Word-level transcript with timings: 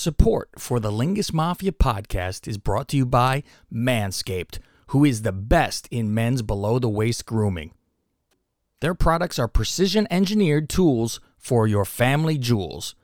Support 0.00 0.52
for 0.56 0.80
the 0.80 0.90
Lingus 0.90 1.30
Mafia 1.30 1.72
podcast 1.72 2.48
is 2.48 2.56
brought 2.56 2.88
to 2.88 2.96
you 2.96 3.04
by 3.04 3.42
Manscaped, 3.70 4.58
who 4.86 5.04
is 5.04 5.20
the 5.20 5.30
best 5.30 5.86
in 5.90 6.14
men's 6.14 6.40
below 6.40 6.78
the 6.78 6.88
waist 6.88 7.26
grooming. 7.26 7.74
Their 8.80 8.94
products 8.94 9.38
are 9.38 9.46
precision 9.46 10.08
engineered 10.10 10.70
tools 10.70 11.20
for 11.36 11.66
your 11.66 11.84
family 11.84 12.38
jewels. 12.38 12.94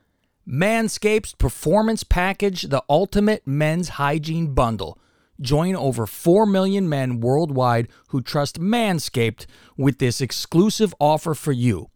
Manscaped's 0.49 1.35
Performance 1.35 2.03
Package, 2.03 2.63
the 2.63 2.83
ultimate 2.89 3.45
men's 3.45 3.89
hygiene 3.89 4.55
bundle. 4.55 4.97
Join 5.39 5.75
over 5.75 6.07
4 6.07 6.47
million 6.47 6.89
men 6.89 7.19
worldwide 7.19 7.89
who 8.07 8.23
trust 8.23 8.59
Manscaped 8.59 9.45
with 9.77 9.99
this 9.99 10.19
exclusive 10.19 10.95
offer 10.99 11.35
for 11.35 11.51
you 11.51 11.91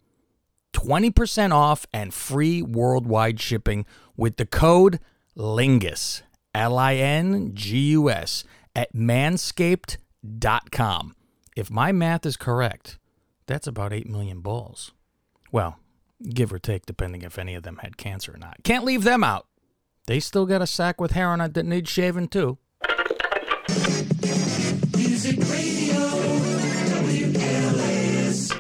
20% 0.74 1.52
off 1.52 1.86
and 1.94 2.14
free 2.14 2.62
worldwide 2.62 3.40
shipping 3.40 3.86
with 4.18 4.38
the 4.38 4.46
code 4.46 5.00
LINGUS, 5.36 6.24
L 6.54 6.78
I 6.78 6.96
N 6.96 7.52
G 7.54 7.92
U 7.92 8.10
S, 8.10 8.44
at 8.76 8.94
manscaped.com. 8.94 11.16
If 11.56 11.70
my 11.70 11.92
math 11.92 12.26
is 12.26 12.38
correct, 12.38 12.98
that's 13.46 13.68
about 13.68 13.94
8 13.94 14.08
million 14.08 14.40
balls. 14.42 14.92
Well, 15.52 15.78
give 16.30 16.54
or 16.54 16.60
take, 16.60 16.86
depending 16.86 17.24
if 17.24 17.38
any 17.38 17.56
of 17.56 17.64
them 17.64 17.80
had 17.82 17.98
cancer 17.98 18.34
or 18.34 18.38
not. 18.38 18.64
Can't 18.64 18.86
leave 18.86 19.04
them 19.04 19.24
out. 19.24 19.48
They 20.08 20.20
still 20.20 20.46
got 20.46 20.62
a 20.62 20.68
sack 20.68 21.00
with 21.02 21.12
hair 21.12 21.30
on 21.30 21.42
it 21.42 21.54
that 21.54 21.66
needs 21.66 21.90
shaving, 21.90 22.30
too. 22.30 22.58
Music 24.96 25.38
Radio, 25.50 26.00
WLS. 27.02 28.58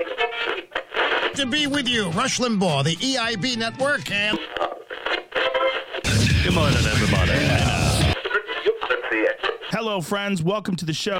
to 1.35 1.45
be 1.45 1.67
with 1.67 1.87
you, 1.87 2.09
Rush 2.09 2.39
Limbaugh, 2.39 2.83
the 2.83 2.95
EIB 2.97 3.57
network, 3.57 4.11
and 4.11 4.37
Good 6.43 6.55
morning, 6.55 6.77
everybody. 6.87 7.31
Hello, 9.69 10.01
friends. 10.01 10.41
Welcome 10.41 10.75
to 10.77 10.85
the 10.85 10.93
show. 10.93 11.19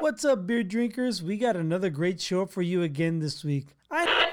What's 0.00 0.24
up, 0.24 0.46
beer 0.46 0.62
drinkers? 0.62 1.22
We 1.22 1.36
got 1.36 1.54
another 1.54 1.90
great 1.90 2.18
show 2.18 2.46
for 2.46 2.62
you 2.62 2.82
again 2.82 3.18
this 3.18 3.44
week. 3.44 3.66
I 3.90 4.30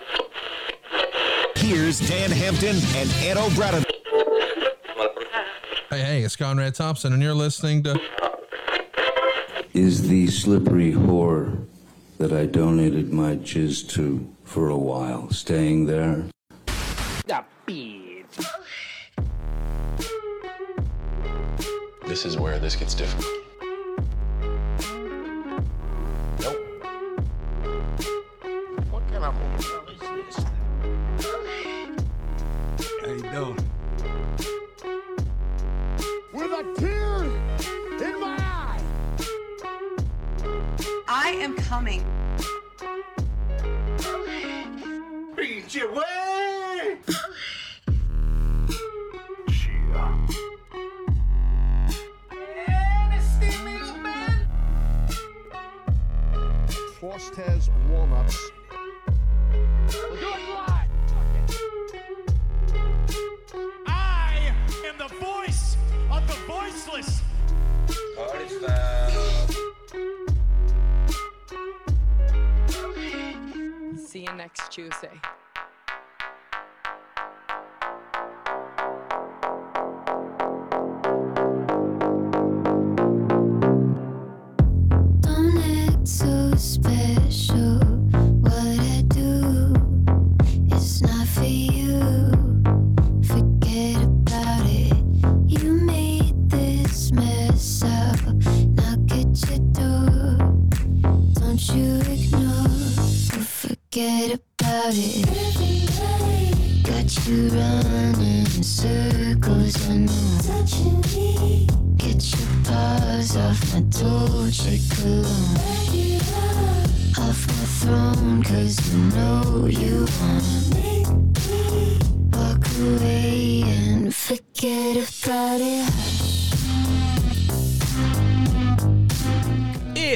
Here's 1.57 1.99
Dan 1.99 2.31
Hampton 2.31 2.77
and 2.95 3.09
Ed 3.25 3.35
O'Brien. 3.35 3.83
Hey, 5.89 5.99
hey, 5.99 6.23
it's 6.23 6.37
Conrad 6.37 6.73
Thompson, 6.75 7.11
and 7.11 7.21
you're 7.21 7.33
listening 7.33 7.83
to 7.83 7.99
is 9.73 10.07
the 10.07 10.27
slippery 10.27 10.93
whore 10.93 11.65
that 12.19 12.31
I 12.31 12.45
donated 12.45 13.11
my 13.11 13.35
jizz 13.35 13.89
to 13.95 14.33
for 14.45 14.69
a 14.69 14.77
while 14.77 15.29
staying 15.29 15.87
there? 15.87 16.23
This 22.05 22.25
is 22.25 22.37
where 22.37 22.57
this 22.59 22.75
gets 22.75 22.95
difficult. 22.95 23.46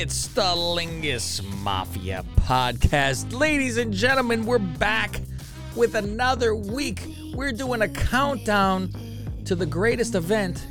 It's 0.01 0.29
the 0.29 0.41
Lingus 0.41 1.43
Mafia 1.61 2.25
podcast. 2.37 3.37
Ladies 3.39 3.77
and 3.77 3.93
gentlemen, 3.93 4.47
we're 4.47 4.57
back 4.57 5.21
with 5.75 5.93
another 5.93 6.55
week. 6.55 7.03
We're 7.35 7.51
doing 7.51 7.83
a 7.83 7.87
countdown 7.87 8.89
to 9.45 9.53
the 9.53 9.67
greatest 9.67 10.15
event 10.15 10.65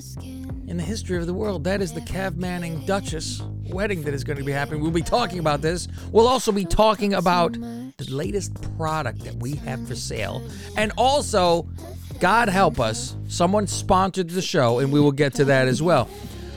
in 0.67 0.77
the 0.77 0.83
history 0.83 1.17
of 1.17 1.29
the 1.29 1.33
world. 1.33 1.63
That 1.63 1.81
is 1.81 1.93
the 1.93 2.01
Cav 2.01 2.39
Manning 2.39 2.85
Duchess 2.87 3.41
wedding 3.69 4.03
that 4.03 4.15
is 4.15 4.25
going 4.25 4.39
to 4.39 4.43
be 4.43 4.51
happening. 4.51 4.83
We'll 4.83 4.91
be 4.91 5.01
talking 5.01 5.39
about 5.39 5.63
this. 5.63 5.87
We'll 6.11 6.27
also 6.27 6.51
be 6.51 6.65
talking 6.65 7.15
about 7.15 7.53
the 7.53 8.07
latest 8.09 8.61
product 8.77 9.21
that 9.21 9.37
we 9.37 9.55
have 9.55 9.87
for 9.87 9.95
sale. 9.95 10.43
And 10.77 10.91
also, 10.99 11.69
God 12.19 12.49
help 12.49 12.81
us, 12.81 13.15
someone 13.29 13.69
sponsored 13.69 14.31
the 14.31 14.43
show, 14.43 14.81
and 14.81 14.93
we 14.93 14.99
will 14.99 15.13
get 15.13 15.35
to 15.35 15.45
that 15.45 15.69
as 15.69 15.81
well. 15.81 16.11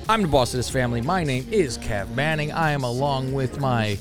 I'm 0.10 0.22
the 0.22 0.28
boss 0.28 0.54
of 0.54 0.58
this 0.58 0.70
family. 0.70 1.02
My 1.02 1.24
name 1.24 1.48
is 1.52 1.78
Cav 1.78 2.14
Manning. 2.14 2.52
I 2.52 2.72
am 2.72 2.84
along 2.84 3.34
with 3.34 3.60
my 3.60 3.98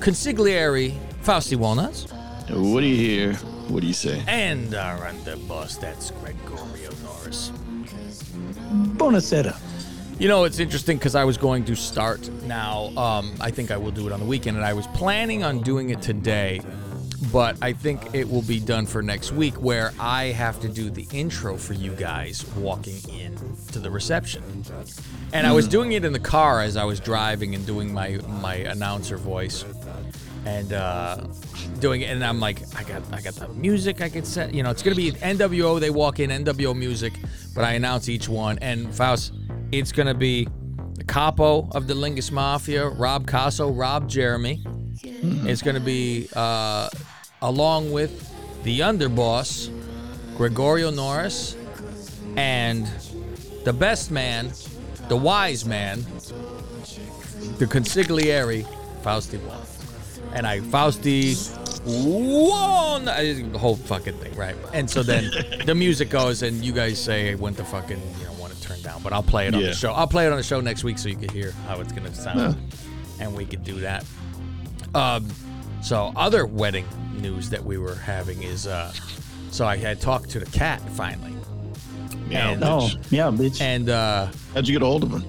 consigliere, 0.00 0.94
Fausti 1.22 1.56
Walnuts, 1.56 2.10
What 2.50 2.80
do 2.80 2.86
you 2.86 2.96
hear? 2.96 3.34
What 3.68 3.80
do 3.82 3.86
you 3.86 3.92
say? 3.92 4.22
and 4.26 4.74
our 4.74 4.98
underboss, 5.00 5.78
that's 5.78 6.10
Gregorio 6.12 6.90
Norris. 7.04 7.52
Bonacera. 8.96 9.56
You 10.18 10.28
know, 10.28 10.44
it's 10.44 10.58
interesting 10.58 10.96
because 10.96 11.14
I 11.14 11.24
was 11.24 11.36
going 11.36 11.64
to 11.66 11.76
start 11.76 12.28
now. 12.44 12.86
Um, 12.96 13.34
I 13.40 13.50
think 13.50 13.70
I 13.70 13.76
will 13.76 13.90
do 13.92 14.06
it 14.06 14.12
on 14.12 14.20
the 14.20 14.26
weekend, 14.26 14.56
and 14.56 14.64
I 14.64 14.72
was 14.72 14.86
planning 14.88 15.44
on 15.44 15.60
doing 15.60 15.90
it 15.90 16.00
today, 16.02 16.60
but 17.30 17.56
I 17.62 17.72
think 17.74 18.14
it 18.14 18.28
will 18.28 18.42
be 18.42 18.58
done 18.58 18.86
for 18.86 19.02
next 19.02 19.32
week 19.32 19.54
where 19.56 19.92
I 20.00 20.26
have 20.26 20.58
to 20.62 20.68
do 20.68 20.88
the 20.90 21.06
intro 21.12 21.56
for 21.58 21.74
you 21.74 21.92
guys 21.92 22.44
walking 22.56 22.96
in 23.10 23.36
to 23.78 23.82
the 23.82 23.90
reception. 23.90 24.64
And 25.32 25.46
I 25.46 25.52
was 25.52 25.68
doing 25.68 25.92
it 25.92 26.04
in 26.04 26.12
the 26.12 26.18
car 26.18 26.60
as 26.60 26.76
I 26.76 26.84
was 26.84 27.00
driving 27.00 27.54
and 27.54 27.64
doing 27.66 27.92
my 27.92 28.18
my 28.28 28.56
announcer 28.56 29.16
voice. 29.16 29.64
And 30.44 30.72
uh, 30.72 31.26
doing 31.78 32.00
it, 32.00 32.06
and 32.06 32.24
I'm 32.24 32.40
like, 32.40 32.62
I 32.74 32.82
got, 32.82 33.02
I 33.12 33.20
got 33.20 33.34
the 33.34 33.48
music 33.48 34.00
I 34.00 34.08
could 34.08 34.26
set. 34.26 34.54
You 34.54 34.62
know, 34.62 34.70
it's 34.70 34.82
gonna 34.82 34.96
be 34.96 35.12
NWO. 35.12 35.78
They 35.78 35.90
walk 35.90 36.20
in 36.20 36.30
NWO 36.30 36.74
music, 36.74 37.12
but 37.54 37.64
I 37.64 37.72
announce 37.72 38.08
each 38.08 38.28
one. 38.28 38.58
And 38.62 38.94
Faust, 38.94 39.34
it's 39.72 39.92
gonna 39.92 40.14
be 40.14 40.48
the 40.94 41.04
capo 41.04 41.68
of 41.72 41.86
the 41.86 41.92
Lingus 41.92 42.32
Mafia, 42.32 42.88
Rob 42.88 43.26
Casso, 43.26 43.70
Rob 43.76 44.08
Jeremy. 44.08 44.64
It's 45.02 45.60
gonna 45.60 45.80
be 45.80 46.28
uh, 46.34 46.88
along 47.42 47.92
with 47.92 48.32
the 48.62 48.80
underboss, 48.80 49.70
Gregorio 50.36 50.90
Norris, 50.90 51.56
and 52.36 52.88
the 53.68 53.72
best 53.74 54.10
man, 54.10 54.50
the 55.08 55.16
wise 55.16 55.66
man, 55.66 56.00
the 57.58 57.66
consigliere, 57.66 58.64
Fausti 59.02 59.38
Wall. 59.46 59.60
And 60.32 60.46
I, 60.46 60.60
Fausti 60.60 61.36
one, 61.84 63.04
the 63.04 63.58
whole 63.58 63.76
fucking 63.76 64.14
thing, 64.14 64.34
right? 64.36 64.56
And 64.72 64.88
so 64.88 65.02
then 65.02 65.30
the 65.66 65.74
music 65.74 66.08
goes, 66.08 66.40
and 66.42 66.64
you 66.64 66.72
guys 66.72 66.98
say 66.98 67.34
when 67.34 67.52
the 67.52 67.64
fucking 67.64 68.00
you 68.18 68.24
know 68.24 68.32
want 68.40 68.54
to 68.54 68.60
turn 68.62 68.80
down, 68.80 69.02
but 69.02 69.12
I'll 69.12 69.22
play 69.22 69.48
it 69.48 69.54
on 69.54 69.60
Yeah. 69.60 69.66
the 69.68 69.74
show. 69.74 69.92
I'll 69.92 70.06
play 70.06 70.24
it 70.24 70.30
on 70.32 70.38
the 70.38 70.42
show 70.42 70.60
next 70.62 70.82
week 70.82 70.96
so 70.98 71.10
you 71.10 71.16
can 71.16 71.28
hear 71.28 71.50
how 71.66 71.78
it's 71.82 71.92
gonna 71.92 72.14
sound, 72.14 72.56
and 73.20 73.34
we 73.34 73.44
could 73.44 73.64
do 73.64 73.80
that. 73.80 74.02
Um, 74.94 75.28
so 75.82 76.10
other 76.16 76.46
wedding 76.46 76.86
news 77.20 77.50
that 77.50 77.62
we 77.62 77.76
were 77.76 77.96
having 77.96 78.42
is, 78.42 78.66
uh, 78.66 78.92
so 79.50 79.66
I 79.66 79.76
had 79.76 80.00
talked 80.00 80.30
to 80.30 80.40
the 80.40 80.46
cat 80.46 80.80
finally, 80.92 81.34
Yeah, 82.30 82.50
And- 82.50 82.64
Oh, 82.64 82.78
bitch. 82.90 83.10
yeah, 83.10 83.24
bitch. 83.30 83.60
and 83.60 83.88
uh, 83.88 84.28
How'd 84.54 84.66
you 84.68 84.74
get 84.74 84.82
a 84.82 84.86
hold 84.86 85.04
of 85.04 85.10
him? 85.12 85.24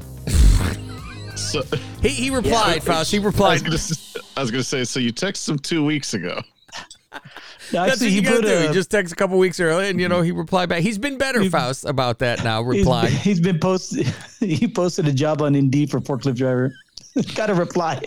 so, 1.38 1.64
he 2.02 2.10
he 2.10 2.30
replied, 2.30 2.84
Faust. 2.84 3.12
He 3.12 3.18
I 3.18 3.20
was, 3.22 3.26
replied. 3.34 3.64
gonna, 3.64 3.76
s- 3.76 4.18
I 4.36 4.42
was 4.42 4.52
gonna 4.52 4.64
say, 4.64 4.84
so 4.84 5.00
you 5.00 5.14
texted 5.14 5.50
him 5.50 5.60
two 5.60 5.84
weeks 5.86 6.14
ago. 6.14 6.42
That's 7.72 8.02
what 8.02 8.02
you 8.02 8.10
he 8.10 8.22
gotta 8.22 8.38
put 8.38 8.46
do. 8.46 8.54
a, 8.54 8.68
He 8.68 8.74
just 8.74 8.90
texted 8.92 9.12
a 9.14 9.16
couple 9.16 9.38
weeks 9.38 9.60
early, 9.60 9.90
and 9.90 10.00
you 10.00 10.08
know 10.10 10.22
he 10.22 10.32
replied 10.32 10.70
back. 10.70 10.82
He's 10.82 10.98
been 10.98 11.18
better, 11.18 11.48
Faust, 11.50 11.86
about 11.86 12.20
that 12.20 12.44
now. 12.44 12.64
he's, 12.70 12.80
Replying. 12.80 13.12
he's 13.16 13.40
been 13.40 13.60
posted. 13.60 14.08
He 14.40 14.68
posted 14.68 15.08
a 15.08 15.14
job 15.14 15.42
on 15.42 15.54
Indeed 15.56 15.92
for 15.92 16.00
forklift 16.00 16.36
driver. 16.36 16.74
Got 17.36 17.50
a 17.50 17.54
reply. 17.56 18.02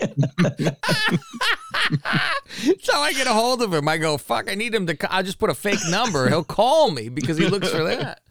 So 2.81 2.93
I 2.97 3.13
get 3.13 3.27
a 3.27 3.33
hold 3.33 3.61
of 3.61 3.73
him. 3.73 3.87
I 3.87 3.97
go, 3.97 4.17
fuck, 4.17 4.49
I 4.49 4.55
need 4.55 4.73
him 4.73 4.87
to. 4.87 4.97
I 5.13 5.21
just 5.21 5.37
put 5.39 5.49
a 5.49 5.53
fake 5.53 5.79
number. 5.89 6.29
He'll 6.29 6.43
call 6.43 6.91
me 6.91 7.09
because 7.09 7.37
he 7.37 7.47
looks 7.47 7.69
for 7.69 7.83
that. 7.83 8.21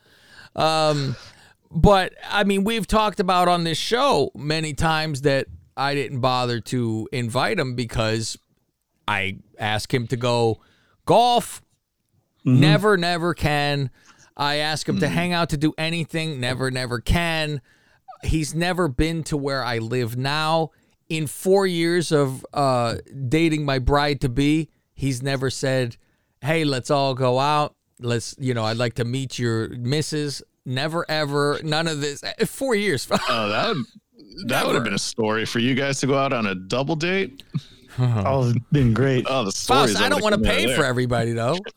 Um, 0.55 1.17
but 1.71 2.15
I 2.29 2.45
mean, 2.45 2.65
we've 2.65 2.87
talked 2.87 3.21
about 3.21 3.49
on 3.49 3.65
this 3.65 3.79
show 3.79 4.31
many 4.35 4.75
times 4.75 5.23
that 5.23 5.47
I 5.77 5.95
didn't 5.95 6.21
bother 6.21 6.61
to 6.61 7.09
invite 7.13 7.59
him 7.59 7.75
because 7.75 8.39
I 9.09 9.39
ask 9.59 9.93
him 9.93 10.07
to 10.09 10.17
go 10.17 10.61
golf. 11.07 11.63
Never, 12.45 12.97
never 12.97 13.35
can. 13.35 13.91
I 14.37 14.57
ask 14.57 14.89
him 14.89 14.99
to 15.01 15.09
hang 15.09 15.33
out 15.33 15.51
to 15.51 15.57
do 15.57 15.73
anything. 15.79 16.41
Never, 16.41 16.71
never 16.71 17.01
can. 17.01 17.61
He's 18.25 18.55
never 18.55 18.89
been 18.89 19.23
to 19.25 19.37
where 19.37 19.63
I 19.65 19.79
live 19.79 20.17
now. 20.17 20.71
In 21.09 21.27
four 21.27 21.67
years 21.67 22.11
of 22.11 22.45
uh, 22.55 22.97
dating 23.29 23.65
my 23.65 23.79
bride 23.79 24.21
to 24.23 24.29
be, 24.29 24.71
he's 24.95 25.23
never 25.23 25.51
said, 25.51 25.97
"Hey, 26.41 26.65
let's 26.65 26.91
all 26.91 27.15
go 27.15 27.39
out. 27.39 27.77
Let's, 28.03 28.35
you 28.39 28.55
know, 28.55 28.65
I'd 28.65 28.77
like 28.77 28.95
to 28.95 29.05
meet 29.05 29.39
your 29.39 29.69
missus." 29.69 30.43
Never, 30.65 31.05
ever, 31.11 31.59
none 31.65 31.89
of 31.89 32.01
this. 32.01 32.23
Eh, 32.23 32.45
Four 32.45 32.77
years. 32.77 33.09
Oh, 33.29 33.49
that 33.49 33.69
would 33.69 33.85
that 34.47 34.65
would 34.67 34.75
have 34.75 34.85
been 34.85 34.95
a 34.95 34.99
story 34.99 35.45
for 35.45 35.59
you 35.59 35.75
guys 35.75 36.01
to 36.01 36.07
go 36.07 36.17
out 36.17 36.33
on 36.33 36.47
a 36.47 36.55
double 36.55 36.97
date. 36.97 37.43
oh, 37.99 38.49
it's 38.49 38.59
been 38.71 38.95
great. 38.95 39.27
Oh, 39.29 39.45
the 39.45 39.53
stories. 39.53 39.93
Faust, 39.93 40.03
I 40.03 40.09
don't 40.09 40.23
want 40.23 40.35
to 40.35 40.41
pay 40.41 40.75
for 40.75 40.85
everybody 40.85 41.33
though. 41.33 41.59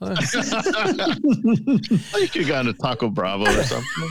You 2.16 2.28
could 2.28 2.46
go 2.46 2.48
gone 2.48 2.64
to 2.66 2.72
Taco 2.72 3.10
Bravo 3.10 3.44
or 3.44 3.62
something. 3.64 4.08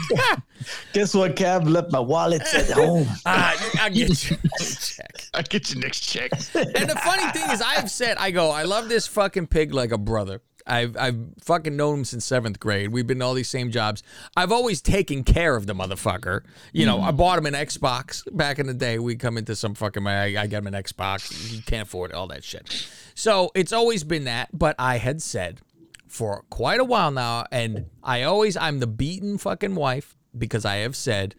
Guess 0.93 1.15
what, 1.15 1.35
Cab? 1.35 1.67
Left 1.67 1.91
my 1.91 1.99
wallet 1.99 2.41
at 2.53 2.69
home. 2.71 3.07
Ah, 3.25 3.55
I'll 3.79 3.89
get 3.91 4.29
you 4.29 4.37
a 4.37 4.59
check. 4.59 5.27
I 5.33 5.41
get 5.41 5.73
your 5.73 5.81
next 5.81 6.01
check. 6.01 6.31
And 6.53 6.89
the 6.89 6.99
funny 7.03 7.31
thing 7.31 7.49
is, 7.51 7.61
I've 7.61 7.89
said, 7.89 8.17
I 8.17 8.31
go, 8.31 8.51
I 8.51 8.63
love 8.63 8.87
this 8.89 9.07
fucking 9.07 9.47
pig 9.47 9.73
like 9.73 9.91
a 9.91 9.97
brother. 9.97 10.41
I've 10.67 10.97
I've 10.97 11.17
fucking 11.41 11.75
known 11.75 11.99
him 11.99 12.05
since 12.05 12.25
seventh 12.25 12.59
grade. 12.59 12.89
We've 12.89 13.05
been 13.05 13.17
in 13.17 13.21
all 13.21 13.33
these 13.33 13.49
same 13.49 13.71
jobs. 13.71 14.03
I've 14.35 14.51
always 14.51 14.81
taken 14.81 15.23
care 15.23 15.55
of 15.55 15.67
the 15.67 15.73
motherfucker. 15.73 16.43
You 16.73 16.85
know, 16.85 17.01
I 17.01 17.11
mm. 17.11 17.17
bought 17.17 17.37
him 17.37 17.45
an 17.45 17.53
Xbox 17.53 18.23
back 18.35 18.59
in 18.59 18.67
the 18.67 18.73
day. 18.73 18.99
We 18.99 19.15
come 19.15 19.37
into 19.37 19.55
some 19.55 19.75
fucking 19.75 20.05
I, 20.05 20.41
I 20.41 20.47
got 20.47 20.59
him 20.59 20.67
an 20.67 20.73
Xbox. 20.73 21.31
He 21.49 21.61
can't 21.61 21.87
afford 21.87 22.11
it, 22.11 22.15
all 22.15 22.27
that 22.27 22.43
shit. 22.43 22.87
So 23.13 23.51
it's 23.55 23.71
always 23.71 24.03
been 24.03 24.25
that. 24.25 24.49
But 24.57 24.75
I 24.79 24.97
had 24.97 25.21
said 25.21 25.61
for 26.07 26.43
quite 26.49 26.79
a 26.79 26.85
while 26.85 27.11
now, 27.11 27.45
and 27.51 27.85
I 28.03 28.23
always 28.23 28.57
I'm 28.57 28.79
the 28.79 28.87
beaten 28.87 29.37
fucking 29.37 29.75
wife 29.75 30.15
because 30.37 30.65
I 30.65 30.77
have 30.77 30.95
said 30.95 31.35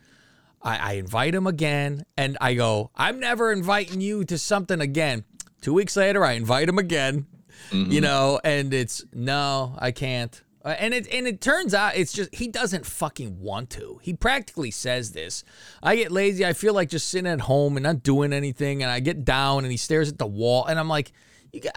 I, 0.63 0.77
I 0.77 0.93
invite 0.95 1.35
him 1.35 1.47
again, 1.47 2.05
and 2.17 2.37
I 2.41 2.55
go, 2.55 2.91
I'm 2.97 3.21
never 3.21 3.53
inviting 3.53 4.01
you 4.01 4.25
to 4.25 4.37
something 4.37 4.81
again. 4.81 5.25
Two 5.61 5.73
weeks 5.73 5.97
later, 5.97 6.25
I 6.25 6.33
invite 6.33 6.69
him 6.69 6.79
again, 6.79 7.27
you 7.73 8.01
know, 8.01 8.41
and 8.45 8.73
it's 8.73 9.05
no, 9.13 9.75
I 9.79 9.91
can't. 9.93 10.41
Uh, 10.65 10.71
and 10.81 10.93
it 10.93 11.07
and 11.15 11.29
it 11.29 11.41
turns 11.41 11.75
out 11.75 11.97
it's 11.97 12.13
just 12.13 12.35
he 12.35 12.49
doesn't 12.49 12.85
fucking 12.85 13.41
want 13.41 13.71
to. 13.71 14.01
He 14.03 14.15
practically 14.15 14.71
says 14.73 15.13
this. 15.13 15.45
I 15.83 15.95
get 15.97 16.11
lazy. 16.11 16.45
I 16.45 16.55
feel 16.55 16.75
like 16.75 16.89
just 16.89 17.09
sitting 17.09 17.31
at 17.31 17.43
home 17.43 17.77
and 17.77 17.85
not 17.85 18.03
doing 18.03 18.33
anything, 18.33 18.83
and 18.83 18.91
I 18.91 18.99
get 19.01 19.25
down 19.25 19.65
and 19.65 19.71
he 19.71 19.77
stares 19.77 20.09
at 20.11 20.19
the 20.19 20.27
wall, 20.27 20.65
and 20.67 20.79
I'm 20.81 20.89
like, 20.89 21.13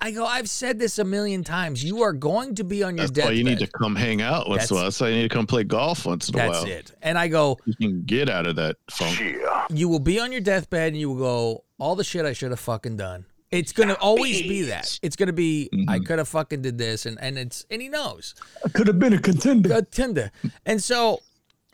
I 0.02 0.10
go, 0.12 0.26
I've 0.26 0.50
said 0.50 0.80
this 0.80 0.98
a 0.98 1.04
million 1.06 1.44
times. 1.44 1.84
You 1.84 2.02
are 2.02 2.12
going 2.14 2.56
to 2.56 2.64
be 2.64 2.82
on 2.84 2.98
your 2.98 3.04
That's 3.06 3.12
deathbed. 3.12 3.30
why 3.32 3.36
you 3.36 3.44
need 3.44 3.60
to 3.60 3.68
come 3.68 3.96
hang 3.96 4.22
out 4.24 4.50
once 4.50 4.70
in 4.72 4.76
a 4.76 4.78
while. 4.80 4.84
That's 4.86 5.00
why 5.00 5.10
you 5.10 5.16
need 5.18 5.30
to 5.30 5.36
come 5.36 5.46
play 5.48 5.64
golf 5.64 6.06
once 6.08 6.28
in 6.28 6.36
a 6.36 6.38
That's 6.40 6.64
while. 6.64 6.68
it. 6.68 6.92
And 7.04 7.18
I 7.18 7.28
go, 7.30 7.60
You 7.66 7.76
can 7.76 8.02
get 8.04 8.28
out 8.28 8.46
of 8.48 8.56
that 8.58 8.76
funk. 8.90 9.20
Yeah. 9.22 9.68
you 9.72 9.88
will 9.88 10.00
be 10.00 10.20
on 10.20 10.32
your 10.32 10.42
deathbed 10.42 10.90
and 10.94 11.00
you 11.00 11.10
will 11.12 11.20
go, 11.20 11.64
all 11.78 11.96
the 11.96 12.04
shit 12.04 12.26
I 12.26 12.34
should 12.34 12.50
have 12.50 12.60
fucking 12.60 12.98
done. 12.98 13.26
It's 13.52 13.72
gonna 13.72 13.98
always 14.00 14.42
be 14.42 14.64
that. 14.64 15.00
It's 15.02 15.16
gonna 15.16 15.34
be 15.34 15.70
I 15.74 15.76
mm-hmm. 15.76 16.04
could 16.04 16.20
have 16.20 16.28
fucking 16.28 16.62
did 16.62 16.78
this 16.78 17.06
and 17.06 17.18
and 17.20 17.38
it's 17.38 17.66
and 17.72 17.82
he 17.82 17.90
knows. 17.90 18.36
I 18.64 18.70
could 18.70 18.88
have 18.88 19.00
been 19.00 19.14
a 19.14 19.20
contender. 19.20 19.74
A 19.74 19.82
Tinder. 19.82 20.32
And 20.66 20.84
so 20.84 21.22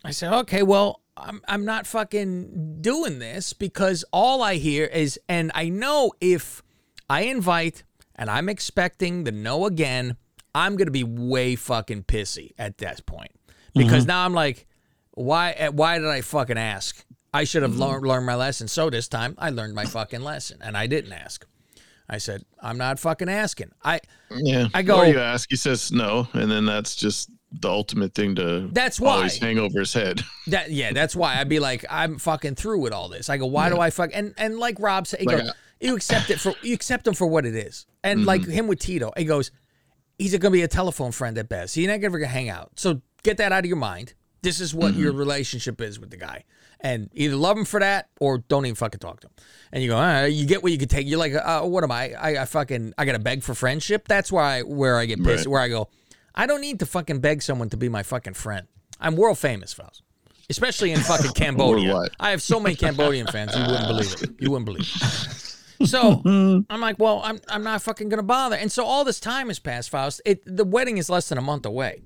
I 0.04 0.12
said, 0.12 0.32
okay, 0.34 0.64
well, 0.64 1.02
I'm 1.18 1.42
I'm 1.48 1.66
not 1.66 1.86
fucking 1.86 2.78
doing 2.82 3.20
this 3.20 3.52
because 3.52 4.06
all 4.14 4.42
I 4.42 4.56
hear 4.56 4.86
is 4.86 5.20
and 5.28 5.52
I 5.54 5.68
know 5.68 6.14
if 6.22 6.64
I 7.10 7.24
invite 7.24 7.84
and 8.16 8.30
I'm 8.30 8.48
expecting 8.48 9.26
the 9.26 9.34
no 9.34 9.66
again, 9.66 10.16
I'm 10.54 10.78
gonna 10.78 10.92
be 10.92 11.04
way 11.04 11.58
fucking 11.58 12.04
pissy 12.04 12.54
at 12.58 12.78
that 12.78 13.06
point. 13.06 13.32
Because 13.74 14.04
mm-hmm. 14.04 14.10
now 14.10 14.26
I'm 14.26 14.34
like, 14.34 14.66
why 15.12 15.52
eh, 15.52 15.68
why 15.68 16.00
did 16.00 16.08
I 16.08 16.22
fucking 16.22 16.58
ask? 16.58 17.06
I 17.34 17.44
should 17.44 17.64
have 17.64 17.72
mm-hmm. 17.72 17.82
learned 17.82 18.08
learned 18.08 18.26
my 18.26 18.36
lesson. 18.36 18.70
So 18.70 18.90
this 18.90 19.10
time 19.10 19.36
I 19.38 19.50
learned 19.50 19.76
my 19.76 19.84
fucking 19.84 20.22
lesson 20.22 20.60
and 20.62 20.78
I 20.78 20.88
didn't 20.88 21.12
ask. 21.12 21.46
I 22.10 22.18
said, 22.20 22.44
I'm 22.62 22.78
not 22.78 23.00
fucking 23.00 23.30
asking. 23.30 23.72
I 23.84 24.00
Yeah. 24.32 24.68
I 24.74 24.82
go- 24.84 25.00
Or 25.00 25.06
you 25.06 25.20
ask, 25.20 25.50
he 25.50 25.56
says 25.56 25.92
no, 25.92 26.28
and 26.34 26.52
then 26.52 26.66
that's 26.66 26.96
just 26.96 27.30
the 27.52 27.70
ultimate 27.70 28.14
thing 28.14 28.36
to 28.36 28.68
That's 28.72 29.00
why 29.00 29.14
always 29.16 29.38
hang 29.38 29.58
over 29.60 29.80
his 29.80 29.94
head. 29.94 30.22
That 30.48 30.70
yeah, 30.72 30.92
that's 30.94 31.16
why 31.16 31.40
I'd 31.40 31.50
be 31.50 31.60
like, 31.60 31.84
I'm 31.90 32.20
fucking 32.20 32.56
through 32.56 32.80
with 32.80 32.94
all 32.94 33.10
this. 33.10 33.30
I 33.30 33.38
go, 33.38 33.46
why 33.48 33.70
do 33.70 33.80
I 33.80 33.90
fuck? 33.90 34.12
And 34.14 34.34
and 34.38 34.60
like 34.60 34.80
Rob 34.80 35.08
said, 35.08 35.22
he 35.22 35.26
Like 35.26 35.38
goes, 35.40 35.52
you 35.80 35.96
accept 35.96 36.30
it 36.30 36.40
for 36.40 36.54
you 36.62 36.74
accept 36.76 37.08
him 37.08 37.14
for 37.16 37.26
what 37.28 37.46
it 37.46 37.56
is. 37.56 37.86
And 38.04 38.26
like 38.26 38.42
Mm-hmm. 38.42 38.52
him 38.52 38.68
with 38.68 38.80
Tito, 38.80 39.12
he 39.18 39.26
goes, 39.26 39.50
he's 40.20 40.38
gonna 40.38 40.52
be 40.52 40.62
a 40.62 40.68
telephone 40.68 41.12
friend 41.12 41.38
at 41.40 41.50
best. 41.50 41.74
He's 41.76 41.88
not 41.88 42.04
ever 42.04 42.20
gonna 42.20 42.28
hang 42.32 42.50
out. 42.50 42.72
So 42.76 43.02
get 43.24 43.38
that 43.38 43.52
out 43.52 43.60
of 43.60 43.66
your 43.66 43.78
mind. 43.78 44.14
This 44.44 44.60
is 44.60 44.76
what 44.76 44.94
your 44.94 45.10
Mm-hmm. 45.10 45.18
relationship 45.20 45.82
is 45.82 46.00
with 46.00 46.12
the 46.12 46.18
guy. 46.18 46.44
And 46.82 47.10
either 47.14 47.36
love 47.36 47.58
him 47.58 47.66
for 47.66 47.80
that 47.80 48.10
or 48.20 48.40
don't 48.40 48.66
even 48.66 48.76
fucking 48.76 49.00
talk 49.00 49.22
to 49.22 49.28
him. 49.28 49.34
And 49.72 49.84
you 49.84 49.90
go, 49.90 49.98
right, 49.98 50.28
you 50.28 50.46
get 50.46 50.62
what 50.62 50.72
you 50.72 50.78
can 50.78 50.88
take. 50.88 51.08
You're 51.08 51.20
like, 51.20 51.34
uh, 51.34 51.64
what 51.64 51.84
am 51.84 51.92
I? 51.92 52.14
I, 52.14 52.42
I 52.42 52.46
fucking, 52.46 52.94
I 52.98 53.06
gotta 53.06 53.20
beg 53.20 53.44
for 53.44 53.54
friendship. 53.54 54.08
That's 54.08 54.32
why 54.32 54.62
where 54.62 54.98
I 54.98 55.06
get 55.06 55.24
pissed. 55.24 55.46
Right. 55.46 55.52
Where 55.52 55.62
I 55.62 55.68
go, 55.70 55.90
I 56.34 56.46
don't 56.46 56.62
need 56.62 56.80
to 56.80 56.86
fucking 56.86 57.20
beg 57.20 57.42
someone 57.42 57.70
to 57.70 57.78
be 57.78 57.90
my 57.90 58.04
fucking 58.04 58.34
friend. 58.34 58.68
I'm 59.00 59.16
world 59.16 59.38
famous, 59.38 59.74
fellas. 59.74 60.02
Especially 60.50 60.92
in 60.92 61.00
fucking 61.00 61.32
Cambodia. 61.36 62.08
I 62.20 62.32
have 62.32 62.42
so 62.42 62.60
many 62.60 62.76
Cambodian 62.76 63.28
fans, 63.28 63.56
you 63.56 63.62
wouldn't 63.62 63.88
believe 63.88 64.14
it. 64.14 64.30
You 64.40 64.52
wouldn't 64.52 64.66
believe 64.66 64.82
it. 64.82 65.88
So 65.88 66.22
I'm 66.26 66.82
like, 66.82 67.00
well, 67.00 67.22
I'm 67.24 67.40
I'm 67.50 67.64
not 67.64 67.82
fucking 67.82 68.10
gonna 68.10 68.24
bother. 68.24 68.56
And 68.56 68.72
so 68.72 68.86
all 68.86 69.04
this 69.04 69.20
time 69.20 69.48
has 69.48 69.60
passed, 69.60 69.90
Faust. 69.90 70.22
It 70.26 70.42
the 70.46 70.64
wedding 70.66 70.98
is 70.98 71.10
less 71.10 71.30
than 71.30 71.38
a 71.38 71.42
month 71.42 71.66
away, 71.66 72.04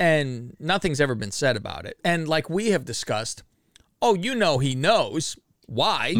and 0.00 0.56
nothing's 0.58 1.00
ever 1.00 1.14
been 1.14 1.30
said 1.30 1.56
about 1.56 1.86
it. 1.86 1.98
And 2.04 2.26
like 2.26 2.50
we 2.50 2.70
have 2.70 2.84
discussed, 2.84 3.42
oh, 4.04 4.14
you 4.14 4.34
know, 4.34 4.58
he 4.58 4.74
knows 4.74 5.36
why 5.66 6.14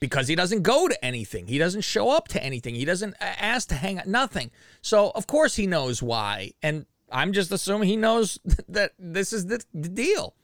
because 0.00 0.26
he 0.26 0.34
doesn't 0.34 0.62
go 0.62 0.88
to 0.88 1.04
anything. 1.04 1.46
He 1.46 1.58
doesn't 1.58 1.82
show 1.82 2.10
up 2.10 2.26
to 2.28 2.42
anything. 2.42 2.74
He 2.74 2.84
doesn't 2.84 3.14
ask 3.20 3.68
to 3.68 3.76
hang 3.76 3.98
out. 3.98 4.06
Nothing. 4.06 4.50
So 4.82 5.12
of 5.14 5.26
course 5.26 5.54
he 5.56 5.66
knows 5.66 6.02
why. 6.02 6.52
And 6.62 6.86
I'm 7.12 7.32
just 7.32 7.52
assuming 7.52 7.88
he 7.88 7.96
knows 7.96 8.38
that 8.68 8.92
this 8.98 9.32
is 9.32 9.46
the, 9.46 9.62
the 9.72 9.88
deal. 9.88 10.34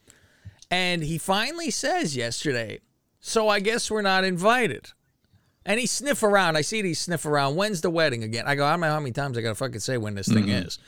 And 0.71 1.03
he 1.03 1.19
finally 1.19 1.71
says 1.71 2.17
yesterday, 2.17 2.81
so 3.21 3.49
I 3.49 3.61
guess 3.61 3.91
we're 3.91 4.03
not 4.03 4.25
invited. 4.25 4.91
And 5.65 5.81
he 5.81 5.87
sniff 5.87 6.23
around. 6.23 6.57
I 6.57 6.61
see 6.61 6.83
he 6.83 6.95
sniff 6.95 7.27
around. 7.27 7.57
When's 7.57 7.81
the 7.81 7.91
wedding 7.91 8.23
again? 8.23 8.45
I 8.47 8.55
go, 8.55 8.65
I 8.65 8.73
don't 8.73 8.81
know 8.81 8.89
how 8.89 9.01
many 9.01 9.13
times 9.13 9.37
I 9.37 9.41
gotta 9.41 9.57
fucking 9.57 9.81
say 9.81 9.99
when 9.99 10.15
this 10.15 10.29
thing 10.29 10.49
is. 10.49 10.79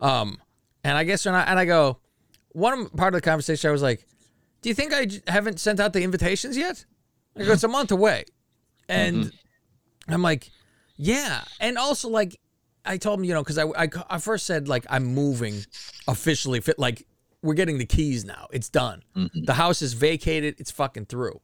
Um, 0.00 0.38
and 0.84 0.98
I 0.98 1.04
guess 1.04 1.24
we're 1.24 1.32
not. 1.32 1.48
And 1.48 1.58
I 1.58 1.64
go, 1.64 1.98
one 2.50 2.88
part 2.90 3.14
of 3.14 3.22
the 3.22 3.24
conversation, 3.24 3.68
I 3.68 3.72
was 3.72 3.82
like, 3.82 4.06
"Do 4.66 4.70
you 4.70 4.74
think 4.74 4.92
I 4.92 5.06
j- 5.06 5.20
haven't 5.28 5.60
sent 5.60 5.78
out 5.78 5.92
the 5.92 6.02
invitations 6.02 6.56
yet?" 6.56 6.84
I 7.38 7.44
go, 7.44 7.52
"It's 7.52 7.62
a 7.62 7.68
month 7.68 7.92
away," 7.92 8.24
and 8.88 9.30
I'm 10.08 10.22
like, 10.22 10.50
"Yeah." 10.96 11.44
And 11.60 11.78
also, 11.78 12.08
like, 12.08 12.40
I 12.84 12.96
told 12.96 13.20
him, 13.20 13.24
you 13.24 13.32
know, 13.34 13.44
because 13.44 13.58
I, 13.58 13.66
I 13.84 13.88
I 14.10 14.18
first 14.18 14.44
said 14.44 14.66
like 14.66 14.84
I'm 14.90 15.04
moving 15.04 15.64
officially, 16.08 16.60
fit 16.60 16.80
like 16.80 17.06
we're 17.42 17.54
getting 17.54 17.78
the 17.78 17.86
keys 17.86 18.24
now. 18.24 18.48
It's 18.50 18.68
done. 18.68 19.04
The 19.44 19.54
house 19.54 19.82
is 19.82 19.92
vacated. 19.92 20.56
It's 20.58 20.72
fucking 20.72 21.06
through. 21.06 21.40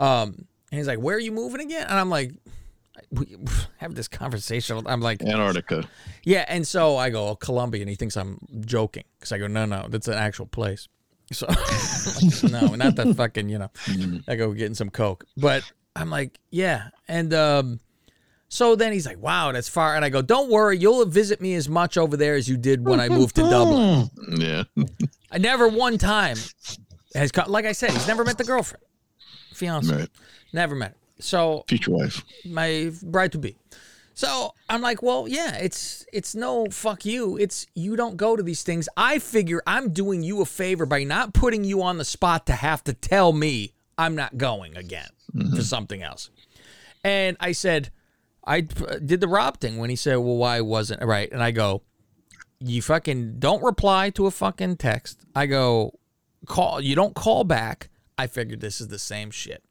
Um, 0.00 0.46
and 0.72 0.78
he's 0.78 0.88
like, 0.88 0.98
"Where 0.98 1.14
are 1.16 1.20
you 1.20 1.30
moving 1.32 1.60
again?" 1.60 1.86
And 1.88 1.96
I'm 1.98 2.10
like, 2.10 2.32
we 3.12 3.36
have 3.78 3.94
this 3.94 4.08
conversation. 4.08 4.82
I'm 4.86 5.00
like, 5.00 5.22
Antarctica. 5.22 5.84
yeah, 6.24 6.44
and 6.48 6.66
so 6.66 6.96
I 6.96 7.10
go, 7.10 7.28
oh, 7.28 7.36
Colombia, 7.36 7.82
and 7.82 7.88
he 7.90 7.94
thinks 7.96 8.16
I'm 8.16 8.38
joking 8.64 9.04
because 9.18 9.30
I 9.30 9.38
go, 9.38 9.46
no, 9.46 9.66
no, 9.66 9.86
that's 9.88 10.08
an 10.08 10.14
actual 10.14 10.46
place. 10.46 10.88
So 11.32 11.46
no, 12.48 12.74
not 12.76 12.94
the 12.96 13.12
fucking, 13.16 13.48
you 13.48 13.58
know. 13.58 13.70
I 14.28 14.36
go 14.36 14.52
getting 14.52 14.74
some 14.74 14.90
coke, 14.90 15.24
but 15.36 15.62
I'm 15.96 16.08
like, 16.10 16.38
yeah, 16.50 16.88
and 17.08 17.34
um, 17.34 17.80
so 18.48 18.76
then 18.76 18.92
he's 18.92 19.06
like, 19.06 19.18
wow, 19.18 19.50
that's 19.52 19.68
far, 19.68 19.96
and 19.96 20.04
I 20.04 20.08
go, 20.08 20.22
don't 20.22 20.50
worry, 20.50 20.78
you'll 20.78 21.04
visit 21.06 21.40
me 21.40 21.54
as 21.54 21.68
much 21.68 21.96
over 21.98 22.16
there 22.16 22.34
as 22.34 22.48
you 22.48 22.56
did 22.56 22.86
when 22.86 23.00
I 23.00 23.08
moved 23.08 23.34
to 23.36 23.42
Dublin. 23.50 24.08
Yeah. 24.28 24.64
I 25.32 25.38
never 25.38 25.68
one 25.68 25.98
time 25.98 26.36
has, 27.14 27.32
co- 27.32 27.50
like 27.50 27.64
I 27.64 27.72
said, 27.72 27.90
he's 27.90 28.06
never 28.06 28.24
met 28.24 28.38
the 28.38 28.44
girlfriend, 28.44 28.84
fiance, 29.52 29.92
Right. 29.94 30.08
never 30.52 30.74
met. 30.76 30.90
Her. 30.92 30.96
So 31.22 31.64
Future 31.66 31.90
wife. 31.92 32.22
my 32.44 32.92
bride 33.02 33.32
to 33.32 33.38
be. 33.38 33.56
So 34.16 34.54
I'm 34.70 34.80
like, 34.80 35.02
well, 35.02 35.28
yeah, 35.28 35.56
it's 35.56 36.06
it's 36.10 36.34
no 36.34 36.68
fuck 36.70 37.04
you. 37.04 37.36
It's 37.36 37.66
you 37.74 37.96
don't 37.96 38.16
go 38.16 38.34
to 38.34 38.42
these 38.42 38.62
things. 38.62 38.88
I 38.96 39.18
figure 39.18 39.62
I'm 39.66 39.92
doing 39.92 40.22
you 40.22 40.40
a 40.40 40.46
favor 40.46 40.86
by 40.86 41.04
not 41.04 41.34
putting 41.34 41.64
you 41.64 41.82
on 41.82 41.98
the 41.98 42.04
spot 42.04 42.46
to 42.46 42.54
have 42.54 42.82
to 42.84 42.94
tell 42.94 43.34
me 43.34 43.74
I'm 43.98 44.14
not 44.14 44.38
going 44.38 44.74
again 44.74 45.10
mm-hmm. 45.34 45.54
for 45.54 45.62
something 45.62 46.02
else. 46.02 46.30
And 47.04 47.36
I 47.40 47.52
said, 47.52 47.90
I 48.46 48.62
did 48.62 49.20
the 49.20 49.28
Rob 49.28 49.60
thing 49.60 49.76
when 49.76 49.90
he 49.90 49.96
said, 49.96 50.16
well, 50.16 50.36
why 50.36 50.62
wasn't 50.62 51.02
right? 51.04 51.30
And 51.30 51.42
I 51.42 51.50
go, 51.50 51.82
you 52.58 52.80
fucking 52.80 53.38
don't 53.38 53.62
reply 53.62 54.08
to 54.10 54.24
a 54.24 54.30
fucking 54.30 54.78
text. 54.78 55.20
I 55.34 55.44
go, 55.44 55.98
call. 56.46 56.80
You 56.80 56.94
don't 56.94 57.14
call 57.14 57.44
back. 57.44 57.90
I 58.16 58.28
figured 58.28 58.60
this 58.60 58.80
is 58.80 58.88
the 58.88 58.98
same 58.98 59.30
shit. 59.30 59.62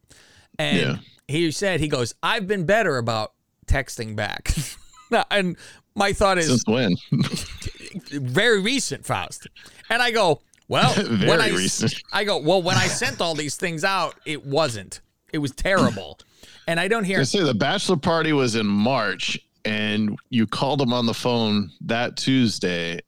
And 0.59 0.77
Yeah. 0.77 0.95
he 1.27 1.51
said, 1.51 1.79
he 1.79 1.87
goes, 1.87 2.13
I've 2.21 2.45
been 2.45 2.65
better 2.67 2.97
about 2.99 3.33
texting 3.67 4.15
back. 4.15 4.53
and 5.31 5.57
my 5.95 6.13
thought 6.13 6.37
is 6.37 6.47
Since 6.47 6.65
when? 6.67 6.95
very 8.11 8.59
recent, 8.59 9.05
Faust. 9.05 9.47
And 9.89 10.01
I 10.01 10.11
go, 10.11 10.41
well, 10.67 10.93
when 10.95 11.19
Very 11.19 11.41
I, 11.41 11.49
recent. 11.49 12.01
I 12.11 12.23
go, 12.23 12.37
well, 12.37 12.61
when 12.61 12.77
I 12.77 12.87
sent 12.87 13.21
all 13.21 13.35
these 13.35 13.55
things 13.55 13.83
out, 13.83 14.15
it 14.25 14.45
wasn't. 14.45 15.01
It 15.31 15.37
was 15.39 15.51
terrible. 15.51 16.19
And 16.67 16.79
I 16.79 16.87
don't 16.87 17.03
hear 17.03 17.19
I 17.19 17.23
say 17.23 17.43
the 17.43 17.53
bachelor 17.53 17.97
party 17.97 18.33
was 18.33 18.55
in 18.55 18.65
March, 18.65 19.39
and 19.63 20.17
you 20.29 20.47
called 20.47 20.81
him 20.81 20.93
on 20.93 21.05
the 21.05 21.13
phone 21.13 21.71
that 21.81 22.17
Tuesday, 22.17 22.99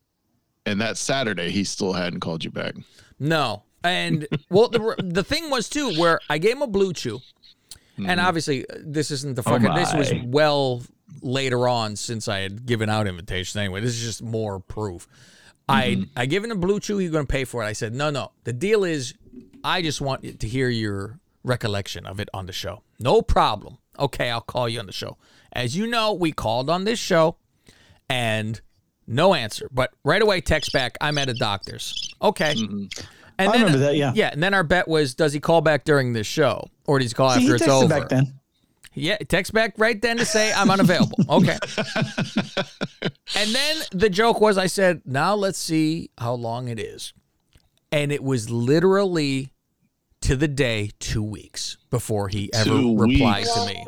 and 0.66 0.80
that 0.82 0.98
Saturday 0.98 1.50
he 1.50 1.64
still 1.64 1.94
hadn't 1.94 2.20
called 2.20 2.44
you 2.44 2.52
back. 2.52 2.76
No. 3.20 3.64
And 3.84 4.28
well, 4.50 4.70
the, 4.70 4.96
the 5.00 5.24
thing 5.24 5.50
was 5.50 5.70
too, 5.70 5.94
where 5.94 6.20
I 6.30 6.38
gave 6.38 6.58
him 6.58 6.62
a 6.62 6.68
BlueChew, 6.68 7.22
and 7.98 8.20
hmm. 8.20 8.26
obviously 8.26 8.70
uh, 8.70 8.76
this 8.80 9.12
isn't 9.12 9.36
the 9.36 9.44
oh 9.46 9.52
fucking. 9.52 9.74
this 9.74 9.94
was 9.94 10.14
well 10.26 10.84
later 11.22 11.68
on 11.68 11.96
since 11.96 12.28
I 12.28 12.40
had 12.40 12.66
given 12.66 12.90
out 12.90 13.08
invitations. 13.08 13.56
Anyway, 13.56 13.82
this 13.82 13.92
is 13.92 14.02
just 14.02 14.24
more 14.24 14.60
proof. 14.60 15.08
I 15.70 15.90
mm-hmm. 15.90 16.04
I 16.16 16.26
given 16.26 16.52
a 16.52 16.56
BlueChew. 16.56 17.02
You're 17.02 17.12
going 17.12 17.26
to 17.26 17.32
pay 17.32 17.44
for 17.44 17.64
it. 17.64 17.66
I 17.66 17.74
said 17.74 17.94
no, 17.94 18.10
no. 18.10 18.32
The 18.44 18.54
deal 18.54 18.84
is, 18.84 19.14
I 19.64 19.82
just 19.82 20.02
want 20.02 20.40
to 20.40 20.48
hear 20.48 20.70
your 20.70 21.20
recollection 21.44 22.06
of 22.06 22.20
it 22.20 22.30
on 22.34 22.46
the 22.46 22.54
show. 22.54 22.84
No 23.00 23.22
problem. 23.22 23.78
Okay, 24.00 24.30
I'll 24.30 24.42
call 24.42 24.70
you 24.70 24.80
on 24.80 24.86
the 24.86 24.92
show. 24.92 25.18
As 25.52 25.76
you 25.76 25.88
know, 25.88 26.14
we 26.14 26.32
called 26.32 26.70
on 26.70 26.84
this 26.84 27.00
show, 27.00 27.38
and 28.10 28.62
no 29.08 29.34
answer. 29.34 29.70
But 29.72 29.92
right 30.04 30.22
away, 30.22 30.42
text 30.42 30.72
back. 30.72 30.98
I'm 31.02 31.18
at 31.18 31.30
a 31.30 31.34
doctor's. 31.34 32.14
Okay. 32.22 32.54
Mm-hmm. 32.54 33.06
And 33.40 33.50
I 33.50 33.52
then, 33.52 33.62
remember 33.66 33.86
that, 33.86 33.96
yeah. 33.96 34.12
Yeah, 34.16 34.30
and 34.34 34.42
then 34.42 34.54
our 34.54 34.64
bet 34.64 34.88
was, 34.88 35.14
does 35.16 35.32
he 35.34 35.40
call 35.40 35.62
back 35.62 35.84
during 35.86 36.14
this 36.14 36.26
show, 36.28 36.70
or 36.86 37.00
does 37.00 37.12
he 37.12 37.16
call 37.16 37.30
See, 37.32 37.36
after 37.42 37.48
he 37.48 37.54
it's 37.56 37.64
texted 37.66 37.84
over? 37.84 37.88
back 37.88 38.10
then. 38.10 38.34
Yeah, 38.94 39.18
text 39.18 39.54
back 39.54 39.76
right 39.78 40.02
then 40.02 40.18
to 40.18 40.26
say 40.26 40.52
I'm 40.52 40.72
unavailable. 40.72 41.18
Okay. 41.30 41.58
and 43.36 43.50
then 43.54 43.76
the 43.92 44.10
joke 44.10 44.42
was, 44.42 44.58
I 44.58 44.66
said, 44.68 45.02
now 45.06 45.36
let's 45.36 45.60
see 45.60 46.10
how 46.18 46.34
long 46.34 46.68
it 46.68 46.80
is, 46.80 47.14
and 47.92 48.12
it 48.12 48.24
was 48.24 48.50
literally 48.50 49.52
to 50.22 50.36
the 50.36 50.48
day 50.48 50.90
two 51.00 51.22
weeks 51.22 51.78
before 51.92 52.28
he 52.30 52.52
ever 52.56 52.66
Two 52.72 52.98
replied 52.98 53.42
weeks. 53.46 53.54
to 53.54 53.66
me. 53.68 53.86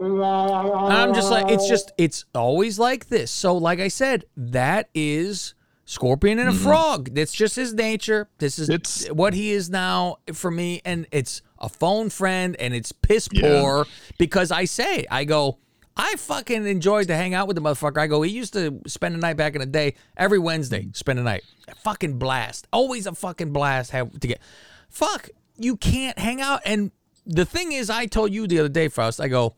And 0.00 0.92
I'm 0.92 1.14
just 1.14 1.30
like, 1.30 1.50
it's 1.50 1.66
just, 1.66 1.92
it's 1.96 2.26
always 2.34 2.78
like 2.78 3.06
this. 3.08 3.30
So, 3.30 3.56
like 3.56 3.80
I 3.80 3.88
said, 3.88 4.24
that 4.36 4.90
is 4.94 5.54
Scorpion 5.88 6.38
and 6.38 6.50
a 6.50 6.52
mm-hmm. 6.52 6.64
frog. 6.64 7.14
That's 7.14 7.32
just 7.32 7.56
his 7.56 7.72
nature. 7.72 8.28
This 8.36 8.58
is 8.58 8.68
It's- 8.68 9.10
what 9.10 9.32
he 9.32 9.52
is 9.52 9.70
now 9.70 10.18
for 10.34 10.50
me. 10.50 10.82
And 10.84 11.06
it's 11.10 11.40
a 11.58 11.70
phone 11.70 12.10
friend 12.10 12.54
and 12.60 12.74
it's 12.74 12.92
piss 12.92 13.26
Yeah. 13.32 13.62
poor 13.62 13.86
because 14.18 14.50
I 14.50 14.66
say, 14.66 15.06
I 15.10 15.24
go, 15.24 15.56
I 15.96 16.14
fucking 16.16 16.66
enjoyed 16.66 17.08
to 17.08 17.16
hang 17.16 17.32
out 17.32 17.48
with 17.48 17.54
the 17.54 17.62
motherfucker. 17.62 17.96
I 17.96 18.06
go, 18.06 18.20
he 18.20 18.30
used 18.30 18.52
to 18.52 18.82
spend 18.86 19.14
a 19.14 19.18
night 19.18 19.38
back 19.38 19.54
in 19.54 19.60
the 19.60 19.66
day, 19.66 19.94
every 20.14 20.38
Wednesday, 20.38 20.88
spend 20.92 21.18
a 21.20 21.22
night. 21.22 21.42
A 21.68 21.74
fucking 21.74 22.18
blast. 22.18 22.68
Always 22.70 23.06
a 23.06 23.14
fucking 23.14 23.54
blast 23.54 23.90
have 23.92 24.12
to 24.20 24.28
get. 24.28 24.42
Fuck, 24.90 25.30
you 25.56 25.74
can't 25.78 26.18
hang 26.18 26.42
out. 26.42 26.60
And 26.66 26.92
the 27.24 27.46
thing 27.46 27.72
is, 27.72 27.88
I 27.88 28.04
told 28.04 28.30
you 28.30 28.46
the 28.46 28.58
other 28.58 28.68
day, 28.68 28.88
Faust, 28.88 29.22
I 29.22 29.28
go, 29.28 29.56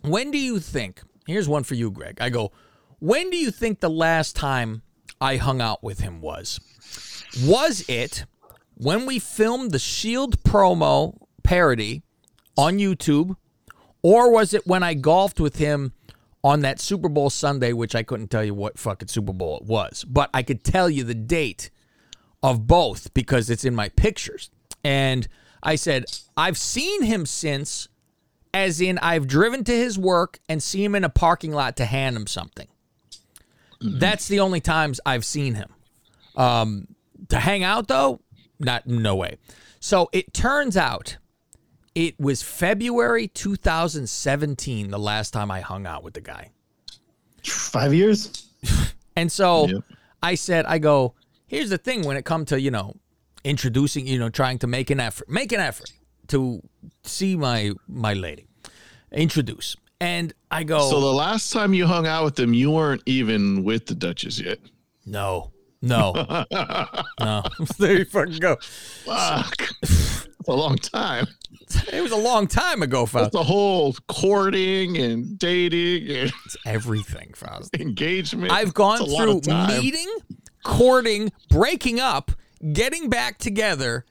when 0.00 0.32
do 0.32 0.38
you 0.38 0.58
think? 0.58 1.02
Here's 1.24 1.48
one 1.48 1.62
for 1.62 1.76
you, 1.76 1.92
Greg. 1.92 2.18
I 2.20 2.30
go, 2.30 2.50
when 2.98 3.30
do 3.30 3.36
you 3.36 3.52
think 3.52 3.78
the 3.78 3.88
last 3.88 4.34
time 4.34 4.82
I 5.22 5.36
hung 5.36 5.60
out 5.60 5.84
with 5.84 6.00
him 6.00 6.20
was? 6.20 6.58
Was 7.44 7.84
it 7.88 8.24
when 8.74 9.06
we 9.06 9.20
filmed 9.20 9.70
the 9.70 9.78
Shield 9.78 10.42
promo 10.42 11.16
parody 11.44 12.02
on 12.58 12.78
YouTube, 12.78 13.36
or 14.02 14.32
was 14.32 14.52
it 14.52 14.66
when 14.66 14.82
I 14.82 14.94
golfed 14.94 15.38
with 15.38 15.56
him 15.56 15.92
on 16.42 16.60
that 16.62 16.80
Super 16.80 17.08
Bowl 17.08 17.30
Sunday, 17.30 17.72
which 17.72 17.94
I 17.94 18.02
couldn't 18.02 18.32
tell 18.32 18.42
you 18.42 18.52
what 18.52 18.80
fucking 18.80 19.06
Super 19.06 19.32
Bowl 19.32 19.58
it 19.58 19.64
was, 19.64 20.04
but 20.08 20.28
I 20.34 20.42
could 20.42 20.64
tell 20.64 20.90
you 20.90 21.04
the 21.04 21.14
date 21.14 21.70
of 22.42 22.66
both 22.66 23.14
because 23.14 23.48
it's 23.48 23.64
in 23.64 23.76
my 23.76 23.90
pictures. 23.90 24.50
And 24.82 25.28
I 25.62 25.76
said, 25.76 26.06
I've 26.36 26.58
seen 26.58 27.04
him 27.04 27.26
since, 27.26 27.86
as 28.52 28.80
in 28.80 28.98
I've 28.98 29.28
driven 29.28 29.62
to 29.64 29.72
his 29.72 29.96
work 29.96 30.40
and 30.48 30.60
see 30.60 30.82
him 30.82 30.96
in 30.96 31.04
a 31.04 31.08
parking 31.08 31.52
lot 31.52 31.76
to 31.76 31.84
hand 31.84 32.16
him 32.16 32.26
something. 32.26 32.66
That's 33.82 34.28
the 34.28 34.40
only 34.40 34.60
times 34.60 35.00
I've 35.04 35.24
seen 35.24 35.54
him. 35.54 35.70
Um, 36.36 36.88
to 37.28 37.38
hang 37.38 37.62
out 37.64 37.88
though, 37.88 38.20
not 38.58 38.86
no 38.86 39.16
way. 39.16 39.38
So 39.80 40.08
it 40.12 40.32
turns 40.32 40.76
out 40.76 41.18
it 41.94 42.18
was 42.18 42.42
February 42.42 43.28
2017 43.28 44.90
the 44.90 44.98
last 44.98 45.32
time 45.32 45.50
I 45.50 45.60
hung 45.60 45.86
out 45.86 46.02
with 46.02 46.14
the 46.14 46.20
guy. 46.20 46.50
Five 47.44 47.92
years. 47.94 48.48
And 49.14 49.30
so 49.30 49.66
Yep. 49.66 49.82
I 50.22 50.36
said, 50.36 50.64
I 50.64 50.78
go, 50.78 51.14
here's 51.46 51.68
the 51.68 51.76
thing 51.76 52.02
when 52.06 52.16
it 52.16 52.24
comes 52.24 52.48
to, 52.48 52.58
you 52.58 52.70
know, 52.70 52.94
introducing, 53.44 54.06
you 54.06 54.18
know, 54.18 54.30
trying 54.30 54.58
to 54.60 54.66
make 54.66 54.88
an 54.88 55.00
effort, 55.00 55.28
make 55.28 55.52
an 55.52 55.60
effort 55.60 55.92
to 56.28 56.62
see 57.04 57.36
my 57.36 57.72
my 57.86 58.14
lady. 58.14 58.46
Introduce. 59.12 59.76
And 60.02 60.32
I 60.50 60.64
go, 60.64 60.90
So 60.90 61.00
the 61.00 61.12
last 61.12 61.52
time 61.52 61.74
you 61.74 61.86
hung 61.86 62.06
out 62.08 62.24
with 62.24 62.34
them, 62.34 62.52
you 62.54 62.70
weren't 62.72 63.02
even 63.06 63.62
with 63.62 63.86
the 63.86 63.94
Duchess 63.94 64.40
yet. 64.40 64.58
no, 65.06 65.52
no, 65.80 66.12
no. 67.20 67.42
there 67.78 67.98
you 67.98 68.04
fucking 68.04 68.38
go. 68.38 68.56
Fuck. 69.04 69.58
That's 69.80 70.26
a 70.48 70.52
long 70.52 70.76
time. 70.76 71.26
It 71.92 72.00
was 72.02 72.10
a 72.12 72.16
long 72.16 72.46
time 72.48 72.82
ago, 72.82 73.06
Faust. 73.06 73.30
the 73.32 73.42
whole 73.44 73.94
courting 74.08 74.96
and 74.98 75.38
dating 75.38 76.08
and 76.16 76.32
It's 76.46 76.56
everything, 76.66 77.32
Faust. 77.34 77.74
engagement. 77.78 78.50
I've 78.52 78.74
gone 78.74 78.98
It's 79.02 79.16
through 79.16 79.40
meeting, 79.80 80.08
courting, 80.64 81.30
breaking 81.48 82.00
up, 82.00 82.32
getting 82.72 83.08
back 83.08 83.38
together, 83.38 84.04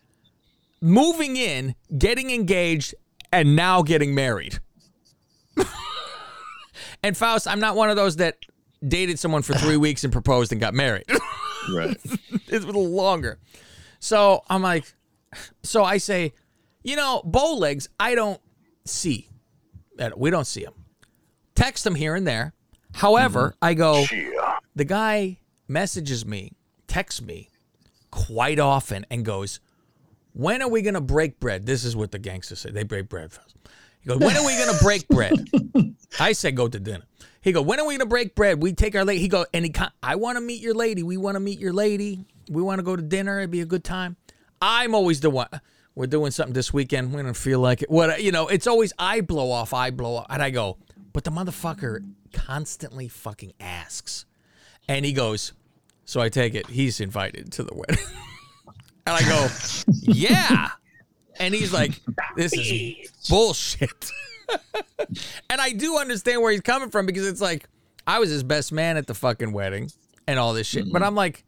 moving 0.81 1.36
in, 1.38 1.75
getting 1.98 2.31
engaged, 2.31 2.95
and 3.31 3.55
now 3.55 3.81
getting 3.81 4.15
married. 4.15 4.60
And 7.03 7.15
Faust, 7.17 7.48
I'm 7.48 7.60
not 7.60 7.75
one 7.75 7.89
of 7.89 7.96
those 7.96 8.17
that 8.17 8.38
dated 8.88 9.20
someone 9.20 9.41
for 9.41 9.53
three 9.53 9.77
weeks 9.86 10.03
and 10.03 10.12
proposed 10.13 10.51
and 10.51 10.60
got 10.62 10.74
married. 10.74 11.05
Right. 11.72 11.96
it 12.03 12.51
was 12.51 12.63
a 12.63 12.65
little 12.65 12.89
longer. 12.89 13.38
So 14.00 14.41
I'm 14.50 14.63
like, 14.63 14.91
so 15.62 15.84
I 15.84 15.98
say, 15.98 16.34
you 16.81 16.96
know, 16.96 17.22
bow 17.24 17.53
legs, 17.53 17.88
I 18.00 18.15
don't 18.15 18.41
see. 18.84 19.29
Uh, 20.00 20.10
We 20.17 20.31
don't 20.31 20.48
see 20.48 20.63
them. 20.63 20.74
Text 21.53 21.84
them 21.84 21.93
here 21.93 22.15
and 22.15 22.25
there. 22.25 22.53
However, 22.96 23.53
I 23.62 23.75
go, 23.75 24.03
the 24.75 24.86
guy 24.86 25.38
messages 25.67 26.25
me, 26.25 26.53
texts 26.88 27.22
me 27.22 27.50
quite 28.10 28.58
often 28.60 29.05
and 29.12 29.24
goes, 29.24 29.60
when 30.34 30.63
are 30.63 30.67
we 30.70 30.81
going 30.81 30.96
to 30.96 31.00
break 31.01 31.39
bread? 31.39 31.67
This 31.67 31.84
is 31.86 31.96
what 31.96 32.12
the 32.12 32.17
gangsters 32.17 32.62
say. 32.62 32.72
They 32.72 32.81
break 32.84 33.08
bread 33.08 33.31
first. 33.34 33.55
He 34.03 34.10
goes, 34.10 34.20
when 34.20 34.36
are 34.36 34.46
we 34.46 34.55
to 34.55 34.84
break 34.84 35.08
bread? 35.08 35.50
I 36.20 36.34
said, 36.34 36.55
go 36.55 36.67
to 36.67 36.79
dinner. 36.79 37.03
He 37.41 37.51
go, 37.51 37.62
when 37.62 37.79
are 37.79 37.86
we 37.86 37.96
gonna 37.96 38.05
break 38.08 38.36
bread? 38.36 38.62
We 38.62 38.74
take 38.74 38.96
our 38.96 39.03
lady. 39.03 39.22
He 39.22 39.27
go, 39.27 39.46
and 39.53 39.65
he, 39.65 39.74
I 40.03 40.15
want 40.15 40.38
to 40.38 40.41
meet 40.41 40.62
your 40.62 40.75
lady. 40.75 41.01
We 41.03 41.17
want 41.17 41.36
to 41.36 41.39
meet 41.39 41.60
your 41.60 41.74
lady. 41.74 42.25
We 42.50 42.62
want 42.62 42.79
to 42.79 42.84
go 42.84 42.96
to 42.96 43.01
dinner. 43.01 43.39
It'd 43.39 43.51
be 43.51 43.62
a 43.62 43.65
good 43.65 43.84
time. 43.84 44.15
I'm 44.62 44.93
always 44.93 45.22
the 45.22 45.29
one. 45.29 45.48
we're 45.96 46.08
doing 46.08 46.31
something 46.31 46.53
this 46.53 46.72
weekend. 46.72 47.13
We 47.13 47.22
don't 47.22 47.34
feel 47.34 47.60
like 47.60 47.81
it. 47.81 47.89
What 47.89 48.22
you 48.22 48.31
know? 48.31 48.48
It's 48.48 48.67
always 48.67 48.93
I 49.00 49.22
blow 49.22 49.51
off, 49.51 49.74
I 49.74 49.89
blow 49.89 50.17
off, 50.17 50.27
and 50.29 50.41
I 50.41 50.51
go, 50.51 50.77
but 51.13 51.24
the 51.24 51.31
motherfucker 51.31 52.05
constantly 52.34 53.08
fucking 53.08 53.53
asks, 53.60 54.25
and 54.88 55.03
he 55.03 55.13
goes, 55.13 55.53
so 56.05 56.22
I 56.22 56.29
take 56.29 56.53
it 56.53 56.67
he's 56.67 57.00
invited 57.00 57.51
to 57.53 57.63
the 57.63 57.74
wedding, 57.74 58.05
and 59.08 59.15
I 59.15 59.22
go, 59.24 59.48
yeah, 60.01 60.70
and 61.41 61.53
he's 61.53 61.74
like, 61.74 62.00
this 62.36 62.53
is 62.53 63.12
bullshit, 63.29 64.12
and 65.50 65.60
I 65.62 65.71
do 65.71 65.98
understand 65.98 66.41
where 66.41 66.51
he's 66.51 66.62
coming 66.62 66.89
from 66.89 67.05
because 67.05 67.27
it's 67.27 67.41
like 67.41 67.67
I 68.07 68.19
was 68.19 68.29
his 68.29 68.43
best 68.43 68.71
man 68.71 68.98
at 68.98 69.07
the 69.07 69.13
fucking 69.13 69.51
wedding 69.51 69.91
and 70.27 70.39
all 70.39 70.53
this 70.53 70.67
shit, 70.67 70.86
but 70.91 71.00
mm-hmm. 71.00 71.07
I'm 71.07 71.15
like. 71.15 71.43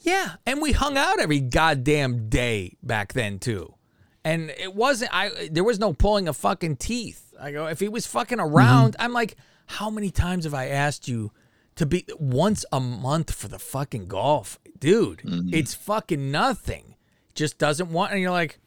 Yeah, 0.00 0.32
and 0.44 0.60
we 0.60 0.72
hung 0.72 0.98
out 0.98 1.18
every 1.18 1.40
goddamn 1.40 2.28
day 2.28 2.76
back 2.82 3.14
then 3.14 3.38
too. 3.38 3.72
And 4.22 4.50
it 4.50 4.74
wasn't 4.74 5.10
I 5.14 5.48
there 5.50 5.64
was 5.64 5.78
no 5.78 5.94
pulling 5.94 6.28
of 6.28 6.36
fucking 6.36 6.76
teeth. 6.76 7.32
I 7.40 7.52
go, 7.52 7.66
if 7.68 7.80
he 7.80 7.88
was 7.88 8.06
fucking 8.06 8.36
mm-hmm. 8.36 8.54
around, 8.54 8.96
I'm 8.98 9.14
like, 9.14 9.36
how 9.66 9.90
many 9.90 10.10
times 10.10 10.44
have 10.44 10.54
I 10.54 10.66
asked 10.68 11.08
you 11.08 11.32
to 11.76 11.86
be 11.86 12.04
once 12.18 12.64
a 12.70 12.80
month 12.80 13.32
for 13.32 13.48
the 13.48 13.58
fucking 13.58 14.06
golf? 14.06 14.58
Dude, 14.78 15.20
mm-hmm. 15.20 15.54
it's 15.54 15.74
fucking 15.74 16.30
nothing. 16.30 16.96
Just 17.34 17.58
doesn't 17.58 17.90
want 17.90 18.12
and 18.12 18.20
you're 18.20 18.30
like, 18.30 18.58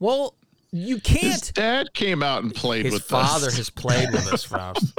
well, 0.00 0.34
you 0.72 1.00
can't. 1.00 1.52
dad 1.54 1.92
came 1.94 2.22
out 2.22 2.42
and 2.42 2.54
played 2.54 2.84
His 2.86 2.94
with 2.94 3.02
father 3.04 3.46
us. 3.48 3.56
has 3.56 3.70
played 3.84 4.10
with 4.12 4.32
us, 4.32 4.44
Faust. 4.44 4.92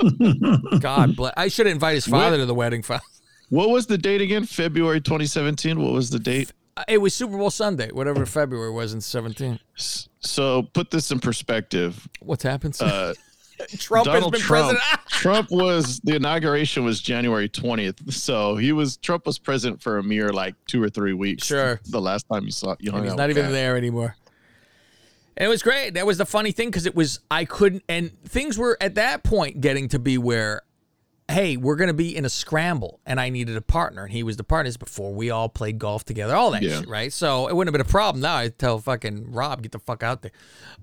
God 0.80 1.16
bless. 1.16 1.34
I 1.38 1.48
should 1.48 1.68
invite 1.68 1.96
his 1.96 2.06
father 2.08 2.38
to 2.38 2.46
the 2.46 2.56
wedding, 2.56 2.82
Faust. 2.84 3.06
What 3.50 3.70
was 3.70 3.86
the 3.88 3.98
date 3.98 4.22
again? 4.22 4.46
February 4.46 5.02
2017. 5.02 5.82
What 5.82 5.92
was 5.94 6.10
the 6.10 6.20
date? 6.20 6.54
It 6.88 7.00
was 7.00 7.14
Super 7.14 7.38
Bowl 7.38 7.50
Sunday, 7.52 7.90
whatever 7.92 8.26
February 8.26 8.72
was 8.72 8.94
in 8.94 9.02
17. 9.02 9.60
So 10.20 10.64
put 10.74 10.90
this 10.92 11.12
in 11.12 11.20
perspective. 11.20 12.08
What's 12.22 12.44
happened? 12.44 12.76
since- 12.76 12.92
Uh, 12.92 13.14
Trump 13.78 14.06
Donald 14.06 14.34
has 14.34 14.42
been 14.42 14.48
Trump. 14.48 14.78
president. 14.80 15.00
Trump 15.10 15.52
was 15.52 16.00
the 16.00 16.16
inauguration 16.16 16.84
was 16.84 17.00
January 17.00 17.48
20th. 17.48 18.12
So 18.12 18.56
he 18.56 18.72
was 18.72 18.98
Trump 18.98 19.28
was 19.28 19.38
president 19.38 19.82
for 19.84 20.00
a 20.00 20.04
mere 20.04 20.30
like 20.34 20.56
two 20.66 20.82
or 20.82 20.90
three 20.90 21.14
weeks. 21.14 21.46
Sure. 21.46 21.80
The 21.86 22.02
last 22.02 22.26
time 22.32 22.46
you 22.46 22.52
saw 22.52 22.76
you 22.80 22.90
hung 22.92 23.02
And 23.02 23.10
he's 23.10 23.18
not 23.18 23.30
even 23.30 23.44
Kat. 23.44 23.52
there 23.52 23.78
anymore. 23.78 24.16
And 25.38 25.46
it 25.46 25.50
was 25.50 25.64
great. 25.64 25.94
That 25.94 26.06
was 26.06 26.18
the 26.18 26.26
funny 26.26 26.52
thing 26.52 26.70
because 26.70 26.86
it 26.86 26.96
was 26.96 27.20
I 27.32 27.46
couldn't, 27.46 27.84
and 27.88 28.12
things 28.26 28.58
were 28.58 28.78
at 28.82 28.96
that 28.96 29.24
point 29.24 29.62
getting 29.62 29.88
to 29.90 30.00
be 30.00 30.18
where, 30.18 30.62
hey, 31.30 31.56
we're 31.56 31.78
gonna 31.78 31.94
be 31.94 32.16
in 32.16 32.26
a 32.26 32.30
scramble, 32.30 33.00
and 33.06 33.20
I 33.20 33.30
needed 33.30 33.56
a 33.56 33.62
partner, 33.62 34.04
and 34.04 34.12
he 34.12 34.24
was 34.24 34.36
the 34.36 34.44
partner. 34.44 34.68
This 34.68 34.76
before 34.78 35.14
we 35.14 35.30
all 35.30 35.48
played 35.48 35.80
golf 35.80 36.04
together, 36.04 36.36
all 36.36 36.52
that 36.52 36.62
Yeah. 36.62 36.80
shit, 36.80 36.90
right? 36.90 37.14
So 37.14 37.48
it 37.48 37.56
wouldn't 37.56 37.74
have 37.74 37.80
been 37.82 37.90
a 37.90 37.90
problem. 37.90 38.22
Now 38.22 38.36
I 38.36 38.50
tell 38.50 38.80
fucking 38.80 39.32
Rob, 39.32 39.62
get 39.64 39.72
the 39.72 39.80
fuck 39.80 40.04
out 40.04 40.22
there. 40.22 40.32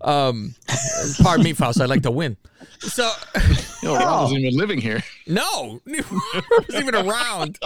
Um, 0.00 0.54
pardon 1.22 1.44
me, 1.44 1.52
Faust. 1.52 1.80
I 1.80 1.84
like 1.84 2.02
to 2.04 2.10
win. 2.10 2.38
So 2.80 3.10
No, 3.82 3.94
Rob 3.96 4.22
wasn't 4.22 4.40
even 4.40 4.58
living 4.58 4.80
here. 4.80 5.02
no, 5.26 5.80
wasn't 5.86 6.74
even 6.74 6.94
around. 6.94 7.58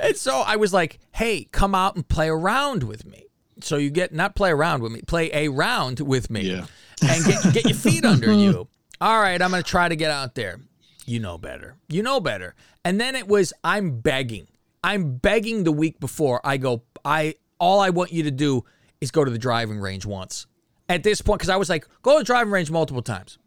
And 0.00 0.16
so 0.16 0.38
I 0.46 0.56
was 0.56 0.72
like, 0.72 1.00
"Hey, 1.12 1.48
come 1.50 1.74
out 1.74 1.96
and 1.96 2.06
play 2.06 2.28
around 2.28 2.84
with 2.84 3.04
me." 3.04 3.24
So 3.64 3.76
you 3.76 3.90
get 3.90 4.12
not 4.12 4.34
play 4.34 4.50
around 4.50 4.82
with 4.82 4.92
me, 4.92 5.02
play 5.02 5.30
a 5.32 5.48
round 5.48 6.00
with 6.00 6.30
me, 6.30 6.42
Yeah. 6.42 6.66
and 7.02 7.24
get 7.24 7.54
get 7.54 7.64
your 7.64 7.74
feet 7.74 8.04
under 8.04 8.32
you. 8.32 8.68
All 9.00 9.20
right, 9.20 9.40
I'm 9.40 9.50
gonna 9.50 9.62
try 9.62 9.88
to 9.88 9.96
get 9.96 10.10
out 10.10 10.34
there. 10.34 10.60
You 11.06 11.20
know 11.20 11.38
better. 11.38 11.76
You 11.88 12.02
know 12.02 12.20
better. 12.20 12.54
And 12.84 13.00
then 13.00 13.14
it 13.16 13.28
was 13.28 13.52
I'm 13.64 14.00
begging. 14.00 14.48
I'm 14.84 15.16
begging 15.16 15.64
the 15.64 15.72
week 15.72 16.00
before. 16.00 16.40
I 16.44 16.56
go. 16.56 16.82
I 17.04 17.34
all 17.58 17.80
I 17.80 17.90
want 17.90 18.12
you 18.12 18.24
to 18.24 18.30
do 18.30 18.64
is 19.00 19.10
go 19.10 19.24
to 19.24 19.30
the 19.30 19.38
driving 19.38 19.78
range 19.78 20.06
once. 20.06 20.46
At 20.88 21.02
this 21.02 21.20
point, 21.20 21.40
because 21.40 21.50
I 21.50 21.56
was 21.56 21.68
like, 21.68 21.86
go 22.02 22.14
to 22.14 22.18
the 22.20 22.24
driving 22.24 22.50
range 22.50 22.70
multiple 22.70 23.02
times 23.02 23.38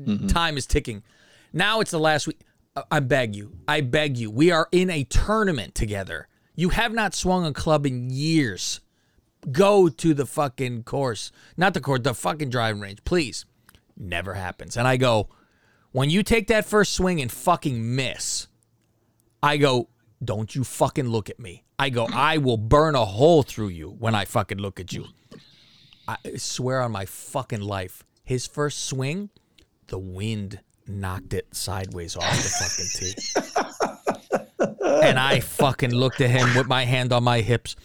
mm-hmm. 0.00 0.26
time 0.26 0.56
is 0.56 0.66
ticking. 0.66 1.02
Now 1.52 1.80
it's 1.80 1.90
the 1.90 2.00
last 2.00 2.26
week. 2.26 2.40
I- 2.76 2.84
I 2.90 3.00
beg 3.00 3.36
you. 3.36 3.52
I 3.68 3.80
beg 3.82 4.16
you. 4.16 4.30
We 4.30 4.50
are 4.50 4.68
in 4.72 4.90
a 4.90 5.04
tournament 5.04 5.74
together. 5.74 6.28
You 6.54 6.70
have 6.70 6.92
not 6.92 7.14
swung 7.14 7.44
a 7.46 7.52
club 7.52 7.86
in 7.86 8.10
years. 8.10 8.80
Go 9.50 9.88
to 9.88 10.14
the 10.14 10.26
fucking 10.26 10.84
course. 10.84 11.32
Not 11.56 11.74
the 11.74 11.80
course, 11.80 12.00
the 12.02 12.14
fucking 12.14 12.50
driving 12.50 12.80
range, 12.80 13.04
please. 13.04 13.44
Never 13.96 14.34
happens. 14.34 14.76
And 14.76 14.86
I 14.86 14.96
go, 14.96 15.28
when 15.90 16.10
you 16.10 16.22
take 16.22 16.46
that 16.48 16.64
first 16.64 16.94
swing 16.94 17.20
and 17.20 17.30
fucking 17.30 17.94
miss, 17.94 18.46
I 19.42 19.56
go, 19.56 19.88
don't 20.24 20.54
you 20.54 20.64
fucking 20.64 21.08
look 21.08 21.28
at 21.28 21.40
me. 21.40 21.64
I 21.78 21.90
go, 21.90 22.06
I 22.12 22.38
will 22.38 22.56
burn 22.56 22.94
a 22.94 23.04
hole 23.04 23.42
through 23.42 23.68
you 23.68 23.90
when 23.90 24.14
I 24.14 24.24
fucking 24.24 24.58
look 24.58 24.78
at 24.78 24.92
you. 24.92 25.06
I 26.06 26.16
swear 26.36 26.80
on 26.80 26.92
my 26.92 27.06
fucking 27.06 27.60
life, 27.60 28.04
his 28.24 28.46
first 28.46 28.84
swing, 28.84 29.30
the 29.88 29.98
wind 29.98 30.60
knocked 30.86 31.34
it 31.34 31.54
sideways 31.54 32.16
off 32.16 32.30
the 32.30 32.48
fucking 32.58 33.96
tee. 33.98 34.84
and 35.02 35.18
I 35.18 35.40
fucking 35.40 35.92
looked 35.92 36.20
at 36.20 36.30
him 36.30 36.56
with 36.56 36.68
my 36.68 36.84
hand 36.84 37.12
on 37.12 37.24
my 37.24 37.40
hips. 37.40 37.76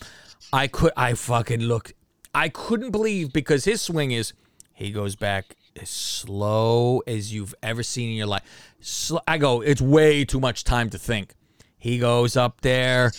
I 0.52 0.67
could 0.67 0.93
I 0.95 1.13
fucking 1.13 1.62
looked. 1.62 1.93
I 2.34 2.50
couldn't 2.50 2.91
believe 2.91 3.34
because 3.34 3.65
his 3.65 3.82
swing 3.82 4.12
is 4.12 4.34
he 4.73 4.91
goes 4.91 5.15
back 5.15 5.56
as 5.80 5.89
slow 5.89 7.02
as 7.08 7.34
you've 7.34 7.56
ever 7.63 7.84
seen 7.84 8.10
in 8.12 8.15
your 8.15 8.28
life. 8.28 8.43
Sl- 8.80 9.17
I 9.28 9.38
go, 9.38 9.62
it's 9.62 9.82
way 9.82 10.26
too 10.26 10.39
much 10.39 10.63
time 10.63 10.89
to 10.91 10.97
think. 10.97 11.34
He 11.78 12.00
goes 12.00 12.36
up 12.36 12.62
there 12.62 13.12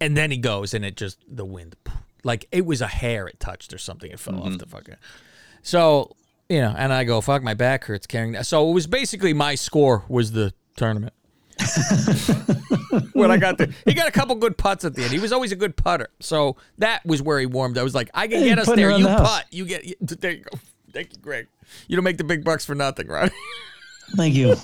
and 0.00 0.16
then 0.16 0.30
he 0.30 0.36
goes 0.36 0.74
and 0.74 0.84
it 0.84 0.96
just 0.96 1.18
the 1.28 1.44
wind 1.44 1.76
like 2.24 2.46
it 2.52 2.66
was 2.66 2.80
a 2.80 2.86
hair 2.86 3.26
it 3.26 3.40
touched 3.40 3.72
or 3.72 3.78
something. 3.78 4.10
It 4.10 4.20
fell 4.20 4.38
off 4.38 4.48
mm-hmm. 4.48 4.56
the 4.56 4.66
fucking 4.66 4.96
so, 5.62 6.16
you 6.48 6.60
know, 6.60 6.74
and 6.76 6.92
I 6.92 7.04
go, 7.04 7.20
fuck, 7.20 7.42
my 7.42 7.54
back 7.54 7.84
hurts 7.84 8.06
carrying 8.06 8.32
that. 8.32 8.46
So 8.46 8.70
it 8.70 8.74
was 8.74 8.86
basically 8.86 9.32
my 9.32 9.54
score 9.54 10.04
was 10.08 10.32
the 10.32 10.52
tournament. 10.76 11.12
when 13.12 13.30
I 13.30 13.36
got 13.36 13.58
there, 13.58 13.68
he 13.84 13.94
got 13.94 14.08
a 14.08 14.10
couple 14.12 14.34
good 14.36 14.56
putts 14.56 14.84
at 14.84 14.94
the 14.94 15.02
end. 15.02 15.12
He 15.12 15.18
was 15.18 15.32
always 15.32 15.52
a 15.52 15.56
good 15.56 15.76
putter. 15.76 16.08
So 16.20 16.56
that 16.78 17.04
was 17.04 17.22
where 17.22 17.38
he 17.38 17.46
warmed. 17.46 17.78
I 17.78 17.82
was 17.82 17.94
like, 17.94 18.10
I 18.14 18.26
can 18.28 18.40
Hey, 18.40 18.48
get 18.48 18.58
us 18.58 18.66
there. 18.68 18.90
You 18.92 19.04
the 19.04 19.10
house. 19.10 19.28
putt. 19.38 19.46
You 19.50 19.64
get. 19.66 19.84
There 20.20 20.32
you 20.32 20.44
go. 20.44 20.58
Thank 20.92 21.12
you, 21.12 21.18
Greg. 21.20 21.46
You 21.88 21.96
don't 21.96 22.04
make 22.04 22.18
the 22.18 22.24
big 22.24 22.44
bucks 22.44 22.64
for 22.64 22.74
nothing, 22.74 23.06
right? 23.08 23.30
Thank 24.16 24.34
you. 24.34 24.56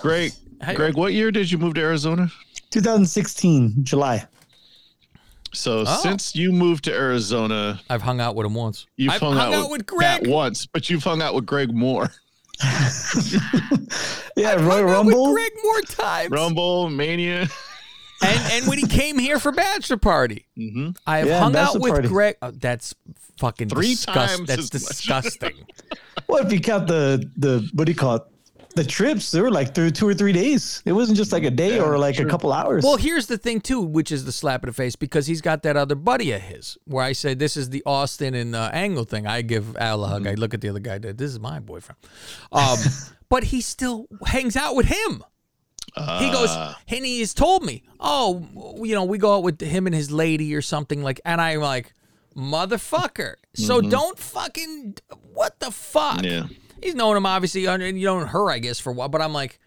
Greg, 0.00 0.32
Hey. 0.62 0.74
Greg, 0.74 0.96
what 0.96 1.12
year 1.12 1.32
did 1.32 1.50
you 1.50 1.58
move 1.58 1.74
to 1.74 1.80
Arizona? 1.80 2.30
2016, 2.70 3.82
July. 3.82 4.24
So 5.52 5.80
Oh. 5.86 6.00
since 6.02 6.36
you 6.36 6.52
moved 6.52 6.84
to 6.84 6.92
Arizona, 6.94 7.80
I've 7.90 8.00
hung 8.02 8.20
out 8.20 8.36
with 8.36 8.46
him 8.46 8.54
once. 8.54 8.86
you've 8.96 9.12
I've 9.12 9.20
hung, 9.20 9.34
hung 9.34 9.52
out, 9.52 9.64
out 9.64 9.70
with 9.70 9.80
with 9.80 9.86
Greg. 9.86 10.26
Once, 10.28 10.66
but 10.66 10.88
you've 10.88 11.02
hung 11.02 11.20
out 11.20 11.34
with 11.34 11.46
Greg 11.46 11.74
more. 11.74 12.10
Yeah, 14.36 14.56
Hung 14.56 14.66
Roy 14.66 14.84
with 14.84 14.92
Rumble. 14.92 15.32
Greg 15.32 15.52
more 15.62 15.80
times. 15.82 16.30
Rumble, 16.30 16.88
Mania. 16.88 17.48
and 18.24 18.52
and 18.52 18.66
when 18.66 18.78
he 18.78 18.86
came 18.86 19.18
here 19.18 19.38
for 19.38 19.52
bachelor 19.52 19.96
party, 19.98 20.46
hmm 20.56 20.90
I 21.06 21.18
have 21.18 21.28
Yeah, 21.28 21.40
hung 21.40 21.56
out 21.56 21.80
with 21.80 21.92
party. 21.92 22.08
Greg. 22.08 22.36
Oh, 22.40 22.50
that's 22.50 22.94
fucking 23.38 23.68
Three 23.68 23.90
disgust- 23.90 24.36
times 24.36 24.48
That's 24.48 24.74
as 24.74 24.82
much. 24.82 24.82
disgusting. 24.88 25.66
Well, 26.28 26.46
if 26.46 26.52
you 26.52 26.60
count 26.60 26.86
the 26.86 27.28
the 27.36 27.68
what 27.74 27.84
do 27.84 27.92
you 27.92 27.96
call 27.96 28.16
it? 28.16 28.22
The 28.74 28.84
trips, 28.84 29.30
they 29.30 29.40
were 29.40 29.50
like 29.50 29.74
through 29.74 29.90
two 29.90 30.08
or 30.08 30.14
three 30.14 30.32
days. 30.32 30.82
It 30.86 30.92
wasn't 30.92 31.16
just 31.18 31.30
like 31.32 31.44
a 31.44 31.50
day 31.50 31.76
Yeah, 31.76 31.82
or 31.82 31.98
like 31.98 32.14
sure. 32.16 32.26
a 32.26 32.30
couple 32.30 32.52
hours. 32.52 32.82
Well, 32.84 32.96
here's 32.96 33.26
the 33.26 33.36
thing 33.38 33.60
too, 33.60 33.80
which 33.82 34.10
is 34.10 34.24
the 34.24 34.32
slap 34.32 34.62
in 34.64 34.68
the 34.68 34.72
face 34.72 34.96
because 34.96 35.26
he's 35.26 35.40
got 35.40 35.62
that 35.64 35.76
other 35.76 35.94
buddy 35.94 36.32
of 36.32 36.40
his 36.40 36.78
where 36.86 37.04
I 37.04 37.12
say 37.12 37.34
this 37.34 37.56
is 37.56 37.70
the 37.70 37.82
Austin 37.84 38.34
and 38.34 38.54
uh, 38.56 38.70
Angle 38.72 39.04
thing. 39.04 39.26
I 39.26 39.42
give 39.42 39.76
Al 39.76 40.04
a 40.04 40.08
hug. 40.08 40.26
I 40.26 40.34
look 40.34 40.54
at 40.54 40.60
the 40.62 40.68
other 40.70 40.80
guy. 40.80 40.98
This 40.98 41.30
is 41.30 41.38
my 41.40 41.58
boyfriend. 41.60 41.98
Um, 42.50 42.78
but 43.28 43.44
he 43.44 43.60
still 43.60 44.06
hangs 44.26 44.56
out 44.56 44.74
with 44.74 44.86
him. 44.86 45.22
He 45.94 46.30
goes, 46.30 46.48
Ah. 46.50 46.80
and 46.88 47.04
he 47.04 47.20
has 47.20 47.34
told 47.34 47.62
me, 47.64 47.82
oh, 48.00 48.78
you 48.82 48.94
know, 48.94 49.04
we 49.04 49.18
go 49.18 49.34
out 49.36 49.42
with 49.42 49.60
him 49.60 49.86
and 49.86 49.94
his 49.94 50.10
lady 50.10 50.54
or 50.54 50.62
something 50.62 51.02
like, 51.02 51.20
and 51.26 51.38
I'm 51.38 51.60
like, 51.60 51.92
motherfucker. 52.34 53.34
So 53.54 53.82
don't 53.82 54.18
fucking, 54.18 54.96
what 55.34 55.60
the 55.60 55.70
fuck? 55.70 56.22
Yeah. 56.22 56.44
He's 56.82 56.94
known 56.94 57.16
him 57.16 57.26
obviously, 57.26 57.66
and 57.66 57.82
you 57.82 58.06
know 58.06 58.26
her, 58.26 58.50
I 58.50 58.58
guess, 58.58 58.80
for 58.80 58.90
a 58.90 58.92
while. 58.92 59.08
But 59.08 59.22
I'm 59.22 59.32
like, 59.32 59.58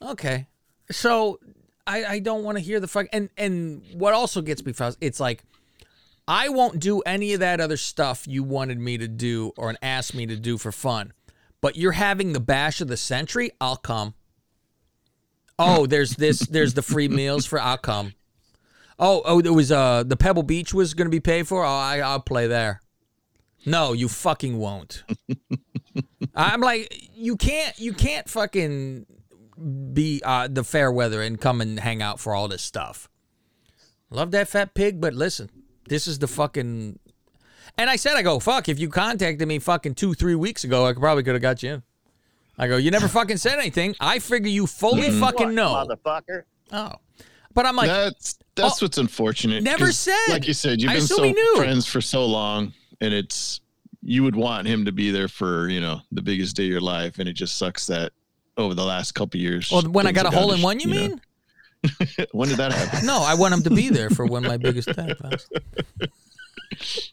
okay. 0.00 0.46
So 0.90 1.40
I, 1.86 2.04
I 2.04 2.18
don't 2.20 2.44
want 2.44 2.58
to 2.58 2.64
hear 2.64 2.80
the 2.80 2.88
fuck. 2.88 3.06
And 3.12 3.28
and 3.36 3.82
what 3.94 4.14
also 4.14 4.40
gets 4.40 4.64
me 4.64 4.72
it's 5.00 5.20
like 5.20 5.44
I 6.28 6.48
won't 6.48 6.78
do 6.78 7.00
any 7.00 7.32
of 7.34 7.40
that 7.40 7.60
other 7.60 7.76
stuff 7.76 8.24
you 8.28 8.44
wanted 8.44 8.78
me 8.78 8.98
to 8.98 9.08
do 9.08 9.52
or 9.56 9.74
asked 9.82 10.14
me 10.14 10.26
to 10.26 10.36
do 10.36 10.58
for 10.58 10.70
fun. 10.70 11.12
But 11.60 11.76
you're 11.76 11.92
having 11.92 12.32
the 12.32 12.40
bash 12.40 12.80
of 12.80 12.86
the 12.86 12.96
century, 12.96 13.50
I'll 13.60 13.76
come. 13.76 14.14
Oh, 15.58 15.86
there's 15.86 16.16
this, 16.16 16.38
there's 16.38 16.74
the 16.74 16.82
free 16.82 17.08
meals 17.08 17.44
for 17.44 17.60
I'll 17.60 17.76
come. 17.76 18.14
Oh, 18.98 19.22
oh, 19.24 19.40
there 19.42 19.52
was 19.52 19.72
uh 19.72 20.04
the 20.04 20.16
Pebble 20.16 20.42
Beach 20.44 20.72
was 20.72 20.94
gonna 20.94 21.10
be 21.10 21.20
paid 21.20 21.48
for. 21.48 21.64
Oh, 21.64 21.68
I 21.68 21.98
I'll 21.98 22.20
play 22.20 22.46
there. 22.46 22.80
No, 23.66 23.92
you 23.92 24.08
fucking 24.08 24.56
won't. 24.56 25.02
I'm 26.34 26.60
like, 26.60 27.08
you 27.14 27.36
can't, 27.36 27.78
you 27.78 27.92
can't 27.92 28.28
fucking 28.28 29.06
be 29.92 30.22
uh, 30.24 30.48
the 30.50 30.64
fair 30.64 30.90
weather 30.90 31.22
and 31.22 31.40
come 31.40 31.60
and 31.60 31.78
hang 31.80 32.00
out 32.02 32.18
for 32.20 32.34
all 32.34 32.48
this 32.48 32.62
stuff. 32.62 33.08
Love 34.10 34.30
that 34.32 34.48
fat 34.48 34.74
pig, 34.74 35.00
but 35.00 35.14
listen, 35.14 35.50
This 35.88 36.06
is 36.06 36.18
the 36.18 36.26
fucking. 36.28 36.98
And 37.78 37.88
I 37.90 37.96
said, 37.96 38.16
I 38.16 38.22
go, 38.22 38.38
fuck, 38.40 38.68
if 38.68 38.78
you 38.78 38.88
contacted 38.88 39.46
me 39.46 39.58
fucking 39.58 39.94
two, 39.94 40.14
three 40.14 40.34
weeks 40.34 40.64
ago, 40.64 40.86
I 40.86 40.92
probably 40.92 41.22
could 41.22 41.34
have 41.34 41.42
got 41.42 41.62
you 41.62 41.74
in. 41.74 41.82
I 42.58 42.66
go, 42.68 42.76
you 42.76 42.90
never 42.90 43.08
fucking 43.18 43.36
said 43.38 43.58
anything. 43.58 43.94
I 44.00 44.18
figure 44.18 44.50
you 44.50 44.66
fully 44.66 45.08
Mhm. 45.08 45.20
fucking 45.20 45.54
know. 45.54 45.72
motherfucker. 45.74 46.44
Oh. 46.72 46.92
But 47.54 47.66
I'm 47.66 47.74
like, 47.76 47.88
that's 47.88 48.38
that's 48.54 48.80
what's 48.82 48.98
unfortunate. 48.98 49.62
Never 49.62 49.90
said. 49.92 50.14
Like 50.28 50.46
you 50.46 50.54
said, 50.54 50.80
you've 50.80 50.90
I 50.90 50.94
been 50.94 51.06
so 51.06 51.22
knew. 51.24 51.56
friends 51.56 51.86
for 51.86 52.00
so 52.00 52.24
long, 52.26 52.72
and 53.00 53.12
it's 53.14 53.60
you 54.10 54.24
would 54.24 54.34
want 54.34 54.66
him 54.66 54.84
to 54.84 54.90
be 54.90 55.12
there 55.12 55.28
for 55.28 55.68
you 55.68 55.80
know 55.80 56.00
the 56.10 56.20
biggest 56.20 56.56
day 56.56 56.64
of 56.64 56.70
your 56.70 56.80
life, 56.80 57.20
and 57.20 57.28
it 57.28 57.34
just 57.34 57.56
sucks 57.56 57.86
that 57.86 58.10
over 58.56 58.74
the 58.74 58.84
last 58.84 59.12
couple 59.12 59.38
years. 59.38 59.70
well, 59.70 59.82
when 59.82 60.08
I 60.08 60.12
got 60.12 60.26
a 60.26 60.30
hole 60.30 60.52
in 60.52 60.60
one, 60.60 60.80
sh- 60.80 60.84
you 60.84 60.90
mean? 60.90 61.20
when 62.32 62.48
did 62.48 62.58
that 62.58 62.72
happen? 62.72 63.06
No, 63.06 63.22
I 63.22 63.34
want 63.34 63.54
him 63.54 63.62
to 63.62 63.70
be 63.70 63.88
there 63.88 64.10
for 64.10 64.26
when 64.26 64.42
my 64.42 64.56
biggest 64.56 64.92
time 64.92 65.14
was. 65.22 65.48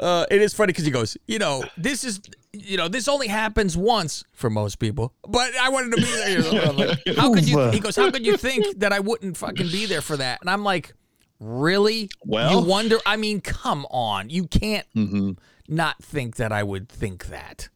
Uh, 0.00 0.24
it 0.30 0.40
is 0.40 0.54
funny 0.54 0.68
because 0.68 0.84
he 0.84 0.92
goes, 0.92 1.16
you 1.26 1.40
know, 1.40 1.64
this 1.76 2.04
is, 2.04 2.20
you 2.52 2.76
know, 2.76 2.86
this 2.86 3.08
only 3.08 3.26
happens 3.26 3.76
once 3.76 4.22
for 4.32 4.48
most 4.48 4.78
people, 4.78 5.12
but 5.26 5.52
I 5.56 5.70
wanted 5.70 5.90
to 5.90 5.96
be 5.96 6.04
there. 6.04 6.38
You 6.38 6.52
know? 6.52 6.62
I'm 6.62 6.76
like, 6.76 7.16
how 7.16 7.34
could 7.34 7.48
you? 7.48 7.60
He 7.72 7.80
goes, 7.80 7.96
how 7.96 8.08
could 8.12 8.24
you 8.24 8.36
think 8.36 8.78
that 8.78 8.92
I 8.92 9.00
wouldn't 9.00 9.36
fucking 9.36 9.66
be 9.66 9.86
there 9.86 10.00
for 10.00 10.16
that? 10.16 10.40
And 10.40 10.48
I'm 10.48 10.62
like, 10.62 10.94
really? 11.40 12.10
Well- 12.24 12.50
you 12.60 12.66
wonder? 12.66 12.98
I 13.06 13.16
mean, 13.16 13.40
come 13.40 13.86
on, 13.90 14.30
you 14.30 14.46
can't 14.46 14.86
Mm-hmm. 14.96 15.32
not 15.68 16.02
think 16.02 16.36
that 16.36 16.52
I 16.52 16.62
would 16.62 16.88
think 16.88 17.26
that. 17.26 17.68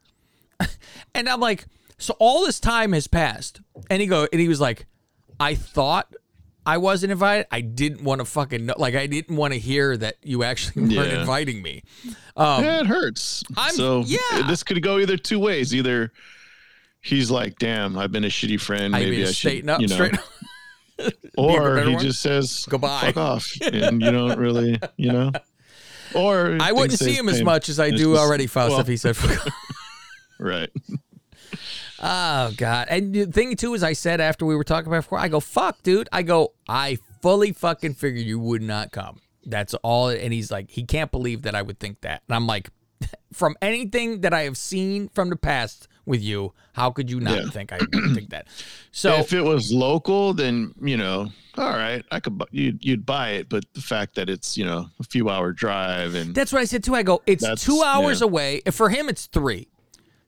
and 1.15 1.29
I'm 1.29 1.41
like, 1.41 1.67
so 1.99 2.15
all 2.19 2.45
this 2.45 2.59
time 2.61 2.93
has 2.93 3.07
passed, 3.07 3.61
and 3.91 4.01
he 4.01 4.07
go, 4.09 4.27
and 4.33 4.41
he 4.41 4.49
was 4.49 4.61
like, 4.61 4.87
I 5.39 5.55
thought 5.55 6.13
I 6.65 6.79
wasn't 6.79 7.13
invited. 7.13 7.47
I 7.51 7.61
didn't 7.61 8.05
want 8.05 8.21
to 8.21 8.25
fucking 8.25 8.67
know, 8.67 8.75
like 8.77 8.95
I 8.95 9.07
didn't 9.07 9.37
want 9.37 9.53
to 9.53 9.59
hear 9.59 9.97
that 9.97 10.17
you 10.23 10.43
actually 10.45 10.83
weren't 10.97 11.13
Yeah. 11.13 11.21
inviting 11.21 11.63
me. 11.63 11.83
Um, 12.37 12.65
yeah, 12.65 12.81
it 12.81 12.87
hurts. 12.87 13.43
I'm- 13.57 13.75
so 13.75 14.03
yeah. 14.07 14.43
this 14.47 14.63
could 14.63 14.83
go 14.83 14.99
either 14.99 15.17
two 15.17 15.39
ways. 15.41 15.75
Either 15.75 16.13
he's 17.01 17.31
like, 17.31 17.59
"Damn, 17.59 17.99
I've 17.99 18.13
been 18.13 18.25
a 18.25 18.29
shitty 18.29 18.61
friend. 18.61 18.93
Maybe 18.93 19.25
I 19.27 19.31
should," 19.33 19.69
up, 19.69 19.81
you 19.81 19.89
know. 19.89 20.09
or 21.39 21.79
he 21.83 21.95
one? 21.95 22.03
just 22.03 22.21
says 22.21 22.67
Goodbye. 22.69 23.01
fuck 23.13 23.17
off 23.17 23.53
and 23.63 24.03
you 24.03 24.11
don't 24.11 24.39
really 24.39 24.79
you 24.97 25.13
know 25.13 25.31
or 26.15 26.59
I 26.61 26.73
wouldn't 26.73 26.99
see 26.99 27.15
him 27.15 27.29
as 27.29 27.43
much 27.43 27.69
as 27.69 27.81
I 27.81 27.91
do 27.91 28.13
just- 28.13 28.21
already, 28.21 28.47
Faust, 28.47 28.71
well, 28.73 28.81
if 28.81 28.87
he 28.87 28.97
said, 28.97 29.17
right 30.39 30.71
Oh 32.05 32.53
God! 32.57 32.89
And 32.91 33.15
the 33.15 33.27
thing 33.27 33.55
too 33.55 33.75
is, 33.75 33.85
I 33.85 33.93
said 33.93 34.21
after 34.21 34.45
we 34.45 34.57
were 34.57 34.65
talking 34.65 34.89
about 34.89 35.05
before, 35.05 35.19
I 35.21 35.29
go, 35.29 35.39
"Fuck, 35.39 35.83
dude!" 35.85 36.09
I 36.11 36.23
go, 36.23 36.53
"I 36.69 36.99
fully 37.21 37.53
fucking 37.53 37.95
figured 37.95 38.27
you 38.27 38.41
would 38.41 38.61
not 38.63 38.91
come." 38.91 39.21
That's 39.45 39.75
all. 39.75 40.09
And 40.09 40.33
he's 40.33 40.51
like, 40.51 40.71
he 40.71 40.85
can't 40.85 41.13
believe 41.13 41.43
that 41.43 41.55
I 41.55 41.63
would 41.63 41.79
think 41.79 42.01
that. 42.01 42.23
And 42.29 42.35
I'm 42.35 42.47
like, 42.47 42.71
from 43.33 43.57
anything 43.63 44.23
that 44.23 44.35
I 44.35 44.43
have 44.43 44.57
seen 44.57 45.09
from 45.11 45.31
the 45.31 45.37
past 45.37 45.87
with 46.05 46.21
you, 46.23 46.53
how 46.73 46.91
could 46.91 47.11
you 47.11 47.21
not 47.21 47.37
Yeah. 47.45 47.51
think 47.51 47.73
I 47.73 47.79
think 47.79 48.31
that? 48.31 48.47
So 48.93 49.15
if 49.15 49.33
it 49.33 49.41
was 49.43 49.73
local 49.73 50.35
then 50.35 50.75
you 50.83 50.97
know 50.99 51.31
all 51.57 51.71
right 51.71 52.05
i 52.11 52.21
could 52.21 52.43
you'd, 52.51 52.85
you'd 52.85 53.07
buy 53.07 53.31
it 53.31 53.49
but 53.49 53.65
the 53.75 53.81
fact 53.81 54.15
that 54.17 54.29
it's 54.29 54.57
you 54.59 54.65
know 54.67 54.89
a 55.01 55.05
few 55.05 55.29
hour 55.31 55.53
drive 55.53 56.15
and 56.15 56.35
That's 56.35 56.53
what 56.53 56.61
I 56.61 56.65
said 56.67 56.85
too. 56.85 56.95
I 56.95 57.03
go, 57.03 57.23
it's 57.27 57.45
two 57.65 57.83
hours 57.83 58.21
yeah. 58.21 58.27
away. 58.27 58.61
For 58.71 58.89
him, 58.91 59.09
it's 59.09 59.27
three. 59.27 59.69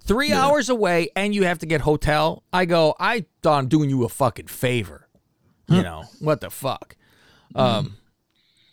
Three 0.07 0.33
hours 0.33 0.69
away, 0.69 1.09
and 1.17 1.35
you 1.35 1.45
have 1.45 1.59
to 1.61 1.67
get 1.67 1.81
hotel. 1.81 2.43
I 2.53 2.67
go, 2.67 2.95
I 3.01 3.25
thought 3.43 3.59
I'm 3.59 3.69
doing 3.69 3.89
you 3.89 4.05
a 4.05 4.09
fucking 4.11 4.49
favor. 4.49 5.09
You 5.67 5.83
know, 5.83 6.05
what 6.21 6.41
the 6.43 6.51
fuck? 6.51 6.97
Um, 7.55 7.97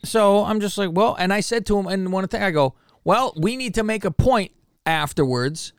so 0.03 0.43
I'm 0.43 0.59
just 0.59 0.77
like, 0.77 0.89
well, 0.91 1.15
and 1.17 1.31
I 1.31 1.39
said 1.39 1.65
to 1.67 1.77
him, 1.79 1.87
and 1.87 2.11
one 2.11 2.27
thing, 2.27 2.43
I 2.43 2.51
go, 2.51 2.75
well, 3.05 3.33
we 3.37 3.55
need 3.55 3.73
to 3.75 3.83
make 3.83 4.03
a 4.03 4.11
point 4.11 4.51
afterwards 4.85 5.71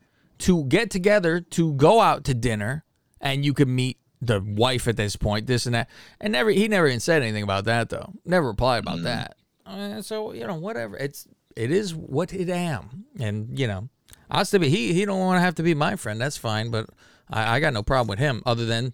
to 0.43 0.65
get 0.65 0.91
together 0.91 1.41
to 1.41 1.73
go 1.75 2.01
out 2.01 2.25
to 2.25 2.35
dinner, 2.35 2.85
and 3.21 3.45
you 3.45 3.55
could 3.55 3.69
meet 3.69 3.99
the 4.21 4.41
wife 4.41 4.89
at 4.89 4.97
this 4.97 5.17
point, 5.17 5.47
this 5.47 5.67
and 5.67 5.75
that. 5.75 5.89
And 6.21 6.33
never, 6.33 6.51
he 6.51 6.69
never 6.69 6.87
even 6.87 7.01
said 7.01 7.23
anything 7.23 7.43
about 7.43 7.65
that 7.65 7.89
though. 7.89 8.13
Never 8.25 8.49
replied 8.49 8.79
about 8.79 9.03
that. 9.03 9.37
Uh, 9.65 10.03
so 10.03 10.33
you 10.33 10.47
know, 10.47 10.57
whatever. 10.57 10.97
It's 10.97 11.27
it 11.57 11.71
is 11.71 11.95
what 11.95 12.33
it 12.33 12.49
am, 12.49 13.07
and 13.19 13.59
you 13.59 13.67
know, 13.67 13.89
I 14.31 14.43
still 14.43 14.61
be 14.61 14.69
he 14.69 14.93
he 14.93 15.05
don't 15.05 15.21
want 15.21 15.37
to 15.37 15.41
have 15.43 15.55
to 15.57 15.63
be 15.63 15.75
my 15.75 15.97
friend. 15.97 16.21
That's 16.21 16.37
fine, 16.37 16.71
but 16.71 16.91
I, 17.31 17.57
I 17.57 17.61
got 17.61 17.73
no 17.73 17.83
problem 17.83 18.09
with 18.09 18.19
him. 18.19 18.43
Other 18.45 18.67
than 18.67 18.93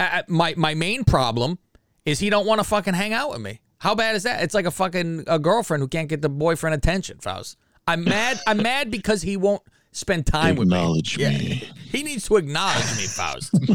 uh, 0.00 0.22
my 0.28 0.54
my 0.56 0.74
main 0.74 1.04
problem 1.04 1.58
is 2.04 2.18
he 2.18 2.30
don't 2.30 2.46
want 2.46 2.60
to 2.60 2.64
fucking 2.64 2.94
hang 2.94 3.12
out 3.12 3.30
with 3.30 3.40
me. 3.40 3.60
How 3.78 3.94
bad 3.94 4.16
is 4.16 4.24
that? 4.24 4.42
It's 4.42 4.54
like 4.54 4.66
a 4.66 4.72
fucking 4.72 5.24
a 5.28 5.38
girlfriend 5.38 5.82
who 5.82 5.88
can't 5.88 6.08
get 6.08 6.22
the 6.22 6.28
boyfriend 6.28 6.74
attention. 6.74 7.18
Faust. 7.20 7.56
I'm 7.86 8.04
mad. 8.04 8.40
I'm 8.46 8.58
mad 8.58 8.90
because 8.90 9.22
he 9.22 9.36
won't 9.36 9.62
spend 9.98 10.26
time 10.26 10.56
with 10.56 10.68
me. 10.68 10.76
Acknowledge 10.76 11.18
Yeah. 11.18 11.30
He 11.90 12.02
needs 12.02 12.26
to 12.28 12.36
acknowledge 12.36 12.96
me, 12.98 13.06
Faust. 13.06 13.54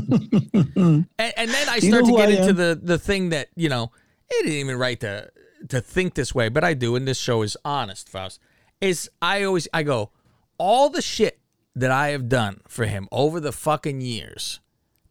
and, 0.54 1.08
and 1.18 1.50
then 1.50 1.70
I 1.70 1.80
You 1.82 1.90
know 1.92 1.98
start 2.04 2.06
to 2.06 2.12
get 2.18 2.30
I 2.30 2.32
into 2.32 2.50
am? 2.50 2.56
the 2.56 2.80
the 2.82 2.98
thing 3.00 3.30
that 3.30 3.50
you 3.56 3.70
know 3.70 3.92
it 4.30 4.44
didn't 4.44 4.54
even 4.60 4.78
right 4.78 5.00
to 5.00 5.32
to 5.70 5.82
think 5.82 6.14
this 6.14 6.36
way, 6.36 6.50
but 6.50 6.64
I 6.64 6.74
do, 6.76 6.96
and 6.96 7.08
this 7.08 7.18
show 7.20 7.42
is 7.42 7.58
honest, 7.66 8.10
Faust. 8.10 8.40
Is 8.82 9.10
I 9.22 9.44
always 9.44 9.68
I 9.74 9.82
go 9.84 10.12
all 10.60 10.90
the 10.90 11.02
shit 11.02 11.40
that 11.76 11.90
I 11.90 12.10
have 12.10 12.30
done 12.30 12.62
for 12.68 12.86
him 12.86 13.08
over 13.12 13.40
the 13.40 13.52
fucking 13.52 14.02
years, 14.02 14.60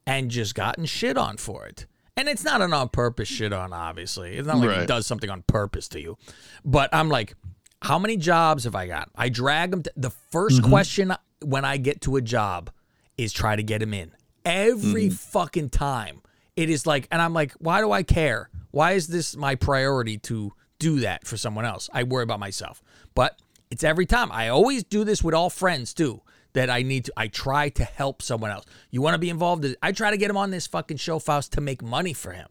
and 0.06 0.30
just 0.30 0.54
gotten 0.54 0.84
shit 0.84 1.16
on 1.18 1.38
for 1.38 1.66
it. 1.66 1.86
And 2.16 2.28
it's 2.28 2.44
not 2.44 2.60
an 2.60 2.72
on 2.72 2.90
purpose 2.90 3.26
shit 3.28 3.52
on, 3.52 3.72
obviously. 3.72 4.36
It's 4.36 4.46
not 4.46 4.58
like 4.58 4.80
he 4.80 4.86
does 4.86 5.06
something 5.06 5.30
on 5.30 5.42
purpose 5.42 5.88
to 5.88 6.00
you. 6.00 6.18
But 6.64 6.90
I'm 6.92 7.08
like, 7.08 7.34
how 7.82 7.98
many 7.98 8.16
jobs 8.16 8.64
have 8.64 8.74
I 8.74 8.86
got? 8.86 9.10
I 9.16 9.28
drag 9.28 9.72
them. 9.72 9.82
To, 9.82 9.92
the 9.96 10.10
1st 10.32 10.60
mm-hmm. 10.60 10.70
question 10.70 11.12
when 11.40 11.64
I 11.64 11.76
get 11.76 12.00
to 12.02 12.16
a 12.16 12.22
job 12.22 12.70
is 13.18 13.32
try 13.32 13.56
to 13.56 13.62
get 13.62 13.82
him 13.82 13.92
in 13.92 14.12
every 14.44 15.08
mm. 15.08 15.12
fucking 15.12 15.70
time. 15.70 16.22
It 16.56 16.70
is 16.70 16.86
like, 16.86 17.08
and 17.10 17.20
I'm 17.20 17.32
like, 17.32 17.52
why 17.54 17.80
do 17.80 17.90
I 17.90 18.02
care? 18.02 18.50
Why 18.70 18.92
is 18.92 19.08
this 19.08 19.36
my 19.36 19.54
priority 19.54 20.18
to 20.18 20.52
do 20.78 21.00
that 21.00 21.26
for 21.26 21.36
someone 21.36 21.64
else? 21.64 21.90
I 21.92 22.04
worry 22.04 22.22
about 22.22 22.40
myself. 22.40 22.82
But 23.14 23.38
it's 23.70 23.84
every 23.84 24.06
time. 24.06 24.30
I 24.30 24.48
always 24.48 24.84
do 24.84 25.04
this 25.04 25.22
with 25.22 25.34
all 25.34 25.50
friends 25.50 25.92
too. 25.92 26.22
That 26.54 26.68
I 26.68 26.82
need 26.82 27.06
to, 27.06 27.12
I 27.16 27.28
try 27.28 27.70
to 27.70 27.84
help 27.84 28.20
someone 28.20 28.50
else. 28.50 28.66
You 28.90 29.00
want 29.00 29.14
to 29.14 29.18
be 29.18 29.30
involved? 29.30 29.64
I 29.82 29.90
try 29.92 30.10
to 30.10 30.18
get 30.18 30.28
him 30.28 30.36
on 30.36 30.50
this 30.50 30.66
fucking 30.66 30.98
show, 30.98 31.18
Faust, 31.18 31.54
to 31.54 31.62
make 31.62 31.82
money 31.82 32.12
for 32.12 32.32
him, 32.32 32.48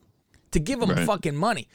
to 0.49 0.59
give 0.59 0.81
him 0.81 0.89
Right. 0.89 1.05
fucking 1.05 1.35
money 1.35 1.67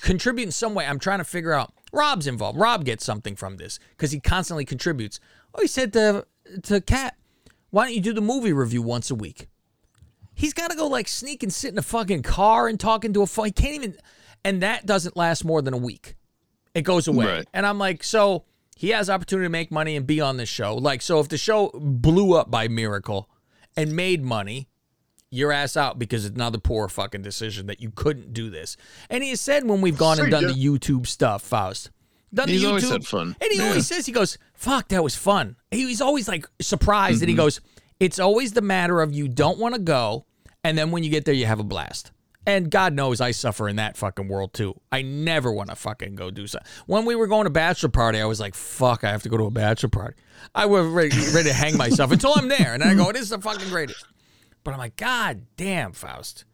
contribute 0.00 0.44
in 0.46 0.52
some 0.52 0.74
way. 0.74 0.86
I'm 0.86 0.98
trying 0.98 1.18
to 1.18 1.24
figure 1.24 1.52
out. 1.52 1.72
Rob's 1.92 2.26
involved. 2.26 2.58
Rob 2.58 2.84
gets 2.84 3.04
something 3.04 3.36
from 3.36 3.56
this 3.56 3.78
because 3.90 4.10
he 4.12 4.20
constantly 4.20 4.64
contributes. 4.64 5.20
Oh, 5.54 5.62
he 5.62 5.68
said 5.68 5.92
to 5.94 6.26
to 6.64 6.80
Cat, 6.80 7.16
"Why 7.70 7.84
don't 7.84 7.94
you 7.94 8.00
do 8.00 8.12
the 8.12 8.20
movie 8.20 8.52
review 8.52 8.82
once 8.82 9.10
a 9.10 9.14
week?" 9.14 9.48
He's 10.34 10.54
got 10.54 10.70
to 10.70 10.76
go 10.76 10.86
like 10.86 11.08
sneak 11.08 11.42
and 11.42 11.52
sit 11.52 11.72
in 11.72 11.78
a 11.78 11.82
fucking 11.82 12.22
car 12.22 12.68
and 12.68 12.78
talk 12.78 13.04
into 13.04 13.22
a 13.22 13.26
phone. 13.26 13.46
He 13.46 13.50
can't 13.52 13.74
even, 13.74 13.96
and 14.44 14.62
that 14.62 14.86
doesn't 14.86 15.16
last 15.16 15.44
more 15.44 15.62
than 15.62 15.74
a 15.74 15.78
week. 15.78 16.14
It 16.74 16.82
goes 16.82 17.08
away, 17.08 17.26
Right. 17.26 17.48
and 17.52 17.66
I'm 17.66 17.78
like, 17.78 18.04
so 18.04 18.44
he 18.76 18.90
has 18.90 19.10
opportunity 19.10 19.46
to 19.46 19.50
make 19.50 19.72
money 19.72 19.96
and 19.96 20.06
be 20.06 20.20
on 20.20 20.36
this 20.36 20.48
show. 20.48 20.76
Like, 20.76 21.02
so 21.02 21.18
if 21.18 21.28
the 21.28 21.38
show 21.38 21.70
blew 21.74 22.34
up 22.34 22.50
by 22.50 22.68
miracle 22.68 23.28
and 23.76 23.96
made 23.96 24.22
money, 24.22 24.68
your 25.30 25.52
ass 25.52 25.76
out 25.76 25.98
because 25.98 26.24
it's 26.24 26.34
another 26.34 26.58
poor 26.58 26.88
fucking 26.88 27.22
decision 27.22 27.66
that 27.66 27.80
you 27.80 27.90
couldn't 27.90 28.32
do 28.32 28.48
this. 28.50 28.76
And 29.10 29.22
he 29.22 29.30
has 29.30 29.40
said 29.40 29.68
when 29.68 29.80
we've 29.80 29.98
gone 29.98 30.18
and 30.20 30.30
done 30.30 30.46
the 30.46 30.54
YouTube 30.54 31.06
stuff, 31.06 31.42
Faust. 31.42 31.90
Done 32.32 32.48
He's 32.48 32.60
the 32.60 32.66
YouTube, 32.66 32.70
always 32.70 32.88
had 32.90 33.06
fun. 33.06 33.36
And 33.40 33.50
he 33.52 33.58
Yeah. 33.58 33.68
always 33.68 33.86
says, 33.86 34.04
he 34.06 34.12
goes, 34.12 34.36
fuck, 34.54 34.88
that 34.88 35.02
was 35.02 35.14
fun. 35.16 35.56
He- 35.70 35.86
He's 35.86 36.00
always 36.02 36.28
like 36.28 36.46
surprised 36.60 37.16
Mm-hmm. 37.16 37.22
and 37.24 37.30
he 37.30 37.36
goes, 37.36 37.60
it's 38.00 38.18
always 38.18 38.52
the 38.52 38.60
matter 38.62 39.00
of 39.00 39.12
you 39.14 39.28
don't 39.28 39.58
want 39.58 39.74
to 39.74 39.80
go. 39.80 40.24
And 40.64 40.76
then 40.76 40.90
when 40.90 41.04
you 41.04 41.10
get 41.10 41.24
there, 41.24 41.34
you 41.34 41.46
have 41.46 41.60
a 41.60 41.64
blast. 41.64 42.10
And 42.46 42.70
God 42.70 42.94
knows 42.94 43.20
I 43.20 43.30
suffer 43.32 43.68
in 43.68 43.76
that 43.76 43.96
fucking 43.98 44.28
world 44.28 44.54
too. 44.54 44.80
I 44.90 45.02
never 45.02 45.52
want 45.52 45.68
to 45.70 45.76
fucking 45.76 46.14
go 46.14 46.30
do 46.30 46.46
something. 46.46 46.66
When 46.86 47.04
we 47.04 47.14
were 47.14 47.26
going 47.26 47.44
to 47.44 47.50
bachelor 47.50 47.90
party, 47.90 48.20
I 48.20 48.24
was 48.24 48.40
like, 48.40 48.54
fuck, 48.54 49.04
I 49.04 49.10
have 49.10 49.22
to 49.24 49.28
go 49.28 49.36
to 49.36 49.44
a 49.44 49.50
bachelor 49.50 49.90
party. 49.90 50.16
I 50.54 50.64
was 50.66 50.86
ready, 50.86 51.16
ready 51.34 51.48
to 51.48 51.54
hang 51.54 51.76
myself 51.76 52.10
until 52.10 52.32
I'm 52.34 52.48
there. 52.48 52.72
And 52.74 52.82
I 52.82 52.94
go, 52.94 53.12
this 53.12 53.22
is 53.22 53.28
the 53.30 53.38
fucking 53.40 53.68
greatest. 53.68 54.04
But 54.68 54.74
I'm 54.74 54.80
like, 54.80 54.96
God 54.96 55.46
damn, 55.56 55.92
Faust. 55.92 56.44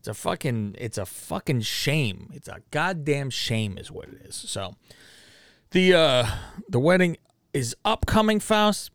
It's 0.00 0.08
a 0.08 0.14
fucking 0.14 0.74
it's 0.76 0.98
a 0.98 1.06
fucking 1.06 1.60
shame. 1.60 2.28
It's 2.34 2.48
a 2.48 2.62
goddamn 2.72 3.30
shame 3.30 3.78
is 3.78 3.92
what 3.92 4.08
it 4.08 4.22
is. 4.24 4.34
So 4.34 4.74
the 5.70 5.94
uh 5.94 6.26
the 6.68 6.80
wedding 6.80 7.16
is 7.54 7.76
upcoming, 7.84 8.40
Faust, 8.40 8.90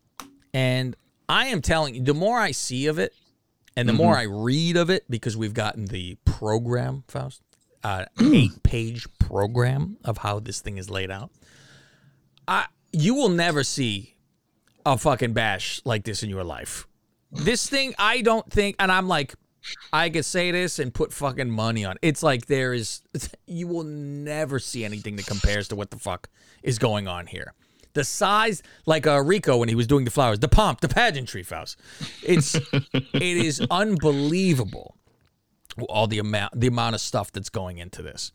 and 0.52 0.94
I 1.26 1.46
am 1.46 1.62
telling 1.62 1.94
you, 1.94 2.02
the 2.02 2.12
more 2.12 2.38
I 2.38 2.50
see 2.50 2.86
of 2.86 2.98
it 2.98 3.14
and 3.78 3.88
the 3.88 3.94
more 3.94 4.14
I 4.14 4.24
read 4.24 4.76
of 4.76 4.90
it, 4.90 5.04
because 5.08 5.38
we've 5.38 5.54
gotten 5.54 5.86
the 5.86 6.18
program, 6.26 7.04
Faust, 7.08 7.40
uh 7.82 8.04
eight 8.20 8.62
page 8.62 9.06
program 9.18 9.96
of 10.04 10.18
how 10.18 10.38
this 10.38 10.60
thing 10.60 10.76
is 10.76 10.90
laid 10.90 11.10
out. 11.10 11.30
I 12.46 12.66
you 12.92 13.14
will 13.14 13.30
never 13.30 13.64
see 13.64 14.16
a 14.84 14.98
fucking 14.98 15.32
bash 15.32 15.80
like 15.86 16.04
this 16.04 16.22
in 16.22 16.28
your 16.28 16.44
life. 16.44 16.86
This 17.30 17.68
thing, 17.68 17.94
I 17.98 18.22
don't 18.22 18.50
think, 18.50 18.76
and 18.78 18.90
I'm 18.90 19.08
like, 19.08 19.34
I 19.92 20.10
could 20.10 20.24
say 20.24 20.50
this 20.50 20.78
and 20.78 20.94
put 20.94 21.12
fucking 21.12 21.50
money 21.50 21.84
on. 21.84 21.92
it. 21.96 21.98
It's 22.02 22.22
like 22.22 22.46
there 22.46 22.72
is 22.72 23.02
you 23.46 23.66
will 23.66 23.84
never 23.84 24.58
see 24.58 24.84
anything 24.84 25.16
that 25.16 25.26
compares 25.26 25.68
to 25.68 25.76
what 25.76 25.90
the 25.90 25.98
fuck 25.98 26.28
is 26.62 26.78
going 26.78 27.08
on 27.08 27.26
here. 27.26 27.52
The 27.94 28.04
size, 28.04 28.62
like 28.84 29.06
uh, 29.06 29.22
Rico 29.22 29.56
when 29.56 29.68
he 29.68 29.74
was 29.74 29.86
doing 29.86 30.04
the 30.04 30.10
flowers, 30.10 30.38
the 30.38 30.48
pomp, 30.48 30.80
the 30.82 30.88
pageantry, 30.88 31.42
Faust. 31.42 31.78
It's 32.22 32.54
it 32.72 33.22
is 33.22 33.66
unbelievable 33.70 34.96
all 35.88 36.06
the 36.06 36.18
amount 36.18 36.58
the 36.58 36.66
amount 36.66 36.94
of 36.94 37.00
stuff 37.00 37.32
that's 37.32 37.48
going 37.48 37.78
into 37.78 38.02
this. 38.02 38.32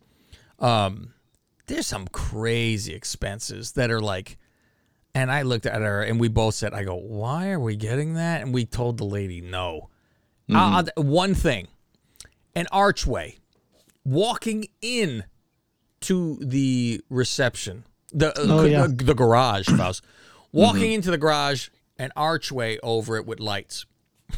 Um, 0.60 1.14
there's 1.68 1.88
some 1.88 2.08
crazy 2.08 2.94
expenses 2.94 3.74
that 3.74 3.90
are 3.92 4.02
like, 4.02 4.38
and 5.14 5.32
I 5.32 5.42
looked 5.44 5.66
at 5.66 5.82
her 5.82 6.02
and 6.04 6.20
we 6.20 6.28
both 6.28 6.56
said, 6.56 6.74
I 6.74 6.84
go, 6.84 6.96
why 6.96 7.50
are 7.52 7.60
we 7.60 7.76
getting 7.76 8.14
that? 8.16 8.42
And 8.42 8.54
we 8.54 8.66
told 8.66 8.98
the 8.98 9.04
lady 9.06 9.42
no. 9.42 9.90
Uh, 10.54 10.84
one 10.98 11.34
thing, 11.34 11.68
an 12.56 12.68
archway, 12.72 13.38
walking 14.04 14.66
in 14.82 15.24
to 16.02 16.38
the 16.42 17.02
reception, 17.10 17.86
the 18.12 18.30
uh, 18.38 18.46
Oh, 18.50 18.66
yeah. 18.66 18.88
the, 18.88 19.04
the 19.06 19.14
garage, 19.16 19.68
Faust. 19.70 20.04
Walking 20.52 20.92
into 20.92 21.12
the 21.12 21.18
garage, 21.18 21.70
an 21.98 22.12
archway 22.18 22.78
over 22.84 23.16
it 23.16 23.26
with 23.26 23.40
lights. 23.40 23.86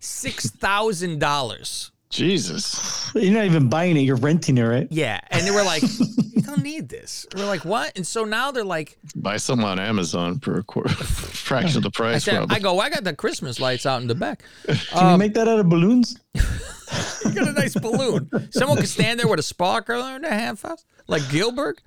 Six 0.00 0.48
thousand 0.50 1.18
dollars. 1.18 1.92
Jesus. 2.10 3.10
You're 3.14 3.32
not 3.34 3.44
even 3.44 3.68
buying 3.68 3.96
it; 3.96 4.00
you're 4.00 4.16
renting 4.16 4.58
it, 4.58 4.62
right? 4.62 4.88
Yeah, 4.90 5.20
and 5.30 5.46
they 5.46 5.50
were 5.50 5.62
like, 5.62 5.82
"You 6.32 6.42
don't 6.42 6.62
need 6.62 6.88
this." 6.88 7.26
We're 7.36 7.44
like, 7.46 7.64
"What?" 7.64 7.92
And 7.96 8.06
so 8.06 8.24
now 8.24 8.50
they're 8.50 8.64
like, 8.64 8.98
Buy 9.14 9.36
some 9.36 9.62
on 9.64 9.78
Amazon 9.78 10.38
for 10.40 10.58
a 10.58 10.62
quarter, 10.62 10.88
fraction 10.94 11.78
of 11.78 11.82
the 11.82 11.90
I, 11.94 11.98
price. 11.98 12.24
said. 12.24 12.46
I 12.50 12.58
go, 12.58 12.78
"I 12.80 12.88
got 12.90 13.04
the 13.04 13.14
Christmas 13.14 13.60
lights 13.60 13.84
out 13.86 14.00
in 14.00 14.08
the 14.08 14.14
back. 14.14 14.42
Can 14.66 15.12
you 15.12 15.18
make 15.18 15.34
that 15.34 15.48
out 15.48 15.58
of 15.58 15.68
balloons? 15.68 16.18
You 16.34 17.34
got 17.34 17.48
a 17.48 17.52
nice 17.52 17.74
balloon. 17.74 18.30
Someone 18.52 18.78
could 18.78 18.88
stand 18.88 19.20
there 19.20 19.28
with 19.28 19.40
a 19.40 19.42
sparkler 19.42 20.16
in 20.16 20.22
their 20.22 20.32
hand, 20.32 20.58
Faust, 20.58 20.86
like 21.06 21.28
Gilbert." 21.30 21.82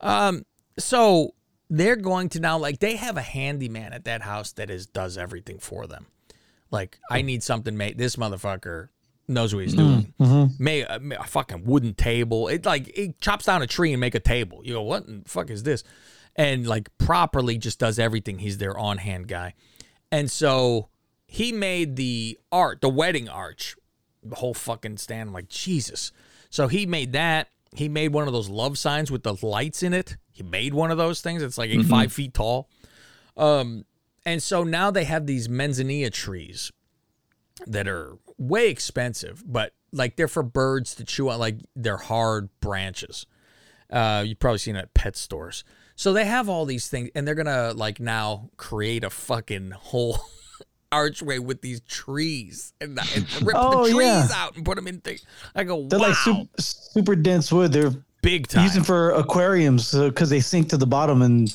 Um, 0.00 0.46
so 0.78 1.34
they're 1.68 1.96
going 1.96 2.30
to 2.30 2.40
now 2.40 2.56
like 2.56 2.78
they 2.78 2.96
have 2.96 3.16
a 3.18 3.22
handyman 3.22 3.92
at 3.92 4.04
that 4.04 4.22
house 4.22 4.52
that 4.52 4.70
is 4.70 4.86
does 4.86 5.18
everything 5.18 5.58
for 5.58 5.86
them. 5.86 6.06
Like, 6.70 6.98
I 7.10 7.22
need 7.22 7.42
something 7.42 7.76
made. 7.76 7.98
This 7.98 8.14
motherfucker 8.16 8.88
knows 9.30 9.54
what 9.54 9.64
he's 9.64 9.74
mm-hmm. 9.74 10.00
doing. 10.00 10.14
Mm-hmm. 10.20 10.64
May 10.64 10.84
uh, 10.84 10.98
a, 10.98 11.20
a 11.20 11.24
fucking 11.24 11.64
wooden 11.64 11.94
table. 11.94 12.48
It 12.48 12.64
like 12.66 12.90
it 12.96 13.20
chops 13.20 13.46
down 13.46 13.62
a 13.62 13.66
tree 13.66 13.92
and 13.92 14.00
make 14.00 14.14
a 14.14 14.20
table. 14.20 14.60
You 14.64 14.74
go, 14.74 14.82
what 14.82 15.06
the 15.06 15.22
fuck 15.26 15.50
is 15.50 15.62
this? 15.62 15.82
And 16.36 16.66
like 16.66 16.96
properly 16.98 17.58
just 17.58 17.78
does 17.78 17.98
everything. 17.98 18.38
He's 18.38 18.58
their 18.58 18.76
on 18.76 18.98
hand 18.98 19.28
guy. 19.28 19.54
And 20.12 20.30
so 20.30 20.88
he 21.26 21.52
made 21.52 21.96
the 21.96 22.38
art, 22.50 22.80
the 22.80 22.88
wedding 22.88 23.28
arch, 23.28 23.76
the 24.22 24.36
whole 24.36 24.54
fucking 24.54 24.96
stand. 24.98 25.28
I'm 25.28 25.34
like, 25.34 25.48
Jesus. 25.48 26.12
So 26.50 26.68
he 26.68 26.86
made 26.86 27.12
that. 27.12 27.48
He 27.72 27.88
made 27.88 28.12
one 28.12 28.26
of 28.26 28.32
those 28.32 28.48
love 28.48 28.76
signs 28.78 29.10
with 29.12 29.22
the 29.22 29.36
lights 29.46 29.82
in 29.82 29.94
it. 29.94 30.16
He 30.32 30.42
made 30.42 30.74
one 30.74 30.90
of 30.90 30.98
those 30.98 31.20
things. 31.20 31.42
It's 31.42 31.56
like 31.56 31.70
mm-hmm. 31.70 31.88
five 31.88 32.12
feet 32.12 32.34
tall. 32.34 32.68
Um, 33.36 33.84
and 34.26 34.42
so 34.42 34.64
now 34.64 34.90
they 34.90 35.04
have 35.04 35.26
these 35.26 35.48
manzanita 35.48 36.10
trees 36.10 36.72
that 37.66 37.86
are 37.86 38.18
way 38.40 38.68
expensive, 38.70 39.44
but 39.46 39.72
like 39.92 40.16
they're 40.16 40.26
for 40.26 40.42
birds 40.42 40.96
to 40.96 41.04
chew 41.04 41.28
on, 41.28 41.38
like 41.38 41.58
they're 41.76 41.96
hard 41.96 42.48
branches. 42.60 43.26
Uh, 43.88 44.24
you've 44.26 44.38
probably 44.40 44.58
seen 44.58 44.74
it 44.74 44.80
at 44.80 44.94
pet 44.94 45.16
stores. 45.16 45.62
So 45.94 46.12
they 46.12 46.24
have 46.24 46.48
all 46.48 46.64
these 46.64 46.88
things, 46.88 47.10
and 47.14 47.28
they're 47.28 47.34
gonna 47.36 47.72
like 47.74 48.00
now 48.00 48.48
create 48.56 49.04
a 49.04 49.10
fucking 49.10 49.72
whole 49.72 50.18
archway 50.92 51.38
with 51.38 51.60
these 51.60 51.80
trees 51.82 52.72
and, 52.80 52.98
and 53.14 53.42
rip 53.42 53.54
Oh, 53.58 53.84
the 53.86 53.92
trees 53.92 54.06
yeah. 54.06 54.28
out 54.34 54.56
and 54.56 54.64
put 54.64 54.76
them 54.76 54.88
in 54.88 55.00
things. 55.00 55.24
I 55.54 55.64
go, 55.64 55.86
They're 55.86 55.98
wow, 55.98 56.08
like 56.08 56.16
super, 56.16 56.48
super 56.58 57.16
dense 57.16 57.52
wood. 57.52 57.72
They're 57.72 57.92
big 58.22 58.46
time. 58.48 58.64
using 58.64 58.82
for 58.82 59.10
aquariums 59.12 59.92
because 59.92 60.30
they 60.30 60.40
sink 60.40 60.68
to 60.70 60.76
the 60.76 60.86
bottom 60.86 61.22
and 61.22 61.48
they 61.48 61.54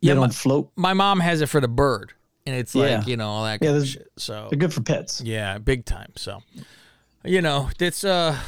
Yeah, 0.00 0.14
don't 0.14 0.28
my- 0.28 0.34
float. 0.34 0.70
My 0.76 0.92
mom 0.94 1.20
has 1.20 1.40
it 1.40 1.46
for 1.48 1.60
the 1.60 1.68
bird, 1.68 2.12
and 2.46 2.54
it's 2.56 2.74
like 2.74 2.90
Yeah. 2.90 3.04
you 3.06 3.16
know 3.16 3.28
all 3.28 3.44
that 3.44 3.60
Yeah, 3.62 3.68
kind 3.70 3.82
of 3.82 3.88
shit. 3.88 4.10
So 4.16 4.48
They're 4.50 4.58
good 4.58 4.72
for 4.74 4.82
pets. 4.82 5.20
Yeah, 5.20 5.58
big 5.58 5.84
time. 5.84 6.12
So, 6.16 6.42
you 7.24 7.40
know, 7.42 7.70
it's 7.78 8.04
uh, 8.04 8.38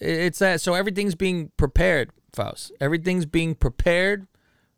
it's 0.00 0.38
that. 0.40 0.60
So 0.60 0.74
everything's 0.74 1.14
being 1.14 1.50
prepared, 1.56 2.10
Faust. 2.32 2.72
Everything's 2.80 3.26
being 3.26 3.54
prepared 3.54 4.26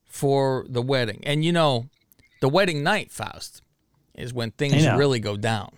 for 0.04 0.64
the 0.68 0.82
wedding, 0.82 1.20
and 1.24 1.44
you 1.44 1.52
know, 1.52 1.86
the 2.40 2.48
wedding 2.48 2.82
night, 2.82 3.10
Faust, 3.10 3.62
is 4.14 4.32
when 4.32 4.50
things 4.52 4.86
really 4.96 5.20
go 5.20 5.36
down. 5.36 5.70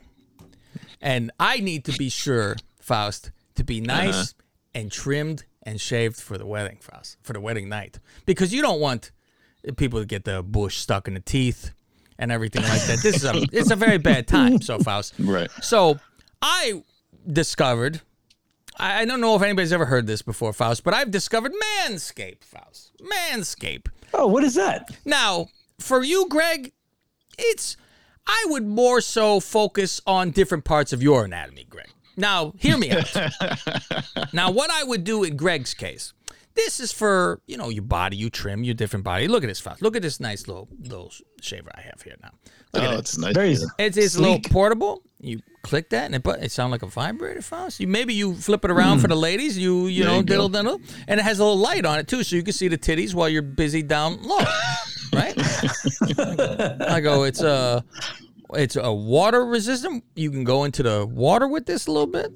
And 1.01 1.31
I 1.41 1.59
need 1.61 1.85
to 1.87 1.93
be 1.97 2.09
sure, 2.11 2.57
Faust, 2.81 3.33
to 3.55 3.65
be 3.65 3.81
nice 3.81 4.35
and 4.75 4.93
trimmed 4.93 5.45
and 5.63 5.81
shaved 5.81 6.17
for 6.21 6.39
the 6.39 6.47
wedding, 6.47 6.79
Faust, 6.81 7.17
for 7.23 7.33
the 7.33 7.41
wedding 7.41 7.69
night, 7.69 7.99
because 8.27 8.53
you 8.53 8.63
don't 8.63 8.81
want 8.81 9.11
people 9.77 9.99
to 10.01 10.07
get 10.07 10.25
the 10.25 10.43
bush 10.43 10.77
stuck 10.77 11.09
in 11.09 11.15
the 11.15 11.21
teeth 11.21 11.73
and 12.21 12.31
everything 12.31 12.63
like 12.63 12.83
that. 12.83 13.01
This 13.03 13.17
is 13.17 13.25
a 13.25 13.33
it's 13.51 13.73
a 13.73 13.77
very 13.77 13.99
bad 13.99 14.29
time. 14.29 14.61
So 14.61 14.79
Faust, 14.79 15.15
Right. 15.19 15.51
So 15.63 15.99
I 16.41 16.85
discovered. 17.27 18.03
I 18.79 19.01
I 19.03 19.05
don't 19.07 19.21
know 19.21 19.35
if 19.35 19.43
anybody's 19.43 19.73
ever 19.73 19.87
heard 19.87 20.07
this 20.07 20.23
before, 20.23 20.53
Faust, 20.53 20.85
but 20.85 20.95
I've 20.95 21.11
discovered 21.11 21.53
Manscaped, 21.53 22.45
Faust. 22.45 22.93
Manscaped. 23.03 23.89
Oh, 24.15 24.27
what 24.29 24.45
is 24.45 24.55
that? 24.55 24.91
Now, 25.05 25.49
for 25.81 26.05
you, 26.05 26.29
Greg, 26.29 26.73
it's 27.39 27.77
I 28.27 28.45
would 28.49 28.67
more 28.67 29.01
so 29.01 29.41
focus 29.41 30.01
on 30.07 30.31
different 30.31 30.65
parts 30.65 30.93
of 30.93 31.03
your 31.03 31.25
anatomy, 31.25 31.65
Greg. 31.69 31.89
Now, 32.17 32.53
hear 32.59 32.77
me 32.77 32.91
out. 32.91 33.17
now, 34.33 34.51
what 34.51 34.71
I 34.71 34.85
would 34.85 35.05
do 35.05 35.25
in 35.25 35.37
Greg's 35.37 35.73
case, 35.73 36.13
this 36.65 36.81
is 36.81 36.93
for 36.93 37.41
you 37.47 37.57
know 37.57 37.69
your 37.69 37.83
body, 37.85 38.17
you 38.17 38.31
trim 38.31 38.65
your 38.65 38.75
different 38.75 39.05
body. 39.05 39.29
Look 39.29 39.43
at 39.45 39.49
this, 39.49 39.61
Faust. 39.61 39.83
Look 39.83 39.97
at 39.97 40.03
this 40.03 40.21
nice 40.21 40.47
little 40.49 40.69
little 40.83 41.13
shaver 41.41 41.71
I 41.75 41.81
have 41.83 42.03
here 42.03 42.17
now. 42.23 42.31
Look 42.73 42.83
at 42.85 42.91
Oh, 42.91 42.95
it. 42.95 42.99
it's 43.01 43.19
nice. 43.19 43.35
Very. 43.35 43.57
It's 43.79 43.97
it's 43.97 44.17
a 44.17 44.21
little 44.23 44.41
portable. 44.41 45.03
You 45.23 45.41
click 45.63 45.91
that 45.91 46.07
and 46.07 46.15
it, 46.15 46.23
but 46.23 46.43
it 46.43 46.51
sounds 46.51 46.71
like 46.71 46.83
a 46.83 46.87
vibrator, 46.87 47.43
Faust. 47.43 47.81
You 47.81 47.87
maybe 47.89 48.15
you 48.15 48.35
flip 48.35 48.65
it 48.65 48.71
around 48.71 49.01
for 49.01 49.09
the 49.09 49.17
ladies. 49.17 49.59
You 49.59 49.87
you 49.87 50.05
There 50.05 50.13
know 50.13 50.19
you 50.19 50.23
go. 50.25 50.33
diddle 50.35 50.49
diddle, 50.49 50.81
and 51.09 51.19
it 51.21 51.23
has 51.25 51.39
a 51.39 51.45
little 51.45 51.59
light 51.59 51.85
on 51.85 51.99
it 51.99 52.09
too, 52.09 52.23
so 52.23 52.37
you 52.37 52.43
can 52.43 52.53
see 52.55 52.69
the 52.69 52.79
titties 52.79 53.15
while 53.15 53.29
you're 53.29 53.43
busy 53.43 53.83
down 53.83 54.23
low, 54.23 54.39
right? 55.13 55.35
I 56.89 57.01
go. 57.03 57.25
It's 57.25 57.43
a 57.43 57.85
it's 58.55 58.77
a 58.77 58.93
water 58.93 59.45
resistant. 59.45 60.05
You 60.15 60.31
can 60.31 60.45
go 60.45 60.65
into 60.65 60.83
the 60.83 61.07
water 61.07 61.47
with 61.49 61.67
this 61.67 61.87
a 61.87 61.93
little 61.93 62.07
bit. 62.07 62.33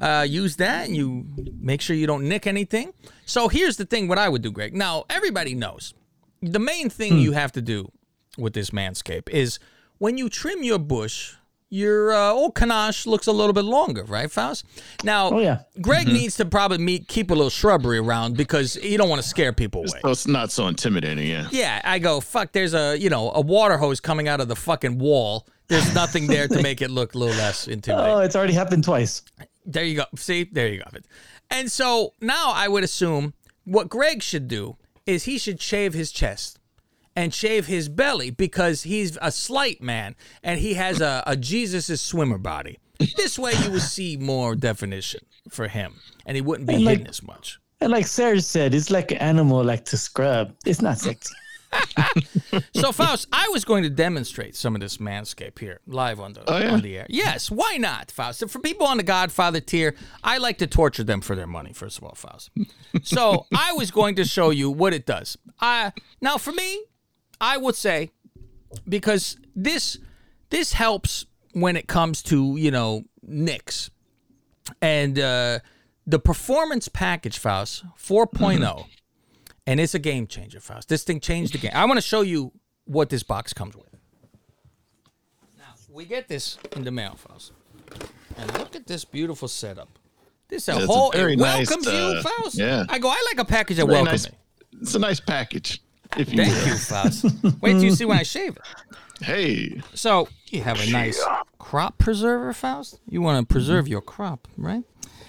Uh, 0.00 0.26
use 0.28 0.56
that 0.56 0.86
and 0.86 0.96
you 0.96 1.26
make 1.60 1.80
sure 1.80 1.94
you 1.94 2.06
don't 2.06 2.26
nick 2.28 2.46
anything. 2.46 2.92
So 3.26 3.48
here's 3.48 3.76
the 3.76 3.84
thing: 3.84 4.08
what 4.08 4.18
I 4.18 4.28
would 4.28 4.42
do, 4.42 4.50
Greg. 4.50 4.74
Now 4.74 5.04
everybody 5.10 5.54
knows 5.54 5.94
the 6.42 6.58
main 6.58 6.88
thing 6.88 7.18
you 7.18 7.32
have 7.32 7.52
to 7.52 7.60
do 7.62 7.90
with 8.38 8.54
this 8.54 8.70
manscape 8.70 9.28
is 9.28 9.58
when 9.98 10.16
you 10.16 10.30
trim 10.30 10.62
your 10.62 10.78
bush, 10.78 11.34
your 11.68 12.12
uh, 12.14 12.30
old 12.32 12.54
canache 12.54 13.06
looks 13.06 13.26
a 13.26 13.32
little 13.32 13.52
bit 13.52 13.64
longer, 13.64 14.04
right, 14.04 14.30
Faust? 14.30 14.64
Now, 15.04 15.28
Oh, 15.30 15.38
yeah. 15.38 15.60
Greg 15.82 16.06
needs 16.08 16.36
to 16.38 16.46
probably 16.46 16.78
meet, 16.78 17.06
keep 17.08 17.30
a 17.30 17.34
little 17.34 17.50
shrubbery 17.50 17.98
around 17.98 18.36
because 18.38 18.76
you 18.76 18.96
don't 18.96 19.10
want 19.10 19.20
to 19.22 19.28
scare 19.28 19.52
people 19.52 19.80
away. 19.82 20.00
So 20.02 20.10
it's 20.10 20.26
not 20.26 20.50
so 20.50 20.66
intimidating, 20.68 21.26
yeah. 21.28 21.48
Yeah, 21.52 21.80
I 21.84 21.98
go, 21.98 22.20
fuck, 22.20 22.52
there's 22.52 22.72
a, 22.72 22.96
you 22.98 23.10
know, 23.10 23.30
a 23.32 23.40
water 23.42 23.76
hose 23.76 24.00
coming 24.00 24.26
out 24.26 24.40
of 24.40 24.48
the 24.48 24.56
fucking 24.56 24.98
wall. 24.98 25.46
There's 25.68 25.94
nothing 25.94 26.26
there 26.26 26.48
to 26.48 26.62
make 26.68 26.80
it 26.80 26.90
look 26.90 27.14
a 27.14 27.18
little 27.18 27.36
less 27.36 27.68
intimidating. 27.68 28.14
Oh, 28.14 28.20
it's 28.20 28.34
already 28.34 28.54
happened 28.54 28.82
twice. 28.82 29.22
There 29.72 29.84
you 29.84 29.96
go. 29.96 30.04
See, 30.16 30.44
there 30.44 30.68
you 30.68 30.78
go. 30.78 30.98
And 31.50 31.70
so 31.70 32.14
now 32.20 32.52
I 32.54 32.68
would 32.68 32.84
assume 32.84 33.34
what 33.64 33.88
Greg 33.88 34.22
should 34.22 34.48
do 34.48 34.76
is 35.06 35.24
he 35.24 35.38
should 35.38 35.60
shave 35.60 35.94
his 35.94 36.12
chest 36.12 36.58
and 37.16 37.34
shave 37.34 37.66
his 37.66 37.88
belly 37.88 38.30
because 38.30 38.82
he's 38.82 39.18
a 39.20 39.32
slight 39.32 39.82
man 39.82 40.14
and 40.42 40.60
he 40.60 40.74
has 40.74 41.00
a, 41.00 41.22
a 41.26 41.36
Jesus' 41.36 42.00
swimmer 42.00 42.38
body. 42.38 42.78
This 43.16 43.38
way 43.38 43.52
you 43.64 43.70
would 43.72 43.82
see 43.82 44.16
more 44.16 44.54
definition 44.54 45.20
for 45.48 45.68
him 45.68 45.94
and 46.26 46.36
he 46.36 46.40
wouldn't 46.40 46.68
be 46.68 46.74
And, 46.74 46.84
like- 46.84 46.98
hidden 46.98 47.10
as 47.10 47.22
much. 47.22 47.58
And 47.80 47.90
like 47.90 48.06
Sarah 48.06 48.40
said, 48.42 48.74
it's 48.74 48.90
like 48.90 49.10
an 49.10 49.16
animal 49.18 49.64
like 49.64 49.86
to 49.86 49.96
scrub. 49.96 50.54
It's 50.66 50.82
not 50.82 50.98
sexy. 50.98 51.32
So 52.74 52.92
Faust, 52.92 53.28
I 53.32 53.48
was 53.50 53.64
going 53.64 53.82
to 53.84 53.90
demonstrate 53.90 54.56
some 54.56 54.74
of 54.74 54.80
this 54.80 54.96
manscape 54.96 55.58
here 55.58 55.80
live 55.86 56.18
on 56.18 56.32
the 56.32 56.42
Oh, 56.50 56.58
yeah? 56.58 56.72
on 56.72 56.80
the 56.80 56.96
air. 56.98 57.06
Yes, 57.08 57.50
why 57.50 57.76
not, 57.76 58.10
Faust? 58.10 58.48
For 58.48 58.58
people 58.58 58.86
on 58.86 58.96
the 58.96 59.02
Godfather 59.02 59.60
tier, 59.60 59.94
I 60.24 60.38
like 60.38 60.58
to 60.58 60.66
torture 60.66 61.04
them 61.04 61.20
for 61.20 61.36
their 61.36 61.46
money. 61.46 61.72
First 61.72 61.98
of 61.98 62.04
all, 62.04 62.14
Faust. 62.14 62.50
So 63.02 63.46
I 63.54 63.72
was 63.74 63.90
going 63.90 64.16
to 64.16 64.24
show 64.24 64.50
you 64.50 64.70
what 64.70 64.92
it 64.92 65.06
does. 65.06 65.36
Uh, 65.60 65.90
now, 66.20 66.38
for 66.38 66.52
me, 66.52 66.84
I 67.40 67.56
would 67.56 67.76
say 67.76 68.10
because 68.88 69.36
this 69.54 69.98
this 70.50 70.72
helps 70.72 71.26
when 71.52 71.76
it 71.76 71.86
comes 71.86 72.22
to 72.24 72.56
you 72.56 72.70
know 72.70 73.04
nicks 73.22 73.90
and 74.82 75.18
uh, 75.18 75.60
the 76.06 76.18
performance 76.18 76.88
package, 76.88 77.38
Faust 77.38 77.84
4 77.96 78.26
and 79.66 79.80
it's 79.80 79.94
a 79.94 79.98
game 79.98 80.26
changer, 80.26 80.60
Faust. 80.60 80.88
This 80.88 81.04
thing 81.04 81.20
changed 81.20 81.54
the 81.54 81.58
game. 81.58 81.72
I 81.74 81.84
want 81.84 81.98
to 81.98 82.02
show 82.06 82.20
you 82.22 82.52
what 82.84 83.08
this 83.10 83.22
box 83.22 83.52
comes 83.52 83.76
with. 83.76 83.86
Now, 85.58 85.74
we 85.88 86.04
get 86.04 86.28
this 86.28 86.58
in 86.76 86.84
the 86.84 86.90
mail, 86.90 87.14
Faust. 87.16 87.52
And 88.36 88.52
look 88.58 88.74
at 88.76 88.86
this 88.86 89.04
beautiful 89.04 89.48
setup. 89.48 89.98
This 90.48 90.68
a 90.68 90.72
Yeah, 90.72 90.78
it's 90.78 90.84
a 90.84 90.92
whole 90.92 91.10
very 91.12 91.34
it 91.34 91.38
nice, 91.38 91.68
welcomes 91.68 91.86
uh, 91.88 92.12
you, 92.16 92.22
Faust. 92.22 92.56
yeah. 92.58 92.84
I 92.88 92.98
go. 92.98 93.08
I 93.08 93.22
like 93.30 93.38
a 93.40 93.44
package 93.44 93.76
that 93.76 93.86
welcomes 93.86 94.24
nice- 94.26 94.32
me. 94.32 94.38
It's 94.80 94.94
a 94.94 94.98
nice 94.98 95.20
package. 95.20 95.82
If 96.16 96.32
you 96.32 96.38
Thank 96.44 96.54
will. 96.54 96.68
you, 96.72 96.76
Faust. 96.76 97.24
Wait 97.60 97.72
till 97.72 97.84
you 97.84 97.90
see 97.92 98.04
when 98.04 98.18
I 98.18 98.22
shave 98.24 98.56
it. 98.56 98.62
Hey, 99.24 99.80
So 99.94 100.28
you 100.48 100.62
have 100.62 100.80
a 100.80 100.90
nice 100.90 101.22
crop 101.58 101.98
preserver, 101.98 102.52
Faust. 102.52 102.98
You 103.08 103.20
want 103.20 103.46
to 103.46 103.52
preserve 103.52 103.86
your 103.86 104.00
crop, 104.00 104.48
right? 104.56 104.82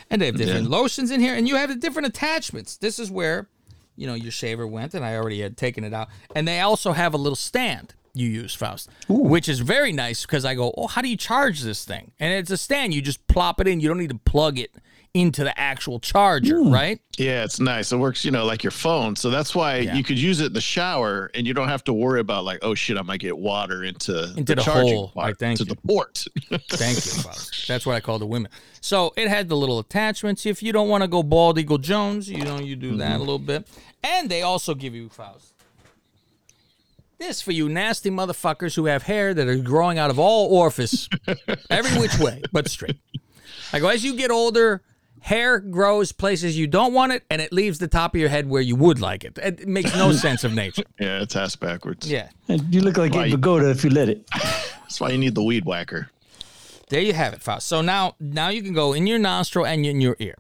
And 0.10 0.22
they 0.22 0.28
have 0.28 0.38
different 0.38 0.70
Yeah. 0.70 0.78
lotions 0.78 1.12
in 1.12 1.20
here, 1.22 1.36
and 1.36 1.48
you 1.48 1.56
have 1.58 1.70
the 1.70 1.76
different 1.76 2.08
attachments. 2.08 2.78
This 2.78 2.98
is 3.00 3.12
where, 3.12 3.48
you 3.96 4.08
know, 4.08 4.14
your 4.14 4.32
shaver 4.32 4.66
went, 4.66 4.94
and 4.94 5.06
I 5.06 5.16
already 5.16 5.42
had 5.42 5.58
taken 5.58 5.84
it 5.84 5.94
out. 5.94 6.10
And 6.36 6.48
they 6.48 6.60
also 6.60 6.92
have 6.94 7.14
a 7.14 7.18
little 7.18 7.36
stand 7.36 7.94
you 8.14 8.28
use, 8.28 8.54
Faust, 8.54 8.90
which 9.08 9.48
is 9.48 9.60
very 9.60 9.94
nice 9.94 10.26
because 10.26 10.44
I 10.44 10.54
go, 10.54 10.74
oh, 10.78 10.88
how 10.88 11.02
do 11.02 11.08
you 11.08 11.16
charge 11.16 11.62
this 11.62 11.86
thing? 11.86 12.12
And 12.20 12.34
it's 12.34 12.52
a 12.52 12.58
stand. 12.58 12.94
You 12.94 13.02
just 13.02 13.26
plop 13.28 13.62
it 13.62 13.68
in. 13.68 13.80
You 13.80 13.88
don't 13.88 14.00
need 14.00 14.10
to 14.10 14.20
plug 14.26 14.60
it 14.60 14.72
into 15.14 15.44
the 15.44 15.58
actual 15.60 16.00
charger, 16.00 16.62
hmm. 16.62 16.72
right? 16.72 17.00
yeah, 17.18 17.44
it's 17.44 17.60
nice. 17.60 17.92
It 17.92 17.98
works, 17.98 18.24
you 18.24 18.32
know, 18.32 18.46
like 18.46 18.64
your 18.64 18.72
phone. 18.72 19.16
So 19.16 19.30
that's 19.30 19.54
why 19.54 19.78
Yeah. 19.78 19.96
you 19.96 20.04
could 20.04 20.18
use 20.18 20.40
it 20.40 20.48
in 20.48 20.54
the 20.54 20.62
shower, 20.62 21.30
and 21.36 21.46
you 21.46 21.54
don't 21.54 21.68
have 21.68 21.84
to 21.86 21.94
worry 21.94 22.20
about 22.22 22.46
like, 22.46 22.60
oh 22.62 22.74
shit, 22.74 22.98
I 22.98 23.02
might 23.02 23.20
get 23.20 23.38
water 23.38 23.84
into 23.84 24.34
Into 24.38 24.56
the 24.56 24.62
charging 24.62 24.96
hole. 24.96 25.10
part, 25.10 25.26
Right, 25.26 25.40
thank 25.40 25.58
to 25.60 25.66
you. 25.66 25.70
the 25.70 25.76
port. 25.88 26.26
Thank 26.70 26.96
you, 27.06 27.12
Faust. 27.24 27.68
That's 27.68 27.86
what 27.86 27.96
I 27.96 28.00
call 28.00 28.20
the 28.20 28.26
women. 28.26 28.50
So 28.80 29.14
it 29.18 29.28
had 29.28 29.50
the 29.50 29.58
little 29.58 29.80
attachments. 29.80 30.46
If 30.46 30.64
you 30.64 30.72
don't 30.72 30.88
want 30.90 31.04
to 31.04 31.08
go 31.08 31.22
bald 31.22 31.60
Eagle 31.60 31.78
Jones, 31.78 32.30
you 32.30 32.44
know, 32.44 32.60
you 32.60 32.76
do 32.76 32.96
that 32.98 33.12
mm-hmm. 33.12 33.16
a 33.16 33.20
little 33.20 33.40
bit. 33.40 33.68
And 34.04 34.30
they 34.30 34.42
also 34.42 34.74
give 34.74 34.96
you 34.96 35.10
Faust. 35.10 35.54
This 37.20 37.40
for 37.42 37.52
you 37.52 37.70
nasty 37.70 38.10
motherfuckers 38.10 38.76
who 38.76 38.86
have 38.86 39.04
hair 39.04 39.34
that 39.34 39.48
are 39.48 39.58
growing 39.58 40.00
out 40.00 40.10
of 40.10 40.18
all 40.18 40.52
orifice, 40.58 41.08
every 41.70 42.00
which 42.00 42.18
way, 42.18 42.42
but 42.52 42.68
straight. 42.68 42.98
I 43.72 43.80
go, 43.80 43.90
as 43.90 44.04
you 44.04 44.16
get 44.16 44.32
older, 44.32 44.82
hair 45.22 45.60
grows 45.60 46.12
places 46.12 46.58
you 46.58 46.68
don't 46.68 46.94
want 46.94 47.14
it, 47.14 47.24
and 47.30 47.42
it 47.42 47.54
leaves 47.54 47.80
the 47.80 47.88
top 47.88 48.14
of 48.14 48.20
your 48.20 48.30
head 48.30 48.50
where 48.50 48.62
you 48.62 48.76
would 48.76 49.00
like 49.00 49.24
it. 49.24 49.38
It 49.38 49.68
makes 49.68 49.96
no 49.96 50.12
sense 50.26 50.44
of 50.44 50.54
nature. 50.54 50.84
yeah, 51.00 51.22
it's 51.22 51.36
ass 51.36 51.56
backwards. 51.56 52.12
Yeah. 52.12 52.30
And 52.48 52.74
you 52.74 52.82
look 52.82 52.98
like 52.98 53.14
Why? 53.14 53.28
a 53.28 53.32
pagoda 53.32 53.70
if 53.70 53.84
you 53.84 53.90
let 53.92 54.10
it. 54.10 54.28
That's 54.34 55.00
why 55.00 55.10
you 55.10 55.18
need 55.18 55.36
the 55.36 55.44
weed 55.44 55.64
whacker. 55.66 56.10
There 56.90 57.00
you 57.02 57.14
have 57.14 57.34
it, 57.34 57.42
Faust. 57.42 57.68
So 57.68 57.82
now, 57.82 58.16
now 58.20 58.50
you 58.50 58.62
can 58.62 58.74
go 58.74 58.92
in 58.92 59.08
your 59.08 59.20
nostril 59.20 59.66
and 59.66 59.86
in 59.86 60.02
your 60.02 60.18
ear. 60.20 60.36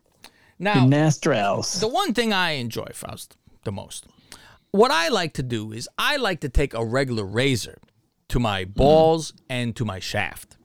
Now, 0.59 0.81
Your 0.81 0.89
nostrils. 0.89 1.79
The 1.79 1.87
one 1.87 2.13
thing 2.13 2.33
I 2.33 2.51
enjoy, 2.51 2.89
Faust, 2.93 3.37
the 3.63 3.71
most, 3.71 4.05
what 4.71 4.91
I 4.91 5.07
like 5.07 5.33
to 5.33 5.43
do 5.43 5.71
is 5.71 5.87
I 5.97 6.17
like 6.17 6.41
to 6.41 6.49
take 6.49 6.73
a 6.73 6.83
regular 6.85 7.23
razor 7.23 7.79
to 8.29 8.39
my 8.39 8.65
balls 8.65 9.33
and 9.49 9.75
to 9.77 9.85
my 9.85 9.99
shaft. 9.99 10.57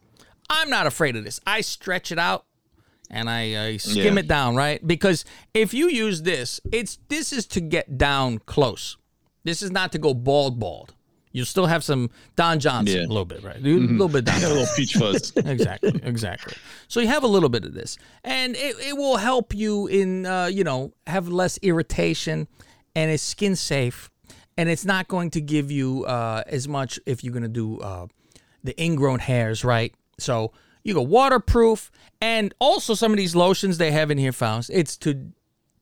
I'm 0.50 0.68
not 0.70 0.87
afraid 0.87 1.16
of 1.16 1.24
this. 1.24 1.40
I 1.46 1.61
stretch 1.61 2.11
it 2.12 2.18
out 2.18 2.44
and 3.11 3.29
I, 3.31 3.69
I 3.69 3.77
skim 3.79 4.14
Yeah. 4.14 4.21
it 4.21 4.29
down, 4.29 4.57
right? 4.57 4.85
Because 4.87 5.25
if 5.55 5.73
you 5.75 5.88
use 5.88 6.23
this, 6.23 6.61
it's 6.73 6.99
this 7.09 7.33
is 7.33 7.47
to 7.49 7.61
get 7.61 7.99
down 7.99 8.38
close. 8.40 8.97
This 9.45 9.62
is 9.62 9.71
not 9.71 9.92
to 9.92 9.99
go 9.99 10.12
bald, 10.14 10.59
bald. 10.59 10.92
You'll 11.33 11.45
still 11.45 11.66
have 11.66 11.85
some 11.85 12.09
Don 12.35 12.59
Johnson, 12.61 12.97
Yeah. 12.97 13.07
a 13.07 13.09
little 13.09 13.27
bit, 13.27 13.42
right? 13.42 13.57
A 13.57 13.61
little 13.61 14.09
bit 14.09 14.25
Don 14.25 14.37
a 14.42 14.49
little 14.49 14.66
peach 14.75 14.95
fuzz. 14.95 15.33
exactly, 15.37 16.01
exactly. 16.03 16.55
So 16.88 17.01
you 17.01 17.09
have 17.09 17.23
a 17.25 17.29
little 17.29 17.51
bit 17.51 17.64
of 17.64 17.75
this, 17.75 17.99
and 18.25 18.57
it, 18.57 18.77
it 18.81 18.97
will 18.97 19.19
help 19.19 19.55
you 19.55 19.87
in 19.87 20.25
uh, 20.27 20.47
you 20.47 20.64
know 20.64 20.92
have 21.07 21.29
less 21.29 21.59
irritation, 21.62 22.49
and 22.95 23.11
it's 23.11 23.23
skin 23.23 23.55
safe, 23.55 24.11
and 24.57 24.69
it's 24.71 24.87
not 24.87 25.09
going 25.09 25.31
to 25.33 25.40
give 25.42 25.71
you 25.71 26.05
uh, 26.07 26.42
as 26.47 26.66
much 26.66 26.99
if 27.05 27.23
you're 27.23 27.35
gonna 27.35 27.49
do 27.49 27.79
uh, 27.81 28.07
the 28.64 28.75
ingrown 28.83 29.19
hairs, 29.19 29.62
right? 29.62 29.95
So 30.19 30.53
you 30.87 30.94
go 30.94 31.03
waterproof, 31.03 31.90
and 32.20 32.55
also 32.59 32.94
some 32.94 33.12
of 33.12 33.16
these 33.18 33.35
lotions 33.37 33.79
they 33.79 33.90
have 33.92 34.11
in 34.11 34.18
here, 34.18 34.33
Faust, 34.33 34.70
it's 34.72 34.96
to 34.99 35.33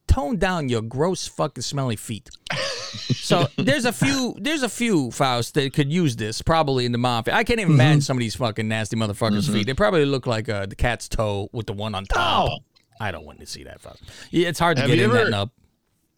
tone 0.07 0.37
down 0.37 0.69
your 0.69 0.83
gross 0.83 1.27
fucking 1.27 1.63
smelly 1.63 1.97
feet. 1.97 2.31
So 2.95 3.49
there's 3.59 3.85
a 3.87 3.93
few 3.93 4.37
there's 4.39 4.63
a 4.63 4.69
few 4.69 5.11
Faust 5.11 5.55
that 5.55 5.73
could 5.75 5.93
use 5.93 6.15
this 6.15 6.41
probably 6.43 6.87
in 6.87 6.93
the 6.93 6.99
mafia. 6.99 7.35
I 7.35 7.43
can't 7.43 7.59
even 7.59 7.73
imagine 7.75 8.01
some 8.03 8.17
of 8.17 8.21
these 8.21 8.37
fucking 8.37 8.69
nasty 8.69 8.97
motherfuckers' 8.97 9.53
feet. 9.53 9.67
They 9.67 9.75
probably 9.75 10.05
look 10.05 10.27
like 10.29 10.49
uh, 10.49 10.67
the 10.67 10.77
cat's 10.77 11.09
toe 11.09 11.49
with 11.53 11.67
the 11.67 11.73
one 11.73 11.95
on 11.97 12.05
top. 12.05 12.51
Oh. 12.53 12.59
I 13.01 13.11
don't 13.11 13.27
want 13.27 13.41
to 13.41 13.47
see 13.47 13.65
that 13.65 13.81
Faust. 13.81 14.01
Yeah, 14.31 14.49
it's 14.49 14.61
hard 14.61 14.77
to 14.77 14.83
Have 14.83 14.91
get 14.91 15.01
in 15.01 15.11
that 15.11 15.21
ever- 15.23 15.31
nub. 15.31 15.51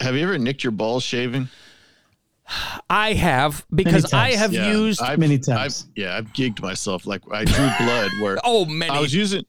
Have 0.00 0.14
you 0.16 0.24
ever 0.24 0.36
nicked 0.36 0.62
your 0.64 0.70
balls 0.72 1.02
shaving? 1.02 1.48
I 2.88 3.12
have 3.14 3.64
because 3.74 4.12
I 4.12 4.32
have 4.32 4.52
Yeah, 4.52 4.70
used 4.72 5.00
I've, 5.02 5.18
Many 5.18 5.34
I've, 5.34 5.42
times. 5.44 5.88
yeah, 5.96 6.16
I've 6.16 6.32
gigged 6.32 6.60
myself. 6.62 7.06
Like 7.06 7.22
I 7.32 7.44
drew 7.44 7.68
blood 7.78 8.10
where 8.20 8.38
oh 8.44 8.64
many 8.66 8.90
I 8.90 9.00
was 9.00 9.12
using 9.14 9.44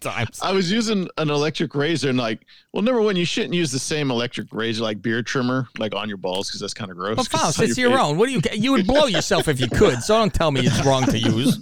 times. 0.00 0.40
I 0.42 0.52
was 0.52 0.70
using 0.70 1.08
an 1.18 1.30
electric 1.30 1.74
razor 1.74 2.08
and 2.08 2.18
like, 2.18 2.40
well, 2.72 2.82
number 2.82 3.00
one, 3.00 3.16
you 3.16 3.24
shouldn't 3.24 3.54
use 3.54 3.70
the 3.72 3.78
same 3.78 4.10
electric 4.10 4.48
razor 4.52 4.82
like 4.82 5.00
beard 5.02 5.26
trimmer 5.26 5.68
like 5.78 5.94
on 5.94 6.08
your 6.08 6.18
balls 6.18 6.48
because 6.48 6.60
that's 6.60 6.74
kind 6.74 6.90
of 6.90 6.96
gross. 6.96 7.16
But 7.16 7.30
'cause 7.30 7.40
Faust, 7.40 7.58
on 7.60 7.64
it's 7.66 7.78
your 7.78 7.90
face. 7.90 8.00
own. 8.00 8.16
What 8.18 8.26
do 8.26 8.32
you? 8.32 8.40
You 8.52 8.72
would 8.72 8.86
blow 8.86 9.06
yourself 9.06 9.48
if 9.48 9.60
you 9.60 9.68
could. 9.68 10.00
So 10.02 10.16
don't 10.18 10.32
tell 10.34 10.50
me 10.50 10.60
it's 10.64 10.84
wrong 10.84 11.04
to 11.06 11.18
use. 11.18 11.56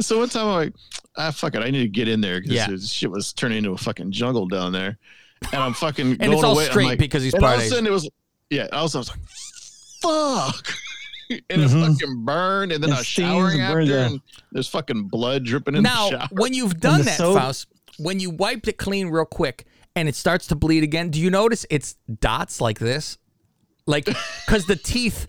So 0.00 0.18
one 0.18 0.28
time 0.28 0.46
I'm 0.48 0.54
like, 0.54 0.72
ah, 1.16 1.30
fuck 1.30 1.54
it, 1.54 1.60
I 1.62 1.70
need 1.70 1.82
to 1.82 1.88
get 1.88 2.08
in 2.08 2.20
there 2.20 2.40
because 2.40 2.54
Yeah. 2.54 2.68
this 2.68 2.90
shit 2.90 3.10
was 3.10 3.32
turning 3.32 3.58
into 3.58 3.70
a 3.72 3.76
fucking 3.78 4.10
jungle 4.12 4.46
down 4.48 4.72
there, 4.72 4.98
and 5.52 5.62
I'm 5.62 5.72
fucking 5.74 6.06
And 6.12 6.18
going 6.18 6.32
it's 6.32 6.44
all 6.44 6.52
away. 6.54 6.66
Straight 6.66 6.86
like- 6.86 6.98
because 6.98 7.22
he's 7.22 7.34
and 7.34 7.44
all 7.44 7.54
of 7.54 7.60
a 7.60 7.64
sudden 7.68 7.86
it 7.86 7.92
was 7.92 8.08
yeah. 8.54 8.68
All 8.72 8.86
of 8.86 8.94
I 8.94 8.98
was 8.98 9.10
like, 9.10 9.18
fuck. 10.00 10.74
And 11.30 11.40
it 11.48 11.70
mm-hmm. 11.70 11.92
fucking 11.94 12.24
burned, 12.26 12.70
and 12.70 12.82
then 12.84 12.90
It 12.90 12.96
I 12.96 12.98
was 12.98 13.06
showering 13.06 13.58
and 13.58 13.72
burns, 13.72 13.88
after, 13.88 13.98
yeah. 13.98 14.06
and 14.08 14.20
there's 14.52 14.68
fucking 14.68 15.04
blood 15.04 15.44
dripping 15.44 15.74
in 15.74 15.82
now, 15.82 16.04
the 16.04 16.10
shower. 16.10 16.28
Now, 16.30 16.42
when 16.42 16.52
you've 16.52 16.78
done 16.78 17.00
that, 17.00 17.16
soap? 17.16 17.38
Faust, 17.38 17.66
when 17.98 18.20
you 18.20 18.28
wiped 18.28 18.68
it 18.68 18.76
clean 18.76 19.08
real 19.08 19.24
quick 19.24 19.64
and 19.96 20.06
it 20.06 20.16
starts 20.16 20.46
to 20.48 20.54
bleed 20.54 20.84
again, 20.84 21.08
do 21.08 21.18
you 21.18 21.30
notice 21.30 21.64
it's 21.70 21.96
dots 22.20 22.60
like 22.60 22.78
this? 22.78 23.16
Like, 23.86 24.04
because 24.46 24.66
the 24.66 24.76
teeth 24.76 25.26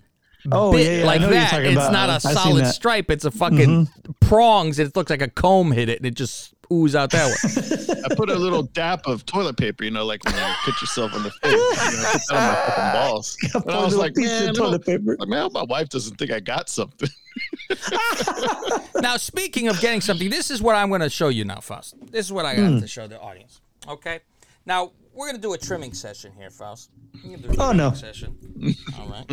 Oh, 0.52 0.72
bit 0.72 0.86
yeah, 0.86 0.98
yeah, 0.98 1.06
like 1.06 1.20
know 1.20 1.28
what 1.28 1.34
you're 1.34 1.42
that. 1.42 1.64
It's 1.64 1.76
about. 1.76 1.92
not 1.92 2.08
a 2.08 2.12
I've 2.12 2.22
solid 2.22 2.66
stripe. 2.66 3.10
It's 3.10 3.24
a 3.24 3.30
mm-hmm. 3.30 3.38
fucking 3.38 3.88
prongs. 4.20 4.78
It 4.78 4.94
looks 4.94 5.10
like 5.10 5.22
a 5.22 5.28
comb 5.28 5.72
hit 5.72 5.88
it 5.88 5.98
and 5.98 6.06
it 6.06 6.14
just 6.14 6.54
ooze 6.72 6.94
out 6.94 7.10
that 7.10 7.26
way. 7.26 8.02
I 8.10 8.14
put 8.14 8.30
a 8.30 8.34
little 8.34 8.62
dap 8.62 9.06
of 9.06 9.26
toilet 9.26 9.56
paper, 9.56 9.84
you 9.84 9.90
know, 9.90 10.04
like 10.04 10.24
when 10.24 10.34
you 10.34 10.40
cut 10.64 10.80
yourself 10.80 11.14
in 11.14 11.22
the 11.22 11.30
face. 11.30 11.52
You 11.52 11.58
know, 11.58 11.70
I 11.76 12.12
put 12.12 12.22
that 12.28 12.36
on 12.36 12.42
my 12.42 12.54
fucking 12.54 12.92
balls. 13.00 13.36
Put 13.52 13.64
And 13.64 13.70
a 13.70 13.74
I 13.74 13.84
was 13.84 13.96
like, 13.96 14.14
piece 14.14 14.40
of 14.40 14.44
man, 14.46 14.54
toilet 14.54 14.70
look, 14.70 14.86
paper. 14.86 15.16
like, 15.18 15.28
man, 15.28 15.50
my 15.52 15.64
wife 15.64 15.88
doesn't 15.88 16.16
think 16.16 16.30
I 16.30 16.40
got 16.40 16.68
something. 16.68 17.08
now, 19.00 19.16
speaking 19.16 19.68
of 19.68 19.80
getting 19.80 20.00
something, 20.00 20.30
this 20.30 20.50
is 20.50 20.62
what 20.62 20.76
I'm 20.76 20.88
going 20.88 21.00
to 21.00 21.10
show 21.10 21.28
you 21.28 21.44
now, 21.44 21.60
Faust. 21.60 21.94
This 22.10 22.26
is 22.26 22.32
what 22.32 22.44
I 22.44 22.56
got 22.56 22.62
to 22.62 22.78
hmm. 22.80 22.84
show 22.86 23.06
the 23.06 23.20
audience. 23.20 23.60
Okay. 23.88 24.20
Now 24.64 24.92
we're 25.16 25.26
going 25.26 25.36
to 25.36 25.42
do 25.42 25.54
a 25.54 25.58
trimming 25.58 25.92
session 25.94 26.32
here, 26.36 26.50
Faust. 26.50 26.90
We're 27.24 27.36
do 27.38 27.48
a 27.48 27.54
Oh, 27.68 27.72
no. 27.72 27.92
Session. 27.92 28.36
All 29.00 29.08
right. 29.08 29.30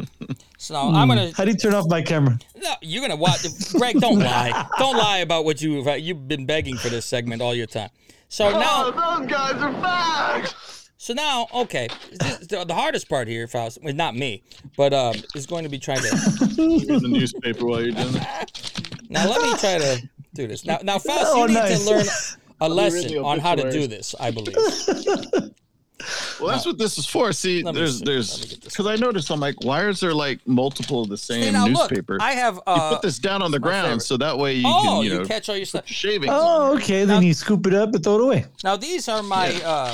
So 0.57 0.75
I'm 0.75 1.07
going 1.09 1.29
to 1.29 1.35
How 1.35 1.43
do 1.45 1.51
you 1.51 1.57
turn 1.57 1.73
off 1.73 1.85
my 1.89 2.01
camera? 2.01 2.39
No, 2.55 2.73
you're 2.81 3.01
gonna 3.01 3.17
watch. 3.19 3.45
Greg, 3.73 3.99
don't 3.99 4.19
lie. 4.19 4.67
Don't 4.79 4.95
lie 4.97 5.17
about 5.17 5.43
what 5.43 5.61
you 5.61 5.83
you've 5.95 6.27
been 6.27 6.45
begging 6.45 6.77
for 6.77 6.87
this 6.89 7.05
segment 7.05 7.41
all 7.41 7.53
your 7.53 7.65
time. 7.65 7.89
So 8.29 8.49
now, 8.49 8.89
those 8.91 9.29
guys 9.29 9.61
are 9.61 9.71
back. 9.81 10.47
so 10.97 11.13
now, 11.13 11.47
okay. 11.53 11.87
This, 12.11 12.47
the, 12.47 12.63
the 12.63 12.73
hardest 12.73 13.09
part 13.09 13.27
here, 13.27 13.45
Faust, 13.47 13.79
well, 13.83 13.93
not 13.93 14.15
me, 14.15 14.41
but 14.77 14.93
um, 14.93 15.15
is 15.35 15.45
going 15.45 15.63
to 15.63 15.69
be 15.69 15.77
trying 15.79 15.99
to. 16.01 16.09
Read 16.57 16.87
the 16.87 17.07
newspaper 17.09 17.65
while 17.65 17.81
you're 17.81 17.91
doing 17.91 18.15
it. 18.15 18.71
Now 19.09 19.29
let 19.29 19.41
me 19.41 19.49
try 19.57 19.77
to 19.77 20.09
do 20.33 20.47
this. 20.47 20.65
Now, 20.65 20.79
now, 20.81 20.97
Faust, 20.97 21.25
Oh, 21.33 21.41
you 21.41 21.47
need 21.49 21.53
nice. 21.55 21.83
to 21.83 21.89
learn 21.91 22.05
a 22.61 22.69
lesson 22.69 23.07
the 23.09 23.17
on 23.19 23.39
how 23.39 23.53
to 23.55 23.69
do 23.69 23.85
this. 23.85 24.15
I 24.19 24.31
believe. 24.31 24.55
Well, 26.39 26.49
that's 26.49 26.65
what 26.65 26.77
this 26.77 26.97
is 26.97 27.05
for. 27.05 27.31
See, 27.31 27.63
Let 27.63 27.75
me 27.75 27.79
there's 27.81 27.99
see. 27.99 28.05
Let 28.05 28.07
me 28.07 28.13
there's 28.15 28.45
get 28.45 28.61
this 28.61 28.73
because 28.73 28.87
I 28.87 28.95
noticed 28.95 29.29
I'm 29.31 29.39
like, 29.39 29.63
why 29.63 29.87
is 29.87 29.99
there 30.01 30.13
like 30.13 30.39
multiple 30.45 31.01
of 31.03 31.09
the 31.09 31.15
Hey, 31.15 31.43
same 31.43 31.53
now 31.53 31.65
look, 31.67 31.89
newspaper? 31.91 32.17
I 32.19 32.33
have. 32.33 32.55
you 32.55 32.61
Uh, 32.67 32.89
put 32.93 33.01
this 33.03 33.19
down 33.19 33.41
on 33.41 33.51
the 33.51 33.59
my 33.59 33.67
ground 33.67 33.85
favorite. 33.87 34.01
so 34.01 34.17
that 34.17 34.37
way 34.37 34.53
you 34.55 34.63
oh, 34.67 34.81
can 34.83 35.03
you 35.05 35.11
you 35.13 35.19
know 35.19 35.25
catch 35.25 35.47
all 35.49 35.55
your 35.55 35.65
stuff. 35.65 35.87
shavings. 35.87 36.31
Oh, 36.33 36.75
okay. 36.75 37.05
Then 37.05 37.23
you 37.23 37.33
scoop 37.33 37.65
it 37.67 37.73
up 37.73 37.93
and 37.93 38.03
throw 38.03 38.15
it 38.15 38.21
away. 38.21 38.45
Now 38.63 38.75
these 38.75 39.07
are 39.07 39.23
my 39.23 39.53
uh, 39.63 39.93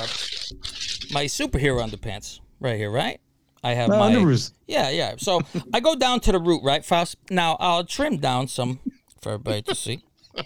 my 1.12 1.26
superhero 1.26 1.80
underpants 1.86 2.40
right 2.58 2.76
here, 2.76 2.90
right? 2.90 3.20
I 3.62 3.74
have 3.74 3.90
my 3.90 4.10
underoos. 4.10 4.52
yeah, 4.66 4.88
yeah. 4.90 5.14
So 5.18 5.42
I 5.74 5.80
go 5.80 5.94
down 5.94 6.20
to 6.20 6.32
the 6.32 6.40
root, 6.40 6.62
right, 6.64 6.82
Faust? 6.84 7.16
Now 7.30 7.56
I'll 7.60 7.84
trim 7.84 8.16
down 8.16 8.48
some 8.48 8.80
for 9.22 9.32
everybody 9.32 9.62
to 9.62 9.74
see. 9.74 10.02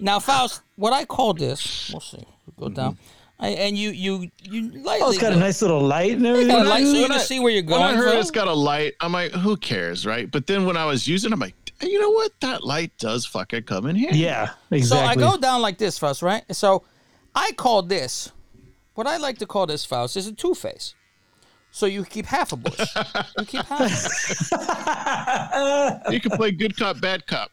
Now, 0.00 0.18
Faust, 0.18 0.62
what 0.76 0.92
I 0.92 1.04
call 1.04 1.32
this, 1.34 1.90
we'll 1.92 2.00
see. 2.00 2.24
Go 2.58 2.68
down, 2.70 2.98
I, 2.98 3.21
and 3.42 3.76
you 3.76 3.90
you 3.90 4.30
you 4.42 4.70
lightly. 4.70 5.02
Oh, 5.02 5.10
it's 5.10 5.18
got 5.18 5.32
a 5.32 5.36
nice 5.36 5.62
little 5.62 5.80
light 5.80 6.12
and 6.12 6.26
everything. 6.26 6.48
got 6.48 6.66
a 6.66 6.68
light 6.68 6.84
so 6.84 6.92
you 6.92 7.06
can 7.06 7.20
see 7.20 7.40
where 7.40 7.52
you're 7.52 7.62
going. 7.62 7.80
When 7.80 7.88
I 7.88 7.92
going. 7.92 8.04
heard 8.04 8.10
Phil. 8.12 8.20
it's 8.20 8.30
got 8.30 8.48
a 8.48 8.52
light, 8.52 8.94
I'm 9.00 9.12
like, 9.12 9.32
who 9.32 9.56
cares, 9.56 10.06
right? 10.06 10.30
But 10.30 10.46
then 10.46 10.64
when 10.64 10.76
I 10.76 10.84
was 10.84 11.08
using, 11.08 11.30
it, 11.32 11.34
I'm 11.34 11.40
like, 11.40 11.54
you 11.82 12.00
know 12.00 12.10
what? 12.10 12.32
That 12.40 12.64
light 12.64 12.92
does 12.98 13.26
fucking 13.26 13.64
come 13.64 13.86
in 13.86 13.96
here. 13.96 14.10
Yeah, 14.12 14.50
exactly. 14.70 15.14
So. 15.14 15.28
I 15.28 15.32
go 15.32 15.36
down 15.36 15.62
like 15.62 15.78
this, 15.78 15.98
Faust, 15.98 16.22
right? 16.22 16.44
So 16.54 16.84
I 17.34 17.52
call 17.52 17.82
this, 17.82 18.30
what 18.94 19.06
I 19.06 19.16
like 19.16 19.38
to 19.38 19.46
call 19.46 19.66
this, 19.66 19.84
Faust, 19.84 20.16
is 20.16 20.26
a 20.26 20.32
two 20.32 20.54
face. 20.54 20.94
So 21.74 21.86
you 21.86 22.04
keep 22.04 22.26
half 22.26 22.52
a 22.52 22.56
bush. 22.56 22.78
you 23.38 23.44
keep 23.46 23.64
half 23.64 23.80
a 23.80 23.84
bush. 23.88 24.52
You 26.12 26.20
can 26.20 26.32
play 26.32 26.50
good 26.52 26.76
cop, 26.76 27.00
bad 27.00 27.26
cop. 27.26 27.50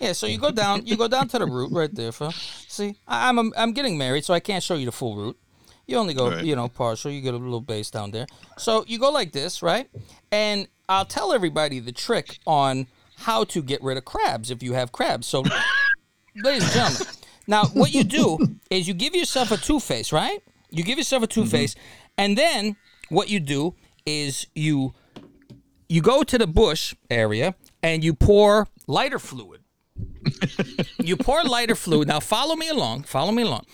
Yeah, 0.00 0.12
so 0.12 0.26
you 0.26 0.38
go 0.38 0.50
down, 0.50 0.86
you 0.86 0.96
go 0.96 1.08
down 1.08 1.28
to 1.28 1.38
the 1.38 1.46
root 1.46 1.72
right 1.72 1.94
there. 1.94 2.10
For 2.10 2.30
see, 2.32 2.96
I, 3.06 3.28
I'm 3.28 3.38
I'm 3.38 3.52
I'm 3.56 3.72
getting 3.72 3.98
married, 3.98 4.24
so 4.24 4.32
I 4.32 4.40
can't 4.40 4.62
show 4.62 4.74
you 4.74 4.86
the 4.86 4.92
full 4.92 5.14
root. 5.16 5.38
You 5.86 5.98
only 5.98 6.14
go, 6.14 6.30
Right. 6.30 6.44
you 6.44 6.56
know, 6.56 6.68
partial. 6.68 7.10
You 7.10 7.20
get 7.20 7.34
a 7.34 7.36
little 7.36 7.60
base 7.60 7.90
down 7.90 8.12
there. 8.12 8.26
So 8.56 8.84
you 8.86 8.98
go 8.98 9.10
like 9.10 9.32
this, 9.32 9.62
right? 9.62 9.90
And 10.30 10.68
I'll 10.88 11.04
tell 11.04 11.32
everybody 11.32 11.80
the 11.80 11.92
trick 11.92 12.38
on 12.46 12.86
how 13.18 13.44
to 13.44 13.62
get 13.62 13.82
rid 13.82 13.98
of 13.98 14.04
crabs 14.04 14.50
if 14.50 14.62
you 14.62 14.72
have 14.72 14.92
crabs. 14.92 15.26
So, 15.26 15.42
ladies 16.36 16.62
and 16.64 16.72
gentlemen, 16.72 17.14
now 17.46 17.64
what 17.66 17.92
you 17.92 18.04
do 18.04 18.38
is 18.70 18.88
you 18.88 18.94
give 18.94 19.14
yourself 19.14 19.50
a 19.50 19.56
two 19.56 19.80
face, 19.80 20.12
right? 20.12 20.38
You 20.70 20.82
give 20.84 20.96
yourself 20.96 21.24
a 21.24 21.26
mm-hmm. 21.26 21.42
two 21.42 21.46
face, 21.48 21.74
and 22.16 22.38
then 22.38 22.76
what 23.08 23.28
you 23.28 23.40
do 23.40 23.74
is 24.06 24.46
you 24.54 24.94
you 25.88 26.00
go 26.00 26.22
to 26.22 26.38
the 26.38 26.46
bush 26.46 26.94
area 27.10 27.54
and 27.82 28.04
you 28.04 28.14
pour 28.14 28.68
lighter 28.86 29.18
fluid. 29.18 29.59
you 30.98 31.16
pour 31.16 31.42
lighter 31.44 31.74
fluid. 31.74 32.08
Now 32.08 32.20
follow 32.20 32.56
me 32.56 32.68
along. 32.68 33.04
Follow 33.04 33.32
me 33.32 33.42
along. 33.42 33.66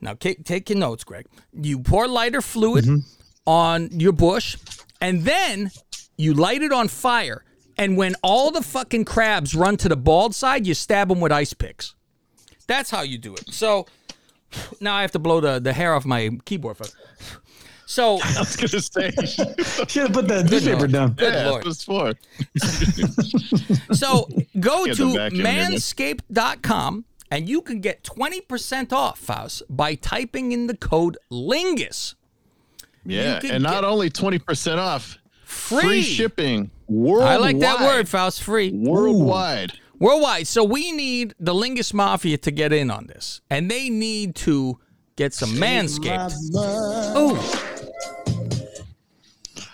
Now 0.00 0.14
take, 0.14 0.44
take 0.44 0.68
your 0.70 0.78
notes, 0.78 1.04
Greg. 1.04 1.26
You 1.52 1.78
pour 1.78 2.06
lighter 2.06 2.42
fluid 2.42 2.84
mm-hmm. 2.84 2.98
on 3.46 3.88
your 3.98 4.12
bush, 4.12 4.56
and 5.00 5.22
then 5.22 5.70
you 6.16 6.34
light 6.34 6.62
it 6.62 6.72
on 6.72 6.88
fire. 6.88 7.44
And 7.78 7.96
when 7.96 8.14
all 8.22 8.50
the 8.50 8.62
fucking 8.62 9.04
crabs 9.04 9.54
run 9.54 9.76
to 9.78 9.88
the 9.88 9.96
bald 9.96 10.34
side, 10.34 10.66
you 10.66 10.74
stab 10.74 11.08
them 11.08 11.20
with 11.20 11.32
ice 11.32 11.52
picks. 11.52 11.94
That's 12.66 12.90
how 12.90 13.02
you 13.02 13.18
do 13.18 13.34
it. 13.34 13.52
So 13.52 13.86
now 14.80 14.94
I 14.94 15.02
have 15.02 15.12
to 15.12 15.18
blow 15.18 15.40
the, 15.40 15.58
the 15.58 15.72
hair 15.72 15.94
off 15.94 16.04
my 16.04 16.30
keyboard. 16.44 16.78
folks. 16.78 16.96
So 17.86 18.18
I 18.24 18.40
was 18.40 18.56
gonna 18.56 18.80
say. 18.80 19.10
Should 19.88 20.02
have 20.02 20.12
put 20.12 20.28
that 20.28 20.50
newspaper 20.50 20.86
down. 20.86 21.12
Good 21.12 21.32
yeah, 21.32 21.48
Lord. 21.48 21.62
it 21.62 21.66
was 21.66 21.82
for. 21.82 22.14
So 23.94 24.28
go 24.60 24.84
Get 24.84 24.96
to 24.96 25.12
the 25.12 25.14
vacuum 25.16 25.46
in 25.46 25.72
manscaped.com 25.72 27.04
and 27.30 27.48
you 27.48 27.60
can 27.62 27.80
get 27.80 28.04
20% 28.04 28.92
off, 28.92 29.18
Faust, 29.18 29.62
by 29.68 29.94
typing 29.94 30.52
in 30.52 30.66
the 30.66 30.76
code 30.76 31.16
LINGUS. 31.30 32.14
Yeah, 33.04 33.40
and 33.44 33.62
not 33.62 33.84
only 33.84 34.10
twenty 34.10 34.40
percent 34.40 34.80
off, 34.80 35.18
Free. 35.44 36.02
shipping 36.02 36.72
worldwide. 36.88 37.32
I 37.32 37.36
like 37.36 37.58
that 37.60 37.80
word, 37.80 38.08
Faust, 38.08 38.42
free. 38.42 38.72
Worldwide. 38.72 39.74
Worldwide. 40.00 40.46
So 40.48 40.64
we 40.64 40.90
need 40.92 41.34
the 41.38 41.54
Lingus 41.54 41.94
Mafia 41.94 42.36
to 42.38 42.50
get 42.50 42.72
in 42.72 42.90
on 42.90 43.06
this. 43.06 43.40
And 43.48 43.70
they 43.70 43.88
need 43.90 44.34
to 44.36 44.78
get 45.14 45.32
some 45.34 45.50
Manscaped. 45.50 46.34
Oh, 46.54 47.75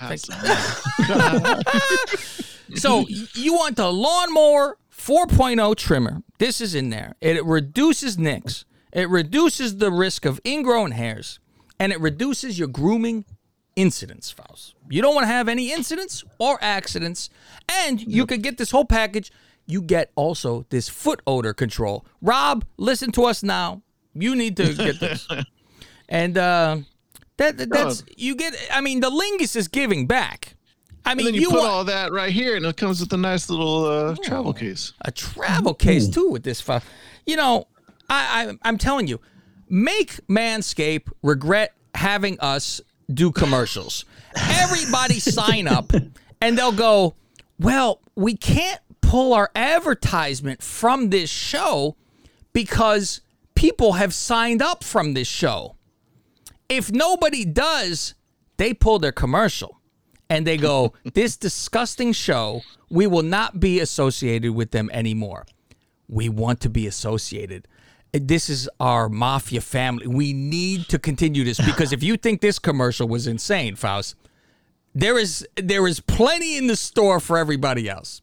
So 2.77 3.07
you 3.35 3.55
want 3.55 3.77
the 3.77 3.93
lawnmower 3.93 4.79
4.0 4.97 5.77
trimmer. 5.77 6.23
This 6.39 6.61
is 6.61 6.75
in 6.75 6.91
there. 6.91 7.15
It 7.21 7.45
reduces 7.45 8.19
nicks. 8.19 8.65
It 8.93 9.09
reduces 9.09 9.79
the 9.79 9.91
risk 9.91 10.25
of 10.25 10.41
ingrown 10.47 10.93
hairs. 10.93 11.39
And 11.79 11.93
it 11.93 12.01
reduces 12.01 12.59
your 12.59 12.69
grooming 12.69 13.25
incidents, 13.75 14.31
Faust. 14.31 14.75
You 14.89 15.03
don't 15.03 15.15
want 15.15 15.25
to 15.25 15.33
have 15.33 15.49
any 15.49 15.73
incidents 15.73 16.23
or 16.39 16.59
accidents. 16.63 17.31
And 17.69 18.01
you 18.01 18.27
could 18.27 18.43
get 18.43 18.59
this 18.59 18.71
whole 18.71 18.85
package. 18.85 19.33
You 19.67 19.83
get 19.83 20.11
also 20.15 20.67
this 20.71 20.89
foot 20.89 21.21
odor 21.27 21.55
control. 21.55 22.05
Rob, 22.21 22.65
listen 22.77 23.11
to 23.13 23.25
us 23.25 23.43
now. 23.43 23.83
You 24.15 24.37
need 24.37 24.57
to 24.59 24.75
get 24.75 25.01
this. 25.01 25.27
and 26.09 26.37
uh 26.37 26.79
that 27.51 27.71
that's 27.71 28.05
you 28.17 28.37
get 28.37 28.55
I 28.73 28.81
mean 28.81 29.01
the 29.01 29.11
Lingus 29.11 29.57
is 29.57 29.69
giving 29.69 30.07
back. 30.07 30.55
I 31.05 31.15
mean 31.15 31.27
and 31.27 31.29
then 31.29 31.35
you, 31.35 31.41
you 31.43 31.51
put 31.51 31.59
want 31.61 31.71
all 31.71 31.85
that 31.85 32.13
right 32.13 32.33
here, 32.33 32.57
and 32.57 32.65
it 32.65 32.77
comes 32.77 33.01
with 33.01 33.13
a 33.13 33.17
nice 33.17 33.51
little 33.51 33.85
uh, 33.85 34.17
travel 34.23 34.53
case. 34.53 34.93
a 35.01 35.11
travel 35.11 35.75
case 35.75 36.09
too 36.09 36.31
with 36.31 36.45
this 36.45 36.61
file. 36.61 36.83
You 37.27 37.37
know, 37.37 37.67
I, 38.09 38.51
I 38.51 38.69
I'm 38.69 38.79
telling 38.79 39.09
you, 39.09 39.21
make 39.69 40.21
Manscape 40.29 41.11
regret 41.23 41.75
having 41.95 42.39
us 42.41 42.81
do 43.13 43.33
commercials. 43.33 44.05
Everybody 44.37 45.19
sign 45.19 45.67
up, 45.67 45.93
and 46.41 46.57
they'll 46.57 46.71
go, 46.73 47.15
well, 47.59 48.01
we 48.15 48.37
can't 48.37 48.81
pull 49.01 49.35
our 49.35 49.51
advertisement 49.55 50.63
from 50.63 51.11
this 51.11 51.29
show 51.29 51.97
because 52.53 53.21
people 53.55 53.95
have 53.95 54.15
signed 54.15 54.63
up 54.63 54.85
from 54.85 55.15
this 55.15 55.29
show. 55.29 55.77
If 56.77 56.91
nobody 56.91 57.45
does, 57.45 58.15
they 58.57 58.73
pull 58.73 58.99
their 58.99 59.13
commercial 59.13 59.79
and 60.31 60.47
they 60.47 60.57
go, 60.57 60.95
This 61.15 61.37
disgusting 61.37 62.13
show, 62.13 62.63
we 62.91 63.07
will 63.07 63.23
not 63.23 63.61
be 63.61 63.81
associated 63.81 64.53
with 64.53 64.71
them 64.71 64.89
anymore. 64.93 65.45
We 66.09 66.31
want 66.31 66.61
to 66.61 66.71
be 66.71 66.87
associated. 66.87 67.69
This 68.13 68.49
is 68.49 68.71
our 68.81 69.11
mafia 69.11 69.61
family. 69.61 70.07
We 70.07 70.33
need 70.33 70.89
to 70.89 70.99
continue 70.99 71.45
this 71.45 71.61
because 71.61 71.93
if 71.93 72.03
you 72.03 72.17
think 72.17 72.41
this 72.41 72.59
commercial 72.59 73.07
was 73.07 73.27
insane, 73.27 73.77
Faust, 73.77 74.17
there 74.95 75.19
is 75.19 75.47
there 75.57 75.87
is 75.87 76.01
plenty 76.01 76.57
in 76.57 76.67
the 76.67 76.77
store 76.77 77.21
for 77.21 77.37
everybody 77.39 77.89
else. 77.89 78.21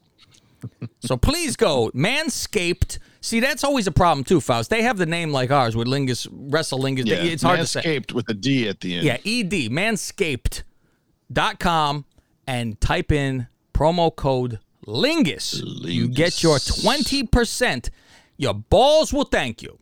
So 1.00 1.16
please 1.16 1.56
go 1.56 1.90
Manscaped. 1.94 2.98
See, 3.22 3.40
that's 3.40 3.64
always 3.64 3.86
a 3.86 3.92
problem 3.92 4.24
too, 4.24 4.40
Faust. 4.40 4.70
They 4.70 4.80
have 4.82 4.96
the 4.96 5.04
name 5.06 5.30
like 5.30 5.50
ours 5.50 5.76
with 5.76 5.86
Lingus, 5.86 6.26
Wrestle 6.30 6.78
Lingus. 6.78 7.06
Yeah, 7.06 7.16
it's 7.16 7.42
hard 7.42 7.60
to 7.60 7.66
say. 7.66 7.82
Manscaped 7.82 8.12
with 8.12 8.30
a 8.30 8.34
D 8.34 8.66
at 8.68 8.80
the 8.80 8.94
end. 8.94 9.04
Yeah, 9.04 9.18
ED, 9.26 9.70
manscaped.com 9.70 12.04
and 12.46 12.80
type 12.80 13.12
in 13.12 13.46
promo 13.74 14.14
code 14.14 14.58
LINGUS. 14.86 15.60
You 15.84 16.08
get 16.08 16.42
your 16.42 16.56
20%. 16.56 17.90
Your 18.38 18.54
balls 18.54 19.12
will 19.12 19.24
thank 19.24 19.60
you. 19.62 19.78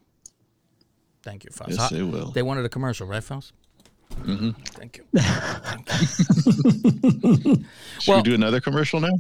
Thank 1.22 1.45
you, 1.45 1.51
Faust. 1.53 1.78
Yes, 1.78 1.91
they 1.91 2.03
will. 2.03 2.32
They 2.32 2.43
wanted 2.43 2.64
a 2.64 2.68
commercial, 2.68 3.07
right, 3.07 3.22
Faust? 3.22 3.53
Mm-hmm. 4.22 4.51
Thank 4.74 4.99
you. 4.99 5.05
Should 8.01 8.16
we 8.16 8.22
do 8.22 8.34
another 8.34 8.61
commercial 8.61 8.99
now? 9.01 9.16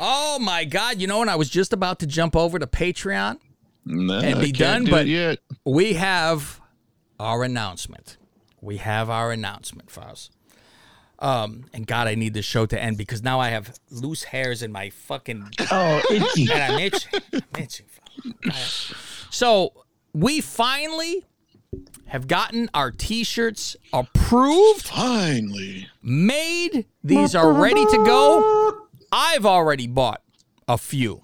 Oh 0.00 0.38
my 0.40 0.64
God! 0.64 1.00
You 1.00 1.06
know, 1.06 1.20
and 1.20 1.30
I 1.30 1.36
was 1.36 1.50
just 1.50 1.72
about 1.72 1.98
to 2.00 2.06
jump 2.06 2.36
over 2.36 2.58
to 2.58 2.66
Patreon 2.66 3.38
No, 3.84 4.18
and 4.20 4.40
be 4.40 4.52
done, 4.52 4.84
do 4.84 4.90
but 4.90 5.06
we 5.64 5.94
have 5.94 6.60
our 7.18 7.42
announcement. 7.44 8.16
We 8.60 8.76
have 8.78 9.10
our 9.10 9.30
announcement, 9.32 9.90
Faust. 9.90 10.32
Um, 11.20 11.64
and 11.72 11.84
God, 11.86 12.06
I 12.06 12.14
need 12.14 12.32
this 12.34 12.44
show 12.44 12.64
to 12.66 12.80
end 12.80 12.96
because 12.96 13.22
now 13.24 13.40
I 13.40 13.48
have 13.48 13.76
loose 13.90 14.22
hairs 14.24 14.62
in 14.62 14.70
my 14.70 14.90
fucking 14.90 15.50
Oh, 15.72 16.00
itchy. 16.12 16.42
and 16.52 16.62
I'm 16.62 16.78
itching. 16.78 17.20
I'm 17.32 17.62
itching. 17.62 17.86
So 19.30 19.72
we 20.12 20.40
finally 20.40 21.24
have 22.06 22.26
gotten 22.28 22.70
our 22.72 22.90
T-shirts 22.90 23.76
approved, 23.92 24.86
Finally. 24.88 25.88
made. 26.02 26.86
These 27.04 27.34
are 27.34 27.52
ready 27.52 27.84
to 27.84 27.96
go. 28.04 28.86
I've 29.10 29.46
already 29.46 29.86
bought 29.86 30.22
a 30.66 30.78
few. 30.78 31.22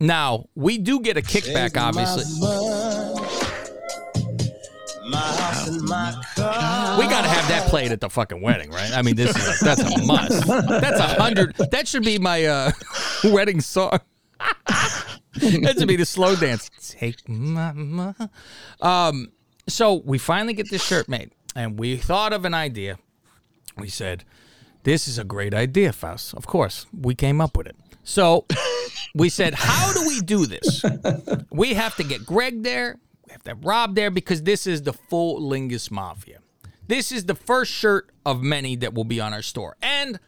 Now 0.00 0.48
we 0.54 0.78
do 0.78 1.00
get 1.00 1.16
a 1.16 1.22
kickback, 1.22 1.80
obviously. 1.80 2.24
We 6.98 7.10
gotta 7.10 7.28
have 7.28 7.48
that 7.48 7.66
played 7.68 7.92
at 7.92 8.00
the 8.00 8.08
fucking 8.10 8.40
wedding, 8.40 8.70
right? 8.70 8.92
I 8.92 9.02
mean, 9.02 9.16
this 9.16 9.36
is 9.36 9.60
that's 9.60 9.80
a 9.80 10.04
must. 10.04 10.46
That's 10.46 11.00
a 11.00 11.20
hundred. 11.20 11.54
That 11.70 11.86
should 11.86 12.04
be 12.04 12.18
my 12.18 12.44
uh, 12.44 12.72
wedding 13.24 13.60
song. 13.60 14.00
that 14.68 15.74
should 15.78 15.88
be 15.88 15.96
the 15.96 16.06
slow 16.06 16.36
dance. 16.36 16.70
Take 16.80 17.28
my, 17.28 17.72
my. 17.72 18.14
Um. 18.80 19.32
So 19.68 19.94
we 20.04 20.18
finally 20.18 20.54
get 20.54 20.70
this 20.70 20.84
shirt 20.84 21.08
made, 21.08 21.32
and 21.54 21.78
we 21.78 21.96
thought 21.96 22.32
of 22.32 22.44
an 22.44 22.54
idea. 22.54 22.98
We 23.76 23.88
said, 23.88 24.24
"This 24.84 25.08
is 25.08 25.18
a 25.18 25.24
great 25.24 25.52
idea, 25.52 25.92
Faust." 25.92 26.34
Of 26.34 26.46
course, 26.46 26.86
we 26.98 27.14
came 27.14 27.40
up 27.40 27.56
with 27.56 27.66
it. 27.66 27.76
So 28.04 28.46
we 29.14 29.28
said, 29.28 29.54
"How 29.54 29.92
do 29.92 30.06
we 30.06 30.20
do 30.20 30.46
this?" 30.46 30.84
We 31.50 31.74
have 31.74 31.96
to 31.96 32.04
get 32.04 32.24
Greg 32.26 32.62
there. 32.62 32.98
We 33.26 33.32
have 33.32 33.42
to 33.44 33.50
have 33.50 33.64
Rob 33.64 33.94
there 33.94 34.10
because 34.10 34.42
this 34.42 34.66
is 34.66 34.82
the 34.82 34.92
full 34.92 35.40
Lingus 35.40 35.90
Mafia. 35.90 36.38
This 36.86 37.12
is 37.12 37.24
the 37.24 37.34
first 37.34 37.72
shirt 37.72 38.10
of 38.26 38.42
many 38.42 38.76
that 38.76 38.92
will 38.94 39.04
be 39.04 39.20
on 39.20 39.32
our 39.32 39.42
store. 39.42 39.76
And 39.80 40.18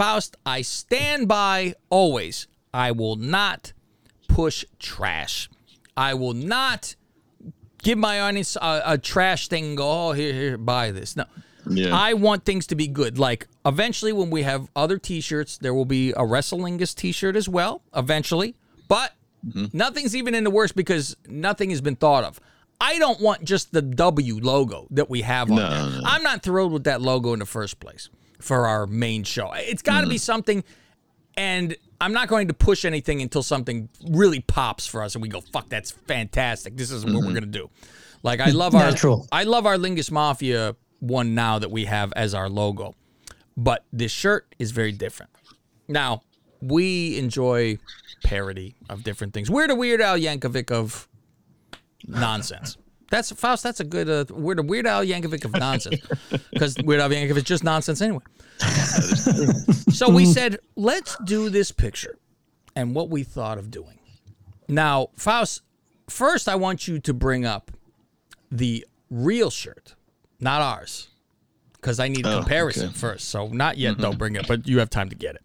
Faust, 0.00 0.36
I 0.46 0.62
stand 0.62 1.28
by 1.28 1.74
always. 1.90 2.48
I 2.72 2.90
will 2.90 3.16
not 3.16 3.74
push 4.28 4.64
trash. 4.78 5.50
I 5.96 6.14
will 6.14 6.32
not 6.32 6.96
give 7.82 7.98
my 7.98 8.20
audience 8.20 8.56
a, 8.56 8.82
a 8.86 8.98
trash 8.98 9.48
thing 9.48 9.64
and 9.66 9.76
go, 9.76 10.08
oh, 10.08 10.12
here, 10.12 10.32
here, 10.32 10.56
buy 10.56 10.90
this. 10.90 11.16
No. 11.16 11.24
Yeah. 11.68 11.96
I 11.96 12.14
want 12.14 12.44
things 12.44 12.66
to 12.68 12.74
be 12.74 12.88
good. 12.88 13.18
Like 13.18 13.46
eventually, 13.64 14.12
when 14.12 14.30
we 14.30 14.42
have 14.42 14.68
other 14.76 14.98
T-shirts, 14.98 15.58
there 15.58 15.74
will 15.74 15.84
be 15.84 16.10
a 16.12 16.20
Wrestlingus 16.22 16.94
T-shirt 16.94 17.36
as 17.36 17.48
well. 17.48 17.82
Eventually, 17.94 18.54
but 18.88 19.12
mm-hmm. 19.46 19.66
nothing's 19.76 20.16
even 20.16 20.34
in 20.34 20.44
the 20.44 20.50
works 20.50 20.72
because 20.72 21.16
nothing 21.28 21.70
has 21.70 21.80
been 21.80 21.96
thought 21.96 22.24
of. 22.24 22.40
I 22.80 22.98
don't 22.98 23.20
want 23.20 23.44
just 23.44 23.72
the 23.72 23.82
W 23.82 24.40
logo 24.40 24.86
that 24.90 25.10
we 25.10 25.20
have 25.20 25.50
on 25.50 25.56
No, 25.56 25.70
there. 25.70 26.00
no. 26.00 26.00
I'm 26.04 26.22
not 26.22 26.42
thrilled 26.42 26.72
with 26.72 26.84
that 26.84 27.02
logo 27.02 27.34
in 27.34 27.38
the 27.38 27.46
first 27.46 27.78
place 27.78 28.08
for 28.40 28.66
our 28.66 28.86
main 28.86 29.22
show. 29.24 29.52
It's 29.54 29.82
got 29.82 30.00
to 30.00 30.06
be 30.06 30.16
mm. 30.16 30.20
something, 30.20 30.64
and 31.36 31.76
I'm 32.00 32.14
not 32.14 32.28
going 32.28 32.48
to 32.48 32.54
push 32.54 32.86
anything 32.86 33.20
until 33.20 33.42
something 33.42 33.90
really 34.08 34.40
pops 34.40 34.86
for 34.86 35.02
us 35.02 35.14
and 35.14 35.20
we 35.20 35.28
go, 35.28 35.40
fuck, 35.40 35.68
that's 35.68 35.90
fantastic. 35.90 36.76
This 36.76 36.90
is 36.90 37.04
what 37.04 37.14
we're 37.14 37.20
mm-hmm. 37.20 37.34
gonna 37.34 37.46
do. 37.46 37.70
Like 38.22 38.40
I 38.40 38.50
love 38.50 38.74
our 38.74 38.90
Natural. 38.90 39.28
I 39.30 39.44
love 39.44 39.66
our 39.66 39.76
Lingus 39.76 40.10
Mafia 40.10 40.74
one 41.00 41.34
now 41.34 41.58
that 41.58 41.70
we 41.70 41.86
have 41.86 42.12
as 42.14 42.34
our 42.34 42.48
logo. 42.48 42.94
But 43.56 43.84
this 43.92 44.12
shirt 44.12 44.54
is 44.58 44.70
very 44.70 44.92
different. 44.92 45.32
Now, 45.88 46.22
we 46.62 47.18
enjoy 47.18 47.78
parody 48.24 48.76
of 48.88 49.02
different 49.02 49.34
things. 49.34 49.50
We're 49.50 49.66
the 49.66 49.74
Weird 49.74 50.00
Al 50.00 50.18
Yankovic 50.18 50.70
of 50.70 51.08
nonsense. 52.06 52.76
That's 53.10 53.32
Faust. 53.32 53.64
That's 53.64 53.80
a 53.80 53.84
good. 53.84 54.08
Uh, 54.08 54.24
we're 54.30 54.54
the 54.54 54.62
Weird 54.62 54.86
Al 54.86 55.04
Yankovic 55.04 55.44
of 55.44 55.52
nonsense 55.52 56.00
because 56.52 56.76
Weird 56.84 57.00
Al 57.00 57.10
Yankovic 57.10 57.38
is 57.38 57.42
just 57.42 57.64
nonsense 57.64 58.00
anyway. 58.00 58.22
so 59.90 60.08
we 60.08 60.24
said, 60.24 60.58
let's 60.76 61.16
do 61.24 61.50
this 61.50 61.72
picture 61.72 62.18
and 62.76 62.94
what 62.94 63.10
we 63.10 63.24
thought 63.24 63.58
of 63.58 63.70
doing. 63.70 63.98
Now, 64.68 65.08
Faust, 65.16 65.62
first 66.08 66.48
I 66.48 66.54
want 66.54 66.86
you 66.86 67.00
to 67.00 67.12
bring 67.12 67.44
up 67.44 67.72
the 68.50 68.86
real 69.10 69.50
shirt, 69.50 69.96
not 70.40 70.62
ours, 70.62 71.08
because 71.74 72.00
I 72.00 72.08
need 72.08 72.26
a 72.26 72.32
Oh, 72.36 72.40
comparison 72.40 72.88
okay. 72.88 72.98
first. 72.98 73.28
So 73.28 73.48
not 73.48 73.78
yet, 73.78 73.92
mm-hmm. 73.92 74.02
don't 74.02 74.18
bring 74.18 74.36
it, 74.36 74.48
but 74.48 74.66
you 74.66 74.78
have 74.78 74.90
time 74.90 75.08
to 75.10 75.16
get 75.16 75.34
it. 75.34 75.42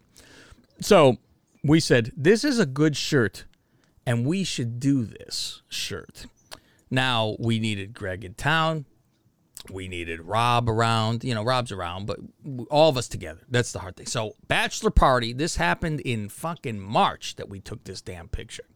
So 0.80 1.16
we 1.62 1.80
said, 1.80 2.12
this 2.16 2.44
is 2.44 2.58
a 2.58 2.66
good 2.66 2.96
shirt, 2.96 3.44
and 4.04 4.26
we 4.26 4.44
should 4.44 4.78
do 4.78 5.04
this 5.04 5.62
shirt. 5.68 6.26
Now, 6.90 7.36
we 7.38 7.58
needed 7.58 7.94
Greg 7.94 8.24
in 8.24 8.34
town. 8.34 8.84
We 9.68 9.88
needed 9.88 10.20
Rob 10.20 10.68
around. 10.70 11.24
You 11.24 11.34
know, 11.34 11.42
Rob's 11.42 11.72
around, 11.72 12.06
but 12.06 12.20
all 12.70 12.88
of 12.88 12.96
us 12.96 13.08
together. 13.08 13.40
That's 13.50 13.72
the 13.72 13.80
hard 13.80 13.96
thing. 13.96 14.06
So, 14.06 14.36
bachelor 14.46 14.90
party. 14.90 15.32
This 15.32 15.56
happened 15.56 16.00
in 16.00 16.28
fucking 16.28 16.78
March 16.78 17.34
that 17.36 17.48
we 17.48 17.58
took 17.58 17.82
this 17.82 18.00
damn 18.00 18.28
picture. 18.28 18.66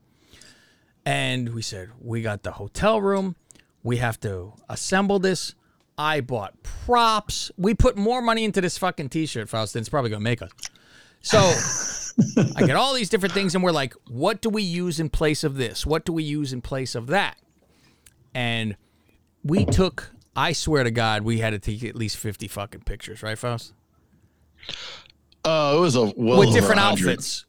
And 1.06 1.54
we 1.54 1.62
said, 1.62 1.90
we 2.00 2.22
got 2.22 2.42
the 2.42 2.52
hotel 2.52 3.00
room. 3.00 3.36
We 3.84 3.98
have 3.98 4.18
to 4.20 4.54
assemble 4.68 5.20
this. 5.20 5.54
I 6.00 6.22
bought 6.22 6.54
props. 6.62 7.50
We 7.58 7.74
put 7.74 7.94
more 7.98 8.22
money 8.22 8.44
into 8.44 8.62
this 8.62 8.78
fucking 8.78 9.10
t 9.10 9.26
shirt, 9.26 9.50
Faust, 9.50 9.74
than 9.74 9.80
it's 9.82 9.90
probably 9.90 10.08
going 10.08 10.20
to 10.20 10.24
make 10.24 10.40
us. 10.40 10.50
So 11.20 11.38
I 12.56 12.66
get 12.66 12.74
all 12.74 12.94
these 12.94 13.10
different 13.10 13.34
things, 13.34 13.54
and 13.54 13.62
we're 13.62 13.70
like, 13.70 13.92
what 14.08 14.40
do 14.40 14.48
we 14.48 14.62
use 14.62 14.98
in 14.98 15.10
place 15.10 15.44
of 15.44 15.56
this? 15.56 15.84
What 15.84 16.06
do 16.06 16.14
we 16.14 16.22
use 16.22 16.54
in 16.54 16.62
place 16.62 16.94
of 16.94 17.08
that? 17.08 17.36
And 18.34 18.76
we 19.44 19.66
took, 19.66 20.10
I 20.34 20.54
swear 20.54 20.84
to 20.84 20.90
God, 20.90 21.20
we 21.20 21.40
had 21.40 21.50
to 21.50 21.58
take 21.58 21.84
at 21.84 21.94
least 21.94 22.16
50 22.16 22.48
fucking 22.48 22.80
pictures, 22.82 23.22
right, 23.22 23.36
Faust? 23.36 23.74
Oh, 25.44 25.76
it 25.76 25.80
was 25.82 25.96
a 25.96 26.12
well 26.16 26.38
With 26.38 26.54
different 26.54 26.80
100. 26.80 27.10
outfits. 27.10 27.44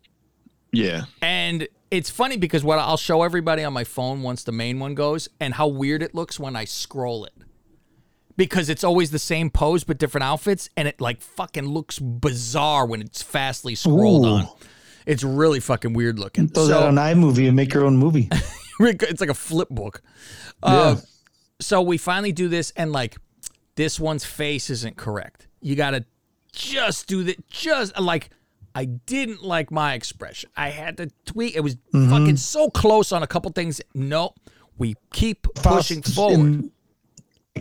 Yeah. 0.74 1.04
And 1.22 1.70
it's 1.90 2.10
funny 2.10 2.36
because 2.36 2.66
what 2.66 2.80
I'll 2.80 2.98
show 2.98 3.24
everybody 3.24 3.64
on 3.64 3.72
my 3.72 3.86
phone 3.86 4.24
once 4.24 4.44
the 4.44 4.52
main 4.52 4.78
one 4.78 4.94
goes, 4.94 5.30
and 5.40 5.54
how 5.54 5.68
weird 5.68 6.04
it 6.04 6.14
looks 6.14 6.38
when 6.38 6.58
I 6.58 6.66
scroll 6.66 7.24
it. 7.24 7.34
Because 8.38 8.70
it's 8.70 8.84
always 8.84 9.12
the 9.12 9.20
same 9.20 9.50
pose 9.50 9.84
but 9.84 9.98
different 9.98 10.24
outfits, 10.24 10.70
and 10.78 10.88
it 10.88 11.00
like 11.02 11.22
fucking 11.22 11.66
looks 11.66 12.00
bizarre 12.00 12.86
when 12.86 13.02
it's 13.02 13.22
fastly 13.22 13.76
scrolled 13.76 14.26
Ooh. 14.26 14.30
on. 14.30 14.48
It's 15.06 15.24
really 15.24 15.60
fucking 15.60 15.94
weird 15.94 16.20
looking. 16.20 16.48
Throw 16.48 16.64
So- 16.68 16.70
that 16.70 16.84
on 16.84 16.96
iMovie 16.96 17.48
and 17.48 17.56
make 17.56 17.74
your 17.74 17.86
own 17.86 17.98
movie. 17.98 18.30
it's 18.80 19.22
like 19.22 19.30
a 19.30 19.34
flip 19.36 19.70
book. 19.70 20.02
Uh, 20.64 20.96
So 21.60 21.82
we 21.82 21.98
finally 21.98 22.32
do 22.32 22.48
this, 22.48 22.72
and 22.76 22.92
like 22.92 23.18
this 23.76 24.00
one's 24.00 24.26
face 24.26 24.70
isn't 24.70 24.98
correct. 24.98 25.48
You 25.62 25.76
got 25.76 25.92
to 25.92 26.06
just 26.54 27.08
do 27.08 27.24
that. 27.26 27.48
Just 27.50 28.00
like 28.00 28.30
I 28.74 28.86
didn't 28.86 29.44
like 29.44 29.70
my 29.72 29.94
expression. 29.94 30.50
I 30.56 30.70
had 30.70 30.98
to 30.98 31.10
tweak. 31.26 31.56
It 31.56 31.60
was 31.62 31.76
Mm-hmm. 31.94 32.10
fucking 32.10 32.38
so 32.38 32.70
close 32.70 33.12
on 33.12 33.22
a 33.22 33.28
couple 33.28 33.52
things. 33.52 33.82
No, 33.94 34.34
we 34.78 34.96
keep 35.14 35.46
pushing 35.56 36.02
Tossed 36.02 36.16
forward. 36.16 36.40
in, 36.40 36.72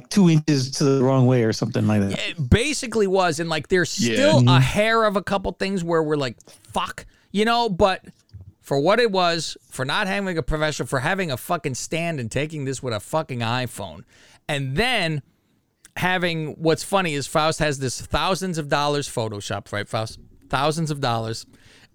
two 0.08 0.30
inches 0.30 0.70
to 0.72 0.84
the 0.84 1.02
wrong 1.02 1.26
way 1.26 1.44
or 1.44 1.52
something 1.52 1.86
like 1.86 2.00
that. 2.00 2.18
It 2.18 2.50
basically 2.50 3.06
was, 3.06 3.40
and 3.40 3.50
like 3.50 3.68
there's 3.68 3.98
Yeah. 3.98 4.14
still 4.14 4.38
a 4.38 4.42
mm-hmm. 4.42 4.58
hair 4.60 5.04
of 5.04 5.16
a 5.16 5.22
couple 5.22 5.52
things 5.52 5.84
where 5.84 6.02
we're 6.02 6.16
like, 6.16 6.36
fuck, 6.72 7.04
you 7.32 7.44
know, 7.44 7.68
but 7.68 8.04
for 8.60 8.78
what 8.80 9.00
it 9.00 9.10
was, 9.10 9.56
for 9.68 9.84
not 9.84 10.06
having 10.06 10.38
a 10.38 10.42
professional, 10.42 10.86
for 10.86 11.00
having 11.00 11.30
a 11.30 11.36
fucking 11.36 11.74
stand 11.74 12.20
and 12.20 12.30
taking 12.30 12.64
this 12.64 12.82
with 12.82 12.94
a 12.94 13.00
fucking 13.00 13.40
iPhone, 13.40 14.04
and 14.48 14.76
then 14.76 15.22
having 15.96 16.52
what's 16.54 16.84
funny 16.84 17.14
is 17.14 17.26
Faust 17.26 17.58
has 17.58 17.78
this 17.78 18.00
thousands 18.00 18.58
of 18.58 18.68
dollars 18.68 19.08
Photoshop, 19.08 19.72
right, 19.72 19.88
Faust? 19.88 20.18
Thousands 20.48 20.90
of 20.90 21.00
dollars. 21.00 21.46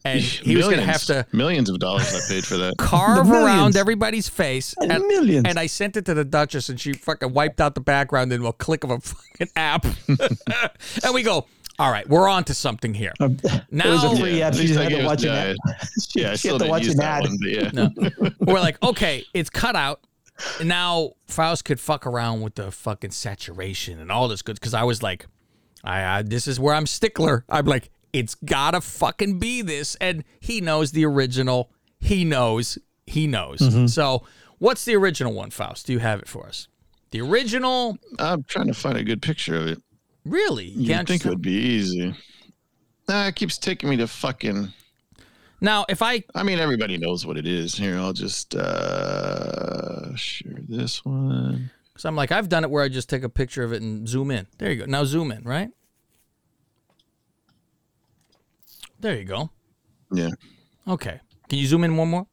And 0.05 0.21
he 0.21 0.55
was 0.55 0.65
going 0.67 0.77
to 0.77 0.83
have 0.85 1.01
Millions. 1.07 1.27
to 1.29 1.35
millions 1.35 1.69
of 1.69 1.79
dollars 1.79 2.13
I 2.13 2.19
paid 2.31 2.45
for 2.45 2.57
that. 2.57 2.75
carve 2.77 3.29
around 3.31 3.75
everybody's 3.75 4.29
face. 4.29 4.75
And 4.79 5.03
millions. 5.07 5.45
And 5.47 5.57
I 5.57 5.65
sent 5.65 5.97
it 5.97 6.05
to 6.05 6.13
the 6.13 6.23
Duchess, 6.23 6.69
and 6.69 6.79
she 6.79 6.93
fucking 6.93 7.33
wiped 7.33 7.59
out 7.59 7.73
the 7.75 7.81
background 7.81 8.31
in 8.31 8.45
a 8.45 8.53
click 8.53 8.83
of 8.83 8.91
a 8.91 8.99
fucking 9.01 9.49
app. 9.55 9.85
and 11.03 11.13
we 11.13 11.23
go, 11.23 11.47
all 11.79 11.91
right, 11.91 12.07
we're 12.07 12.29
on 12.29 12.43
to 12.45 12.53
something 12.53 12.93
here. 12.93 13.13
Um, 13.19 13.37
Now- 13.71 13.87
it 13.89 13.91
was 13.93 14.03
a 14.03 14.15
free 14.21 14.37
Yeah, 14.39 14.47
app. 14.47 14.53
She 14.53 14.59
least 14.61 14.73
just 14.75 14.79
I 14.79 14.83
had 14.91 14.99
to 14.99 15.05
watch 15.05 15.23
an 15.23 15.29
ad. 15.29 15.55
Yeah, 16.15 16.27
I 16.29 16.31
she 16.33 16.37
still 16.37 16.59
had 16.59 16.65
to 16.65 16.69
watch 16.69 16.87
an 16.87 16.97
that 16.97 17.23
ad. 17.23 17.29
one, 17.29 17.37
but 17.41 18.13
yeah. 18.21 18.29
We're 18.39 18.59
like, 18.61 18.81
okay, 18.83 19.25
it's 19.33 19.49
cut 19.49 19.75
out. 19.75 20.01
And 20.59 20.69
now 20.69 21.13
Faust 21.27 21.65
could 21.65 21.79
fuck 21.79 22.05
around 22.05 22.41
with 22.41 22.55
the 22.55 22.69
fucking 22.71 23.11
saturation 23.11 23.99
and 23.99 24.11
all 24.11 24.27
this 24.27 24.41
good 24.41 24.55
because 24.59 24.73
I 24.73 24.83
was 24.83 25.01
like, 25.01 25.25
I, 25.83 26.03
I 26.19 26.21
this 26.23 26.47
is 26.47 26.59
where 26.59 26.75
I'm 26.75 26.85
stickler. 26.85 27.43
I'm 27.49 27.65
like, 27.65 27.89
it's 28.17 28.35
gotta 28.35 28.81
fucking 28.81 29.39
be 29.39 29.61
this, 29.61 29.95
and 29.95 30.23
he 30.39 30.61
knows 30.61 30.91
the 30.91 31.05
original. 31.05 31.69
He 31.99 32.23
knows. 32.25 32.77
He 33.05 33.27
knows. 33.27 33.59
Mm-hmm. 33.59 33.87
So, 33.87 34.23
what's 34.59 34.85
the 34.85 34.95
original 34.95 35.33
one, 35.33 35.49
Faust? 35.51 35.85
Do 35.87 35.93
you 35.93 35.99
have 35.99 36.19
it 36.19 36.27
for 36.27 36.47
us? 36.47 36.67
The 37.11 37.21
original, 37.21 37.97
I'm 38.19 38.43
trying 38.43 38.67
to 38.67 38.73
find 38.73 38.97
a 38.97 39.03
good 39.03 39.21
picture 39.21 39.55
of 39.55 39.67
it. 39.67 39.81
really? 40.25 40.65
You 40.65 40.87
can't 40.87 41.07
think 41.07 41.21
just- 41.21 41.25
it 41.27 41.29
would 41.29 41.41
be 41.41 41.51
easy. 41.53 42.13
Nah, 43.07 43.27
it 43.27 43.35
keeps 43.35 43.57
taking 43.57 43.89
me 43.89 43.97
to 43.97 44.07
fucking. 44.07 44.73
Now, 45.61 45.85
if 45.87 46.01
I 46.01 46.23
I 46.33 46.43
mean, 46.43 46.59
everybody 46.59 46.97
knows 46.97 47.25
what 47.25 47.37
it 47.37 47.45
is. 47.45 47.75
Here, 47.75 47.97
I'll 47.97 48.13
just 48.13 48.55
uh 48.55 50.15
share 50.15 50.57
this 50.67 51.03
one. 51.05 51.71
Because 51.93 52.05
I'm 52.05 52.15
like, 52.15 52.31
I've 52.31 52.49
done 52.49 52.63
it 52.63 52.69
where 52.71 52.83
I 52.83 52.89
just 52.89 53.07
take 53.09 53.23
a 53.23 53.29
picture 53.29 53.63
of 53.63 53.71
it 53.73 53.81
and 53.81 54.07
zoom 54.07 54.31
in. 54.31 54.47
There 54.57 54.71
you 54.71 54.79
go. 54.79 54.85
Now 54.85 55.05
zoom 55.05 55.31
in, 55.31 55.43
right? 55.43 55.69
There 58.99 59.15
you 59.15 59.25
go. 59.25 59.49
Yeah. 60.11 60.29
Okay. 60.87 61.19
Can 61.49 61.59
you 61.59 61.67
zoom 61.67 61.83
in 61.83 61.97
one 61.97 62.09
more? 62.09 62.27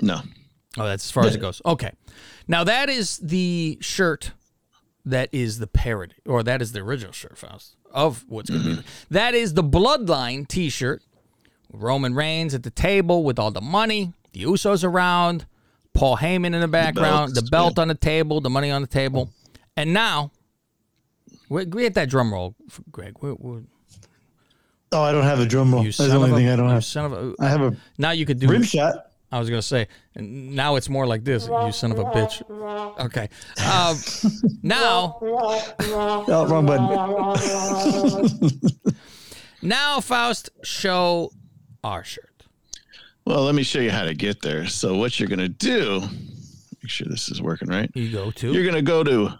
No. 0.00 0.20
Oh, 0.78 0.84
that's 0.86 1.04
as 1.04 1.10
far 1.10 1.26
as 1.26 1.34
it 1.34 1.40
goes. 1.40 1.60
Okay. 1.64 1.92
Now 2.46 2.64
that 2.64 2.88
is 2.88 3.18
the 3.18 3.78
shirt 3.80 4.32
that 5.04 5.28
is 5.32 5.58
the 5.58 5.66
parody, 5.66 6.14
or 6.26 6.42
that 6.42 6.60
is 6.62 6.72
the 6.72 6.80
original 6.80 7.12
shirt, 7.12 7.38
Faust, 7.38 7.76
of 7.90 8.24
what's 8.28 8.50
going 8.50 8.62
to 8.62 8.68
be. 8.68 8.74
Mm-hmm. 8.76 9.14
That 9.14 9.34
is 9.34 9.54
the 9.54 9.64
Bloodline 9.64 10.46
T-shirt. 10.46 11.02
Roman 11.72 12.14
Reigns 12.14 12.52
at 12.54 12.64
the 12.64 12.70
table 12.70 13.22
with 13.22 13.38
all 13.38 13.50
the 13.50 13.60
money, 13.60 14.12
the 14.32 14.42
Usos 14.42 14.82
around, 14.82 15.46
Paul 15.94 16.16
Heyman 16.16 16.46
in 16.46 16.60
the 16.60 16.68
background, 16.68 17.34
the, 17.34 17.42
belts, 17.42 17.50
belt 17.50 17.78
on 17.78 17.88
the 17.88 17.94
table, 17.94 18.40
the 18.40 18.50
money 18.50 18.70
on 18.70 18.82
the 18.82 18.88
table, 18.88 19.30
and 19.76 19.92
now 19.92 20.32
we 21.48 21.66
we 21.66 21.84
hit 21.84 21.94
that 21.94 22.08
drum 22.08 22.32
roll, 22.32 22.56
Greg. 22.90 23.16
we 23.20 23.32
we 23.32 23.60
Oh, 24.92 25.02
I 25.02 25.12
don't 25.12 25.22
have 25.24 25.38
a 25.38 25.46
drum 25.46 25.72
roll. 25.72 25.84
you 25.84 25.92
That's 25.92 26.10
the 26.10 26.16
only 26.16 26.32
thing 26.32 26.48
I 26.48 26.56
don't 26.56 26.66
you 26.66 26.74
have. 26.74 26.84
Son 26.84 27.04
of 27.04 27.12
a, 27.12 27.34
I 27.40 27.48
have 27.48 27.60
a 27.62 27.76
now 27.96 28.10
you 28.10 28.26
could 28.26 28.40
do 28.40 28.48
rim 28.48 28.62
shot. 28.64 29.06
I 29.32 29.38
was 29.38 29.48
gonna 29.48 29.62
say, 29.62 29.86
and 30.16 30.56
now 30.56 30.74
it's 30.74 30.88
more 30.88 31.06
like 31.06 31.22
this. 31.22 31.46
You 31.46 31.70
son 31.70 31.92
of 31.92 31.98
a 32.00 32.04
bitch. 32.04 32.42
Okay. 32.98 33.28
Um, 33.64 33.96
now, 34.64 35.18
Oh, 35.22 36.46
wrong 36.48 36.66
button. 36.66 36.88
now, 39.62 40.00
Faust, 40.00 40.50
show 40.64 41.30
our 41.84 42.02
shirt. 42.02 42.26
Well, 43.24 43.42
let 43.44 43.54
me 43.54 43.62
show 43.62 43.78
you 43.78 43.92
how 43.92 44.04
to 44.04 44.14
get 44.14 44.42
there. 44.42 44.66
So, 44.66 44.96
what 44.96 45.20
you're 45.20 45.28
gonna 45.28 45.48
do? 45.48 46.00
Make 46.82 46.90
sure 46.90 47.06
this 47.08 47.28
is 47.28 47.40
working 47.40 47.68
right. 47.68 47.88
You 47.94 48.10
go 48.10 48.32
to 48.32 48.52
You're 48.52 48.64
gonna 48.66 48.82
go 48.82 49.04
to 49.04 49.38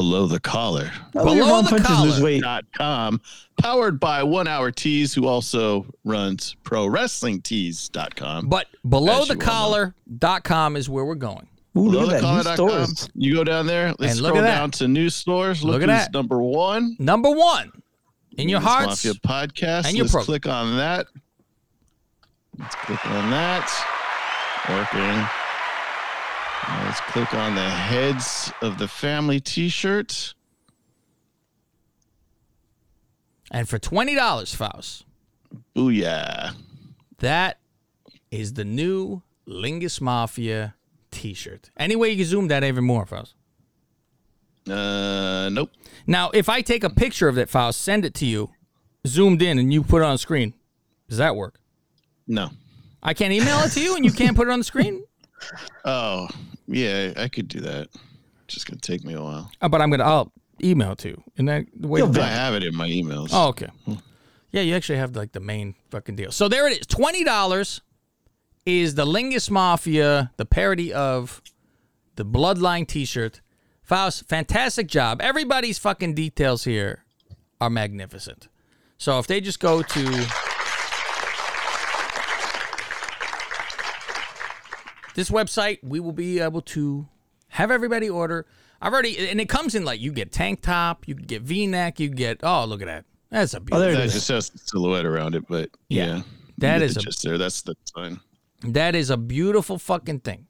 below 0.00 0.26
the 0.26 0.40
collar. 0.40 0.90
Oh, 1.14 1.24
Below 1.26 1.60
the 1.60 1.68
punches 1.68 2.18
collar. 2.18 2.40
dot 2.40 2.64
com 2.72 3.20
powered 3.58 4.00
by 4.00 4.22
one 4.22 4.48
hour 4.48 4.70
tees 4.70 5.12
who 5.12 5.26
also 5.26 5.84
runs 6.04 6.56
pro 6.64 6.86
wrestling 6.86 7.42
tees.com 7.42 8.48
but 8.48 8.66
below 8.88 9.26
the 9.26 9.34
you 9.34 9.38
well 9.38 9.46
collar.com 9.46 10.76
is 10.76 10.88
where 10.88 11.04
we're 11.04 11.14
going. 11.14 11.46
Ooh, 11.76 11.90
below 11.90 12.00
look 12.06 12.10
the 12.10 12.16
at 12.16 12.22
that. 12.22 12.58
New 12.58 12.66
collar.com 12.66 13.10
you 13.14 13.34
go 13.34 13.44
down 13.44 13.66
there 13.66 13.94
let's 13.98 14.12
And 14.14 14.22
look 14.22 14.30
scroll 14.32 14.44
at 14.44 14.54
down 14.56 14.70
to 14.72 14.88
new 14.88 15.10
stores 15.10 15.62
look, 15.62 15.74
Look 15.74 15.82
at 15.82 15.88
who's 15.94 16.04
that. 16.06 16.14
number 16.14 16.40
one 16.40 16.96
Number 16.98 17.30
one 17.30 17.70
in 18.38 18.48
your 18.48 18.60
This 18.60 18.68
hearts. 18.68 19.04
Mafia 19.04 19.12
podcast 19.20 19.84
and 19.86 19.96
your 19.98 20.04
let's 20.04 20.12
program. 20.12 20.24
click 20.40 20.46
on 20.46 20.76
that 20.78 21.06
let's 22.58 22.74
click 22.76 23.06
on 23.06 23.30
that 23.30 23.68
working 24.70 25.00
Now 25.00 25.30
let's 26.68 27.00
click 27.00 27.34
on 27.34 27.54
the 27.54 27.68
heads 27.68 28.52
of 28.62 28.78
the 28.78 28.88
family 28.88 29.40
t-shirt 29.40 30.34
And 33.50 33.68
for 33.68 33.78
twenty 33.78 34.14
dollars, 34.14 34.54
Faust, 34.54 35.04
Booyah. 35.74 36.54
That 37.18 37.58
is 38.30 38.54
the 38.54 38.64
new 38.64 39.22
Lingus 39.46 40.00
Mafia 40.00 40.74
T-shirt. 41.10 41.70
Any 41.76 41.96
way 41.96 42.10
you 42.10 42.16
can 42.16 42.26
zoom 42.26 42.48
that 42.48 42.62
even 42.62 42.84
more, 42.84 43.04
Faust. 43.06 43.34
Uh, 44.68 45.48
nope. 45.50 45.70
Now, 46.06 46.30
if 46.32 46.48
I 46.48 46.62
take 46.62 46.84
a 46.84 46.90
picture 46.90 47.28
of 47.28 47.34
that, 47.34 47.48
Faust, 47.48 47.80
send 47.80 48.04
it 48.04 48.14
to 48.14 48.26
you, 48.26 48.50
zoomed 49.06 49.42
in, 49.42 49.58
and 49.58 49.72
you 49.72 49.82
put 49.82 50.02
it 50.02 50.04
on 50.04 50.16
screen, 50.16 50.54
does 51.08 51.18
that 51.18 51.34
work? 51.34 51.58
No. 52.28 52.50
I 53.02 53.14
can't 53.14 53.32
email 53.32 53.58
it 53.60 53.72
to 53.72 53.80
you, 53.80 53.96
and 53.96 54.04
you 54.04 54.12
can't 54.12 54.36
put 54.36 54.46
it 54.46 54.52
on 54.52 54.60
the 54.60 54.64
screen. 54.64 55.02
Oh, 55.84 56.28
yeah, 56.66 57.12
I 57.16 57.28
could 57.28 57.48
do 57.48 57.60
that. 57.60 57.88
Just 58.48 58.66
gonna 58.66 58.80
take 58.80 59.04
me 59.04 59.14
a 59.14 59.22
while. 59.22 59.50
Uh, 59.60 59.68
but 59.68 59.80
I'm 59.80 59.90
gonna. 59.90 60.04
I'll 60.04 60.32
email 60.62 60.92
it 60.92 60.98
to 60.98 61.08
you. 61.08 61.22
And 61.38 61.48
that 61.48 61.66
the 61.74 61.88
way. 61.88 62.02
I 62.02 62.26
have 62.26 62.54
it 62.54 62.64
in 62.64 62.74
my 62.74 62.88
emails. 62.88 63.30
Oh, 63.32 63.48
okay. 63.48 63.68
Yeah, 64.50 64.62
you 64.62 64.74
actually 64.74 64.98
have 64.98 65.14
like 65.14 65.32
the 65.32 65.40
main 65.40 65.74
fucking 65.90 66.16
deal. 66.16 66.32
So 66.32 66.48
there 66.48 66.66
it 66.66 66.80
is. 66.80 66.86
Twenty 66.86 67.24
dollars 67.24 67.80
is 68.66 68.94
the 68.94 69.04
Lingus 69.04 69.50
Mafia, 69.50 70.32
the 70.36 70.44
parody 70.44 70.92
of 70.92 71.40
the 72.16 72.24
Bloodline 72.24 72.86
T-shirt. 72.86 73.40
Faust, 73.82 74.28
fantastic 74.28 74.86
job. 74.86 75.20
Everybody's 75.22 75.78
fucking 75.78 76.14
details 76.14 76.64
here 76.64 77.04
are 77.60 77.70
magnificent. 77.70 78.48
So 78.98 79.18
if 79.18 79.26
they 79.26 79.40
just 79.40 79.60
go 79.60 79.82
to 79.82 80.26
this 85.14 85.30
website, 85.30 85.78
we 85.82 86.00
will 86.00 86.12
be 86.12 86.40
able 86.40 86.62
to 86.62 87.06
have 87.48 87.70
everybody 87.70 88.08
order. 88.08 88.46
I've 88.82 88.92
already, 88.92 89.28
and 89.28 89.40
it 89.40 89.48
comes 89.48 89.74
in 89.74 89.84
like 89.84 90.00
you 90.00 90.12
get 90.12 90.32
tank 90.32 90.62
top, 90.62 91.06
you 91.06 91.14
can 91.14 91.26
get 91.26 91.42
V-neck, 91.42 92.00
you 92.00 92.08
get. 92.08 92.40
Oh, 92.42 92.64
look 92.64 92.80
at 92.80 92.86
that. 92.86 93.04
That's 93.30 93.54
a 93.54 93.60
beautiful. 93.60 93.86
Oh, 93.88 93.92
that 93.92 94.10
just 94.10 94.28
has 94.28 94.48
the 94.50 94.58
silhouette 94.58 95.04
around 95.04 95.34
it, 95.34 95.44
but 95.48 95.70
Yeah. 95.88 96.06
yeah, 96.06 96.22
That 96.58 96.78
You 96.80 96.86
a- 96.86 96.88
the 96.88 97.16
there. 97.22 97.38
That's 97.38 97.62
the 97.62 97.74
sign. 97.94 98.20
That 98.62 98.94
is 98.94 99.10
a 99.10 99.16
beautiful 99.16 99.78
fucking 99.78 100.20
thing. 100.20 100.46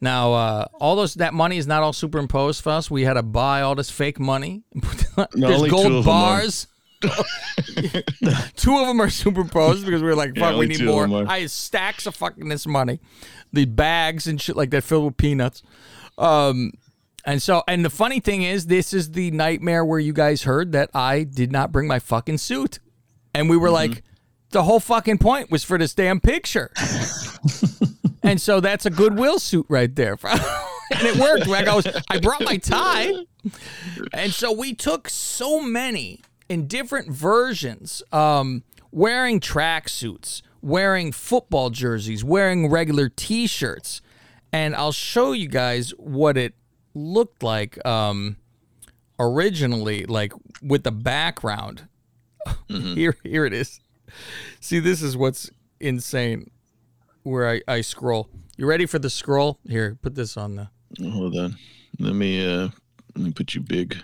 Now, 0.00 0.32
uh, 0.32 0.64
all 0.80 0.96
those 0.96 1.14
that 1.14 1.32
money 1.32 1.58
is 1.58 1.66
not 1.66 1.82
all 1.82 1.92
superimposed 1.92 2.60
for 2.62 2.70
us. 2.70 2.90
We 2.90 3.04
had 3.04 3.14
to 3.14 3.22
buy 3.22 3.62
all 3.62 3.74
this 3.76 3.88
fake 3.90 4.18
money. 4.18 4.64
There's 4.74 5.28
only 5.58 5.70
two 5.70 5.76
gold 5.76 5.86
of 5.86 5.92
them 5.92 6.02
bars. 6.04 6.66
two 8.56 8.76
of 8.78 8.86
them 8.86 9.00
are 9.00 9.10
superimposed 9.10 9.84
because 9.84 10.02
we 10.02 10.08
are 10.08 10.14
like, 10.14 10.36
Yeah, 10.36 10.50
fuck, 10.50 10.58
we 10.58 10.66
need 10.66 10.82
more. 10.84 11.06
I 11.28 11.40
had 11.40 11.50
stacks 11.50 12.06
of 12.06 12.14
fucking 12.14 12.48
this 12.48 12.66
money, 12.66 13.00
the 13.52 13.64
bags 13.64 14.26
and 14.26 14.40
shit 14.40 14.56
like 14.56 14.70
that 14.70 14.84
filled 14.84 15.04
with 15.06 15.16
peanuts. 15.16 15.62
Um, 16.18 16.72
and 17.24 17.40
so, 17.40 17.62
and 17.68 17.84
the 17.84 17.90
funny 17.90 18.20
thing 18.20 18.42
is, 18.42 18.66
this 18.66 18.92
is 18.92 19.12
the 19.12 19.30
nightmare 19.30 19.84
where 19.84 19.98
you 20.00 20.12
guys 20.12 20.42
heard 20.42 20.72
that 20.72 20.90
I 20.94 21.22
did 21.24 21.52
not 21.52 21.70
bring 21.72 21.86
my 21.86 21.98
fucking 21.98 22.38
suit, 22.38 22.78
and 23.34 23.48
we 23.48 23.56
were 23.56 23.68
Mm-hmm. 23.68 23.92
like, 23.92 24.02
the 24.50 24.64
whole 24.64 24.80
fucking 24.80 25.18
point 25.18 25.50
was 25.50 25.64
for 25.64 25.78
this 25.78 25.94
damn 25.94 26.20
picture. 26.20 26.70
and 28.22 28.40
so 28.40 28.60
that's 28.60 28.84
a 28.86 28.90
goodwill 28.90 29.38
suit 29.38 29.64
right 29.68 29.94
there. 29.96 30.18
and 30.24 31.06
it 31.06 31.16
worked. 31.16 31.46
Like 31.46 31.66
I 31.68 31.74
was, 31.74 31.86
I 32.10 32.18
brought 32.18 32.42
my 32.44 32.58
tie, 32.58 33.12
and 34.12 34.30
so 34.32 34.52
we 34.52 34.74
took 34.74 35.08
so 35.08 35.60
many 35.62 36.20
in 36.48 36.66
different 36.66 37.10
versions, 37.10 38.02
um, 38.12 38.62
wearing 38.90 39.40
track 39.40 39.88
suits, 39.88 40.42
wearing 40.60 41.12
football 41.12 41.70
jerseys, 41.70 42.24
wearing 42.24 42.70
regular 42.70 43.08
T-shirts, 43.08 44.00
and 44.52 44.74
I'll 44.74 44.92
show 44.92 45.32
you 45.32 45.48
guys 45.48 45.90
what 45.96 46.36
it 46.36 46.54
looked 46.94 47.42
like 47.42 47.84
um, 47.86 48.36
originally, 49.18 50.04
like 50.04 50.32
with 50.62 50.84
the 50.84 50.92
background. 50.92 51.88
here, 52.68 53.16
here 53.22 53.44
it 53.46 53.52
is. 53.52 53.80
See, 54.60 54.78
this 54.78 55.02
is 55.02 55.16
what's 55.16 55.50
insane. 55.80 56.50
Where 57.22 57.48
I, 57.48 57.60
I 57.68 57.80
scroll. 57.82 58.28
You 58.56 58.66
ready 58.66 58.84
for 58.84 58.98
the 58.98 59.08
scroll? 59.08 59.60
Here, 59.68 59.96
put 60.02 60.16
this 60.16 60.36
on 60.36 60.56
the. 60.56 60.68
Hold 61.10 61.36
on. 61.36 61.56
Let 61.98 62.14
me 62.14 62.44
uh 62.44 62.68
let 63.14 63.24
me 63.24 63.32
put 63.32 63.54
you 63.54 63.60
big. 63.60 63.96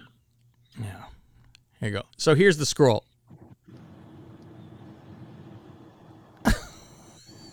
Here 1.81 1.89
you 1.91 1.95
go. 1.95 2.03
So 2.17 2.35
here's 2.35 2.57
the 2.57 2.67
scroll. 2.67 3.05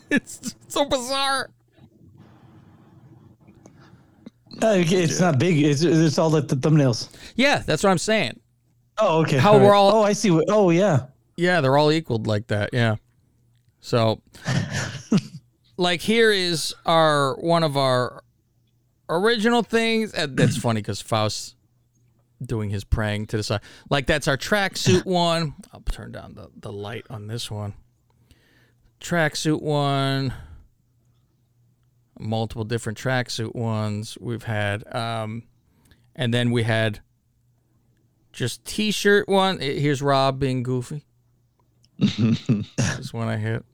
it's 0.10 0.56
so 0.68 0.86
bizarre. 0.86 1.50
Uh, 4.62 4.76
it's 4.78 5.20
not 5.20 5.38
big. 5.38 5.62
It's, 5.62 5.82
it's 5.82 6.18
all 6.18 6.30
like 6.30 6.48
the 6.48 6.56
thumbnails. 6.56 7.10
Yeah, 7.36 7.60
that's 7.66 7.84
what 7.84 7.90
I'm 7.90 7.98
saying. 7.98 8.40
Oh, 8.98 9.20
okay. 9.24 9.38
How 9.38 9.58
we're 9.58 9.74
all- 9.74 9.94
Oh, 9.94 10.02
I 10.04 10.14
see. 10.14 10.32
Oh, 10.48 10.70
yeah. 10.70 11.08
Yeah, 11.36 11.60
they're 11.60 11.78
all 11.78 11.92
equaled 11.92 12.28
like 12.28 12.48
that. 12.48 12.70
Yeah. 12.72 12.96
So, 13.82 14.22
like, 15.78 16.00
here 16.02 16.32
is 16.32 16.74
our 16.86 17.36
one 17.36 17.64
of 17.64 17.76
our 17.76 18.24
original 19.10 19.62
things. 19.62 20.14
And 20.14 20.38
that's 20.38 20.56
funny 20.58 20.82
because 20.82 21.02
Faust 21.02 21.55
doing 22.46 22.70
his 22.70 22.84
praying 22.84 23.28
to 23.28 23.38
the 23.38 23.44
side. 23.44 23.62
Like, 23.90 24.08
that's 24.08 24.28
our 24.28 24.38
tracksuit 24.38 25.06
one. 25.06 25.56
I'll 25.74 25.82
turn 25.82 26.12
down 26.12 26.36
the, 26.36 26.50
the 26.58 26.72
light 26.72 27.06
on 27.10 27.28
this 27.28 27.50
one. 27.52 27.74
Tracksuit 29.02 29.62
one. 29.62 30.34
Multiple 32.18 32.64
different 32.64 32.98
tracksuit 32.98 33.54
ones 33.54 34.18
we've 34.22 34.44
had. 34.44 34.84
Um, 34.96 35.44
and 36.16 36.34
then 36.34 36.52
we 36.52 36.64
had 36.64 37.00
just 38.32 38.64
t-shirt 38.66 39.28
one. 39.28 39.62
Eh, 39.62 39.80
Here's 39.80 40.02
Rob 40.02 40.40
being 40.40 40.64
goofy. 40.64 41.04
This 41.98 43.14
one 43.14 43.28
I 43.28 43.38
hit. 43.38 43.66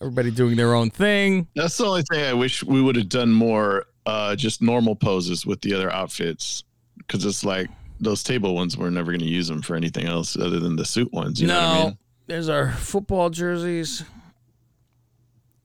Everybody 0.00 0.30
doing 0.30 0.56
their 0.56 0.74
own 0.74 0.90
thing. 0.90 1.48
That's 1.54 1.76
the 1.78 1.84
only 1.86 2.02
thing 2.10 2.24
I 2.24 2.32
wish 2.34 2.62
we 2.64 2.82
would 2.82 2.96
have 2.96 3.08
done 3.08 3.32
more 3.32 3.86
uh 4.06 4.36
just 4.36 4.60
normal 4.60 4.94
poses 4.94 5.46
with 5.46 5.62
the 5.62 5.72
other 5.74 5.90
outfits. 5.90 6.64
Cause 7.08 7.24
it's 7.24 7.44
like 7.44 7.68
those 8.04 8.22
table 8.22 8.54
ones 8.54 8.76
we're 8.76 8.90
never 8.90 9.12
gonna 9.12 9.24
use 9.24 9.48
them 9.48 9.62
for 9.62 9.74
anything 9.76 10.06
else 10.06 10.36
other 10.36 10.60
than 10.60 10.76
the 10.76 10.84
suit 10.84 11.12
ones. 11.12 11.40
You 11.40 11.48
no, 11.48 11.54
know 11.54 11.68
what 11.68 11.76
I 11.76 11.84
mean? 11.86 11.98
there's 12.26 12.48
our 12.48 12.72
football 12.72 13.30
jerseys. 13.30 14.04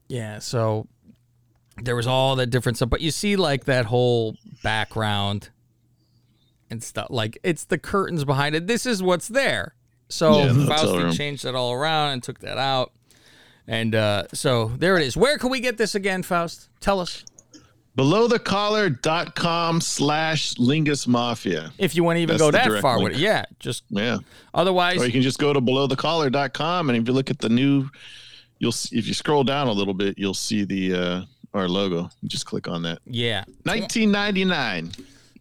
Yeah, 0.07 0.39
so 0.39 0.87
there 1.83 1.95
was 1.95 2.07
all 2.07 2.35
that 2.37 2.47
different 2.47 2.77
stuff, 2.77 2.89
but 2.89 3.01
you 3.01 3.11
see 3.11 3.35
like 3.35 3.65
that 3.65 3.85
whole 3.85 4.35
background 4.63 5.49
and 6.69 6.83
stuff. 6.83 7.07
Like 7.09 7.37
it's 7.43 7.65
the 7.65 7.77
curtains 7.77 8.25
behind 8.25 8.55
it. 8.55 8.67
This 8.67 8.85
is 8.85 9.01
what's 9.03 9.27
there. 9.27 9.75
So 10.09 10.39
Yeah, 10.39 10.47
Fausti 10.49 11.15
changed 11.15 11.43
that 11.43 11.55
all 11.55 11.73
around 11.73 12.13
and 12.13 12.23
took 12.23 12.39
that 12.39 12.57
out. 12.57 12.91
And 13.67 13.93
uh, 13.93 14.23
so 14.33 14.71
there 14.77 14.97
it 14.97 15.03
is. 15.05 15.15
Where 15.15 15.37
can 15.37 15.51
we 15.51 15.59
get 15.59 15.77
this 15.77 15.93
again, 15.93 16.23
Faust? 16.23 16.69
Tell 16.79 16.99
us. 16.99 17.23
Belowthecollar.com 18.00 19.82
slash 19.82 20.54
lingus 20.56 21.08
mafia. 21.08 21.72
If 21.78 21.95
you 21.95 22.04
want 22.04 22.18
to 22.18 22.22
even 22.22 22.38
That's 22.38 22.41
go 22.41 22.52
that 22.52 22.82
far 22.82 22.97
link. 22.97 23.10
with 23.10 23.18
it. 23.18 23.22
Yeah, 23.22 23.45
just 23.60 23.84
Yeah. 23.89 24.18
otherwise 24.54 25.02
Or 25.02 25.06
you 25.06 25.12
can 25.12 25.22
just 25.22 25.39
go 25.39 25.54
to 25.54 25.62
belowthecollar.com 25.62 26.89
and 26.89 26.97
if 26.97 27.08
you 27.08 27.14
look 27.14 27.30
at 27.30 27.39
the 27.39 27.50
new 27.50 27.89
you'll 28.60 28.72
see, 28.72 28.97
if 28.97 29.08
you 29.08 29.14
scroll 29.14 29.43
down 29.43 29.68
a 29.68 29.72
little 29.72 29.93
bit, 29.93 30.18
you'll 30.18 30.34
see 30.34 30.64
the 30.66 30.93
uh 30.93 31.22
our 31.54 31.68
logo. 31.68 32.10
Just 32.26 32.45
click 32.45 32.68
on 32.68 32.84
that. 32.84 33.00
yeah. 33.06 33.43
1999. 33.64 34.91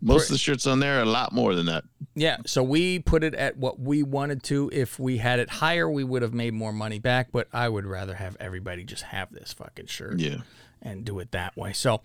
Most 0.01 0.27
of 0.27 0.35
the 0.35 0.39
shirts 0.39 0.67
on 0.67 0.79
there 0.81 1.01
are 1.01 1.03
a 1.03 1.07
lot 1.07 1.33
more 1.33 1.55
than 1.57 1.67
that. 1.67 1.83
Yeah, 2.15 2.37
so 2.47 2.63
we 2.63 3.01
put 3.01 3.25
it 3.25 3.35
at 3.35 3.57
what 3.57 3.81
we 3.81 4.03
wanted 4.05 4.43
to. 4.45 4.71
If 4.73 4.99
we 4.99 5.19
had 5.19 5.39
it 5.41 5.51
higher, 5.51 5.91
we 5.91 6.05
would 6.05 6.23
have 6.23 6.33
made 6.33 6.55
more 6.55 6.73
money 6.73 6.99
back. 7.01 7.29
But 7.33 7.49
I 7.53 7.69
would 7.69 7.85
rather 7.85 8.15
have 8.15 8.37
everybody 8.41 8.85
just 8.85 9.03
have 9.03 9.33
this 9.33 9.53
fucking 9.53 9.87
shirt 9.87 10.19
Yeah. 10.21 10.37
and 10.81 11.05
do 11.05 11.19
it 11.19 11.33
that 11.33 11.57
way. 11.57 11.73
So 11.73 12.01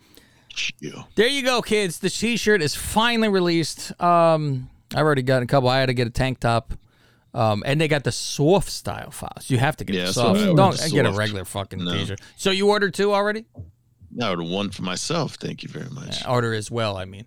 Yeah. 0.80 1.02
there 1.14 1.28
you 1.28 1.42
go, 1.42 1.62
kids. 1.62 1.98
The 1.98 2.10
T-shirt 2.10 2.62
is 2.62 2.74
finally 2.74 3.28
released. 3.28 3.92
Um, 4.02 4.70
I 4.94 4.98
already 5.00 5.22
got 5.22 5.42
a 5.42 5.46
couple. 5.46 5.68
I 5.68 5.80
had 5.80 5.86
to 5.86 5.94
get 5.94 6.06
a 6.06 6.10
tank 6.10 6.40
top, 6.40 6.74
um, 7.32 7.62
and 7.66 7.80
they 7.80 7.88
got 7.88 8.04
the 8.04 8.12
soft 8.12 8.70
style 8.70 9.10
files. 9.10 9.50
You 9.50 9.58
have 9.58 9.76
to 9.78 9.84
get 9.84 9.96
Yeah, 9.96 10.06
the 10.06 10.12
so 10.12 10.22
soft. 10.34 10.46
Would 10.46 10.56
Don't 10.56 10.90
get 10.92 11.06
a 11.06 11.12
regular 11.12 11.44
fucking 11.44 11.84
No. 11.84 11.92
T-shirt. 11.92 12.20
So 12.36 12.50
you 12.50 12.68
ordered 12.70 12.94
two 12.94 13.12
already? 13.12 13.46
I 14.20 14.28
ordered 14.30 14.44
one 14.44 14.70
for 14.70 14.82
myself. 14.82 15.34
Thank 15.34 15.62
you 15.64 15.68
very 15.68 15.90
much. 15.90 16.24
Order 16.26 16.54
as 16.54 16.70
well. 16.70 16.96
I 16.96 17.04
mean, 17.04 17.26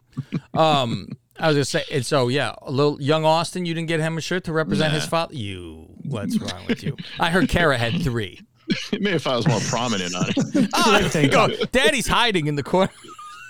um, 0.54 1.10
I 1.38 1.48
was 1.50 1.56
gonna 1.58 1.66
say. 1.66 1.84
And 1.92 2.06
so 2.06 2.30
yeah, 2.30 2.56
a 2.62 2.72
little 2.72 3.02
young 3.02 3.26
Austin. 3.26 3.66
You 3.66 3.74
didn't 3.74 3.90
get 3.90 4.00
him 4.00 4.18
a 4.18 4.22
shirt 4.22 4.46
to 4.46 4.54
represent 4.54 4.94
his 4.94 5.04
Nah. 5.04 5.10
father. 5.10 5.36
You. 5.36 5.88
What's 6.06 6.40
wrong 6.40 6.66
with 6.68 6.84
you? 6.84 6.96
I 7.20 7.30
heard 7.30 7.50
Kara 7.50 7.78
had 7.78 8.02
three. 8.02 8.40
Maybe 8.94 9.10
if 9.12 9.28
I 9.28 9.36
was 9.36 9.46
more 9.48 9.60
prominent 9.62 10.16
on 10.16 10.26
it. 10.30 10.70
Oh, 10.74 11.08
there 11.12 11.24
you 11.24 11.30
go. 11.30 11.50
Daddy's 11.72 12.08
hiding 12.08 12.48
in 12.48 12.56
the 12.56 12.64
corner. 12.64 12.92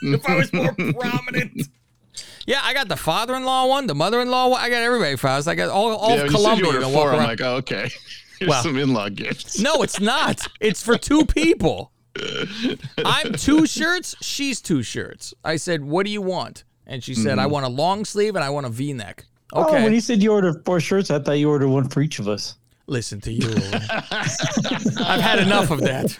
If 0.02 0.28
I 0.30 0.36
was 0.36 0.52
more 0.54 0.74
prominent. 1.00 1.68
Yeah, 2.46 2.62
I 2.64 2.74
got 2.74 2.88
the 2.88 2.96
father-in-law 2.96 3.68
one, 3.68 3.88
the 3.88 3.96
mother-in-law 3.96 4.48
one. 4.50 4.62
I 4.62 4.70
got 4.70 4.82
everybody 4.82 5.16
files. 5.18 5.48
I 5.48 5.56
got 5.56 5.70
all, 5.70 5.96
all 5.96 6.10
yeah, 6.10 6.16
of 6.16 6.22
when 6.24 6.32
you 6.32 6.38
Columbia 6.38 6.72
you 6.74 6.80
walk 6.82 6.92
four, 6.94 7.12
I'm 7.14 7.24
like, 7.24 7.42
oh, 7.42 7.56
okay. 7.58 7.92
Here's 8.40 8.50
Well- 8.50 8.64
some 8.64 8.78
in-law 8.78 9.10
gifts. 9.10 9.60
no, 9.60 9.82
it's 9.84 10.00
not. 10.00 10.48
It's 10.60 10.82
for 10.84 10.98
two 10.98 11.26
people. 11.26 11.92
I'm 13.06 13.34
two 13.34 13.66
shirts. 13.68 14.16
She's 14.22 14.62
two 14.62 14.82
shirts. 14.82 15.34
I 15.44 15.58
said, 15.58 15.84
"What 15.84 16.06
do 16.06 16.12
you 16.12 16.22
want?" 16.22 16.64
And 16.88 17.04
she 17.04 17.14
said, 17.14 17.38
"I 17.38 17.44
Mm-hmm. 17.44 17.52
want 17.52 17.66
a 17.66 17.70
long 17.70 18.06
sleeve 18.06 18.36
and 18.36 18.44
I 18.44 18.50
want 18.50 18.66
a 18.66 18.70
V-neck." 18.70 19.26
Oh, 19.54 19.66
Okay. 19.66 19.84
when 19.84 19.94
you 19.94 20.02
said 20.02 20.24
you 20.24 20.32
ordered 20.32 20.66
four 20.66 20.80
shirts, 20.80 21.12
I 21.12 21.20
thought 21.20 21.34
you 21.34 21.48
ordered 21.50 21.68
one 21.70 21.88
for 21.90 22.02
each 22.02 22.18
of 22.20 22.28
us. 22.28 22.56
listen 22.88 23.22
to 23.22 23.32
you. 23.32 23.48
I've 24.12 25.22
had 25.22 25.40
enough 25.40 25.70
of 25.72 25.82
that. 25.82 26.18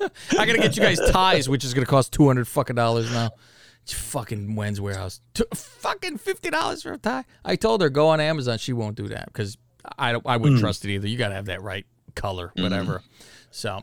I 0.00 0.46
gotta 0.46 0.58
get 0.58 0.76
you 0.76 0.82
guys 0.82 0.98
ties, 1.10 1.48
which 1.48 1.64
is 1.64 1.74
gonna 1.74 1.86
cost 1.86 2.12
two 2.12 2.26
hundred 2.26 2.48
fucking 2.48 2.76
dollars 2.76 3.10
now. 3.12 3.30
It's 3.82 3.92
fucking 3.94 4.54
Men's 4.54 4.78
Wearhouse, 4.80 5.20
fucking 5.54 6.18
fifty 6.18 6.50
dollars 6.50 6.82
for 6.82 6.92
a 6.92 6.98
tie. 6.98 7.24
I 7.44 7.56
told 7.56 7.80
her 7.82 7.88
go 7.90 8.08
on 8.08 8.20
Amazon. 8.20 8.58
She 8.58 8.72
won't 8.72 8.96
do 8.96 9.08
that 9.08 9.26
because 9.26 9.56
I 9.98 10.12
don't. 10.12 10.26
I 10.26 10.36
wouldn't 10.36 10.58
Mm. 10.58 10.62
trust 10.62 10.84
it 10.84 10.92
either. 10.92 11.08
You 11.08 11.16
gotta 11.16 11.34
have 11.34 11.46
that 11.46 11.62
right 11.62 11.86
color, 12.14 12.52
whatever. 12.56 13.02
So, 13.50 13.82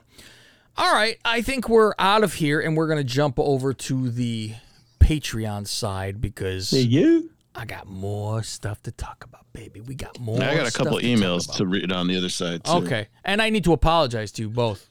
all 0.77 0.93
right, 0.93 1.17
I 1.25 1.41
think 1.41 1.67
we're 1.67 1.93
out 1.99 2.23
of 2.23 2.35
here, 2.35 2.59
and 2.61 2.77
we're 2.77 2.87
gonna 2.87 3.03
jump 3.03 3.39
over 3.39 3.73
to 3.73 4.09
the 4.11 4.53
Patreon 4.99 5.67
side 5.67 6.21
because 6.21 6.71
Hey, 6.71 6.81
you. 6.81 7.31
I 7.55 7.65
got 7.65 7.87
more 7.87 8.43
stuff 8.43 8.83
to 8.83 8.91
talk 8.91 9.23
about, 9.23 9.45
baby. 9.51 9.81
We 9.81 9.95
got 9.95 10.19
more. 10.19 10.41
I 10.43 10.55
got 10.55 10.67
a 10.67 10.71
couple 10.71 10.99
emails 10.99 11.51
to 11.55 11.65
read 11.65 11.91
on 11.91 12.07
the 12.07 12.15
other 12.17 12.29
side. 12.29 12.63
Too. 12.63 12.71
Okay. 12.73 13.07
And 13.25 13.41
I 13.41 13.49
need 13.49 13.63
to 13.63 13.73
apologize 13.73 14.31
to 14.33 14.43
you 14.43 14.49
both 14.49 14.87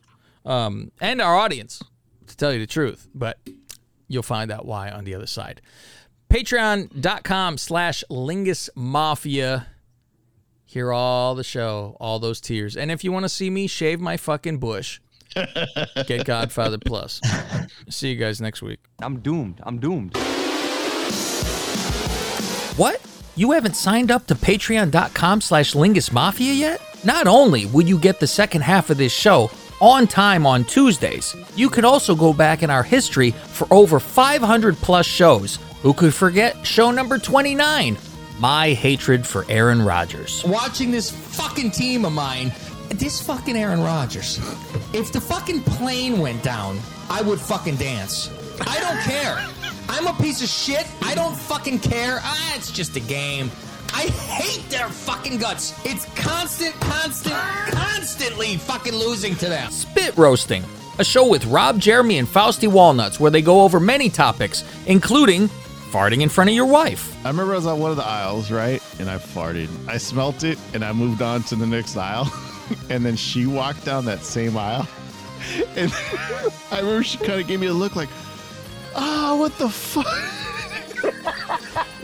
um, 0.47 0.93
and 1.01 1.21
our 1.21 1.37
audience, 1.37 1.83
to 2.27 2.37
tell 2.37 2.53
you 2.53 2.61
the 2.61 2.67
truth. 2.67 3.09
But 3.15 3.39
you'll 4.09 4.23
find 4.23 4.51
out 4.51 4.65
why 4.65 4.91
on 4.91 5.05
the 5.05 5.15
other 5.15 5.27
side. 5.27 5.61
Patreon.com 6.31 7.59
slash 7.59 8.03
Lingus 8.11 8.69
Mafia. 8.75 9.67
Hear 10.65 10.93
all 10.93 11.35
the 11.35 11.45
show, 11.45 11.97
all 12.01 12.19
those 12.19 12.41
tears. 12.41 12.77
And 12.77 12.91
if 12.91 13.05
you 13.05 13.13
want 13.13 13.25
to 13.25 13.29
see 13.29 13.51
me 13.51 13.67
shave 13.67 14.01
my 14.01 14.17
fucking 14.17 14.59
bush, 14.59 15.01
get 16.07 16.25
Godfather 16.25 16.79
Plus. 16.79 17.21
See 17.89 18.11
you 18.11 18.17
guys 18.17 18.41
next 18.41 18.63
week. 18.63 18.81
I'm 19.01 19.21
doomed. 19.21 19.61
I'm 19.63 19.79
doomed. 19.79 20.17
What? 22.77 23.01
You 23.37 23.53
haven't 23.53 23.77
signed 23.77 24.11
up 24.11 24.27
to 24.27 24.35
patreon.com 24.35 25.41
slash 25.41 25.75
Lingus 25.75 26.13
Mafia 26.13 26.53
yet? 26.53 26.81
Not 27.05 27.27
only 27.27 27.67
will 27.67 27.87
you 27.87 27.99
get 27.99 28.19
the 28.19 28.27
second 28.27 28.63
half 28.63 28.91
of 28.91 28.97
this 28.97 29.13
show 29.13 29.51
on 29.81 30.07
time 30.07 30.47
on 30.47 30.65
Tuesdays, 30.65 31.35
you 31.55 31.69
could 31.69 31.85
also 31.85 32.15
go 32.15 32.33
back 32.33 32.63
in 32.63 32.71
our 32.71 32.83
history 32.83 33.31
for 33.33 33.67
over 33.71 34.01
500 34.01 34.77
plus 34.77 35.07
shows. 35.07 35.59
Who 35.83 35.93
could 35.93 36.15
forget 36.15 36.67
show 36.67 36.91
number 36.91 37.19
29? 37.19 37.97
My 38.39 38.71
hatred 38.71 39.27
for 39.27 39.45
Aaron 39.49 39.83
Rodgers. 39.83 40.45
watching 40.45 40.91
this 40.91 41.11
fucking 41.11 41.71
team 41.71 42.05
of 42.05 42.13
mine. 42.13 42.53
This 42.91 43.21
fucking 43.21 43.57
Aaron 43.57 43.81
Rodgers. 43.81 44.39
If 44.93 45.13
the 45.13 45.21
fucking 45.21 45.63
plane 45.63 46.19
went 46.21 46.43
down, 46.43 46.79
I 47.11 47.23
would 47.23 47.41
fucking 47.41 47.77
dance. 47.77 48.31
I 48.61 48.79
don't 48.81 49.01
care. 49.01 49.39
I'm 49.89 50.07
a 50.07 50.15
piece 50.23 50.43
of 50.43 50.49
shit. 50.49 50.87
I 51.03 51.15
don't 51.15 51.37
fucking 51.37 51.81
care. 51.81 52.19
Ah, 52.23 52.55
it's 52.57 52.71
just 52.71 52.97
a 52.97 53.01
game. 53.01 53.51
I 53.97 54.09
hate 54.09 54.69
their 54.69 54.91
fucking 54.91 55.39
guts. 55.39 55.73
It's 55.87 56.05
constant, 56.15 56.75
constant, 56.83 57.35
constantly 57.71 58.59
fucking 58.59 58.93
losing 58.93 59.35
to 59.37 59.47
them. 59.47 59.71
Spit 59.71 60.15
Roasting, 60.19 60.63
a 60.99 61.05
show 61.05 61.27
with 61.27 61.47
Rob, 61.47 61.81
Jeremy, 61.81 62.19
and 62.19 62.29
Fausty 62.29 62.67
Walnuts 62.67 63.19
where 63.19 63.31
they 63.31 63.41
go 63.41 63.63
over 63.63 63.81
many 63.81 64.11
topics, 64.11 64.65
including 64.85 65.49
farting 65.91 66.21
in 66.21 66.29
front 66.29 66.51
of 66.51 66.55
your 66.55 66.67
wife. 66.67 67.17
I 67.25 67.31
remember 67.31 67.55
I 67.55 67.57
was 67.57 67.65
on 67.65 67.79
one 67.79 67.91
of 67.91 67.97
the 67.97 68.05
aisles, 68.05 68.51
right? 68.51 68.83
And 69.01 69.09
I 69.09 69.17
farted. 69.17 69.71
I 69.89 69.97
smelt 69.97 70.45
it 70.45 70.59
and 70.75 70.85
I 70.85 70.93
moved 70.93 71.23
on 71.23 71.43
to 71.45 71.57
the 71.57 71.67
next 71.67 71.97
aisle. 71.97 72.31
and 72.91 73.03
then 73.03 73.17
she 73.17 73.47
walked 73.47 73.87
down 73.87 74.05
that 74.05 74.23
same 74.25 74.59
aisle. 74.59 74.87
And 75.77 75.93
I 76.73 76.81
remember 76.81 77.05
she 77.05 77.19
kind 77.19 77.41
of 77.41 77.47
gave 77.47 77.61
me 77.61 77.69
a 77.69 77.73
look 77.73 77.95
like, 77.95 78.09
oh, 78.95 79.37
what 79.37 79.57
the 79.59 79.69
fuck? 79.69 80.07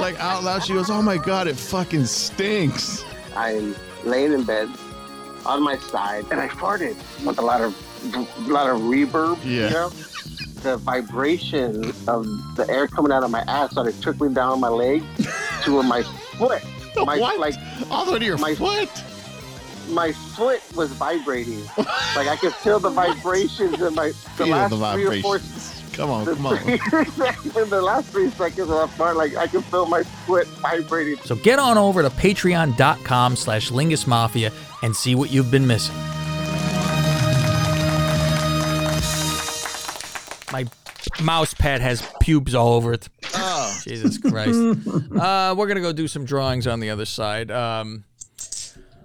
Like 0.03 0.19
out 0.21 0.43
loud, 0.43 0.65
she 0.65 0.75
goes, 0.75 0.91
oh 0.91 1.01
my 1.01 1.17
God, 1.17 1.47
it 1.47 1.57
fucking 1.57 2.05
stinks. 2.07 3.05
I'm 3.37 3.75
laying 4.05 4.33
in 4.33 4.43
bed 4.45 4.69
on 5.47 5.63
my 5.63 5.77
side 5.79 6.25
and 6.31 6.41
I 6.41 6.49
farted 6.49 6.97
with 7.25 7.39
a 7.39 7.43
lot 7.43 7.61
of 7.61 7.75
a 8.15 8.51
lot 8.51 8.69
of 8.69 8.81
reverb. 8.81 9.39
Yeah. 9.45 9.69
You 9.69 9.71
know? 9.71 9.89
The 10.63 10.77
vibration 10.77 11.93
of 12.09 12.27
the 12.57 12.67
air 12.69 12.87
coming 12.89 13.13
out 13.13 13.23
of 13.23 13.31
my 13.31 13.43
ass 13.43 13.71
started 13.73 14.01
trickling 14.03 14.35
down 14.35 14.61
my 14.61 14.69
leg 14.69 15.03
to 15.65 15.83
my 15.83 16.03
foot. 16.03 16.63
My 16.95 17.19
What? 17.19 17.41
like 17.41 17.55
All 17.91 18.05
the 18.05 18.13
way 18.13 18.19
to 18.19 18.25
your 18.25 18.37
my 18.37 18.55
foot? 18.55 18.91
My 19.89 20.13
foot 20.13 20.61
was 20.77 20.93
vibrating. 20.93 21.65
like 22.15 22.29
I 22.29 22.37
could 22.39 22.53
feel 22.53 22.79
the 22.81 22.91
vibrations 23.05 23.81
in 23.81 23.95
my 23.95 24.09
the 24.09 24.15
Feel 24.15 24.49
last 24.49 24.71
the 24.71 24.93
three 24.93 25.07
or 25.07 25.23
four 25.23 25.39
vibrations. 25.39 25.72
Come 25.93 26.11
on, 26.11 26.25
the 26.25 26.35
come 26.35 26.47
on. 26.47 26.57
in 26.59 26.67
the 27.71 27.83
last 27.83 28.09
three 28.09 28.31
seconds 28.31 28.71
of 28.71 28.79
that 28.79 28.91
fart, 28.91 29.17
like 29.17 29.37
I 29.37 29.47
can 29.47 29.63
feel 29.63 29.87
my 29.87 30.03
foot 30.03 30.47
vibrating. 30.47 31.17
So 31.25 31.37
get 31.37 31.59
on 31.59 31.77
over 31.77 32.03
to 32.03 32.09
patreon.com 32.11 33.37
slash 33.37 33.71
Lingus 33.71 34.07
Mafia 34.07 34.53
and 34.83 34.97
see 34.97 35.15
what 35.15 35.31
you've 35.31 35.51
been 35.51 35.67
missing. 35.67 35.95
My 40.53 40.67
mouse 41.23 41.55
pad 41.55 41.81
has 41.81 42.07
pubes 42.21 42.55
all 42.55 42.75
over 42.75 42.93
it. 42.93 43.09
Oh, 43.35 43.81
Jesus 43.85 44.19
Christ. 44.19 44.59
uh, 45.19 45.55
we're 45.57 45.67
going 45.67 45.77
to 45.77 45.83
go 45.83 45.93
do 45.93 46.09
some 46.09 46.25
drawings 46.25 46.67
on 46.67 46.81
the 46.81 46.91
other 46.91 47.05
side. 47.05 47.51
Um, 47.51 48.05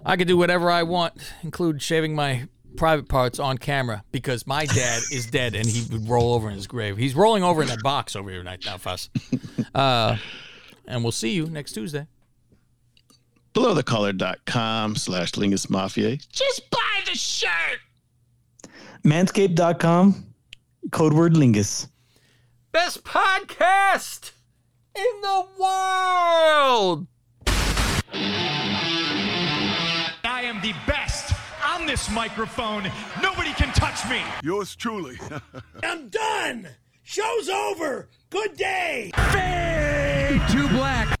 I 0.04 0.16
could 0.16 0.28
do 0.28 0.38
whatever 0.38 0.70
I 0.70 0.84
want, 0.84 1.14
include 1.42 1.82
shaving 1.82 2.14
my 2.14 2.48
private 2.78 3.08
parts 3.08 3.38
on 3.38 3.58
camera 3.58 4.02
because 4.12 4.46
my 4.46 4.64
dad 4.64 5.02
is 5.12 5.26
dead 5.26 5.54
and 5.54 5.66
he 5.66 5.84
would 5.92 6.08
roll 6.08 6.32
over 6.32 6.48
in 6.48 6.54
his 6.54 6.66
grave. 6.66 6.96
He's 6.96 7.14
rolling 7.14 7.42
over 7.42 7.60
in 7.60 7.68
that 7.68 7.82
box 7.82 8.16
over 8.16 8.30
here 8.30 8.42
right 8.42 8.64
now, 8.64 8.78
Faust. 8.78 9.10
Uh, 9.74 10.16
and 10.86 11.02
we'll 11.02 11.12
see 11.12 11.30
you 11.32 11.46
next 11.46 11.72
Tuesday. 11.72 12.06
Belowthecollar.com 13.54 14.96
slash 14.96 15.32
Lingus 15.32 15.68
Mafia. 15.68 16.16
Just 16.32 16.70
buy 16.70 17.00
the 17.04 17.16
shirt. 17.16 17.78
Manscaped.com, 19.04 20.26
code 20.90 21.12
word 21.12 21.34
Lingus. 21.34 21.88
Best 22.72 23.04
podcast 23.04 24.32
in 24.94 25.20
the 25.20 25.46
world. 25.60 27.06
I 30.24 30.42
am 30.44 30.60
the 30.62 30.72
best 30.86 31.07
on 31.07 31.07
this 31.88 32.10
microphone. 32.10 32.82
Nobody 33.22 33.50
can 33.54 33.72
touch 33.72 34.06
me. 34.10 34.20
Yours 34.42 34.76
truly. 34.76 35.18
I'm 35.82 36.10
done. 36.10 36.68
Show's 37.02 37.48
over. 37.48 38.10
Good 38.28 38.58
day. 38.58 39.10
Too 40.50 40.68
black. 40.68 41.17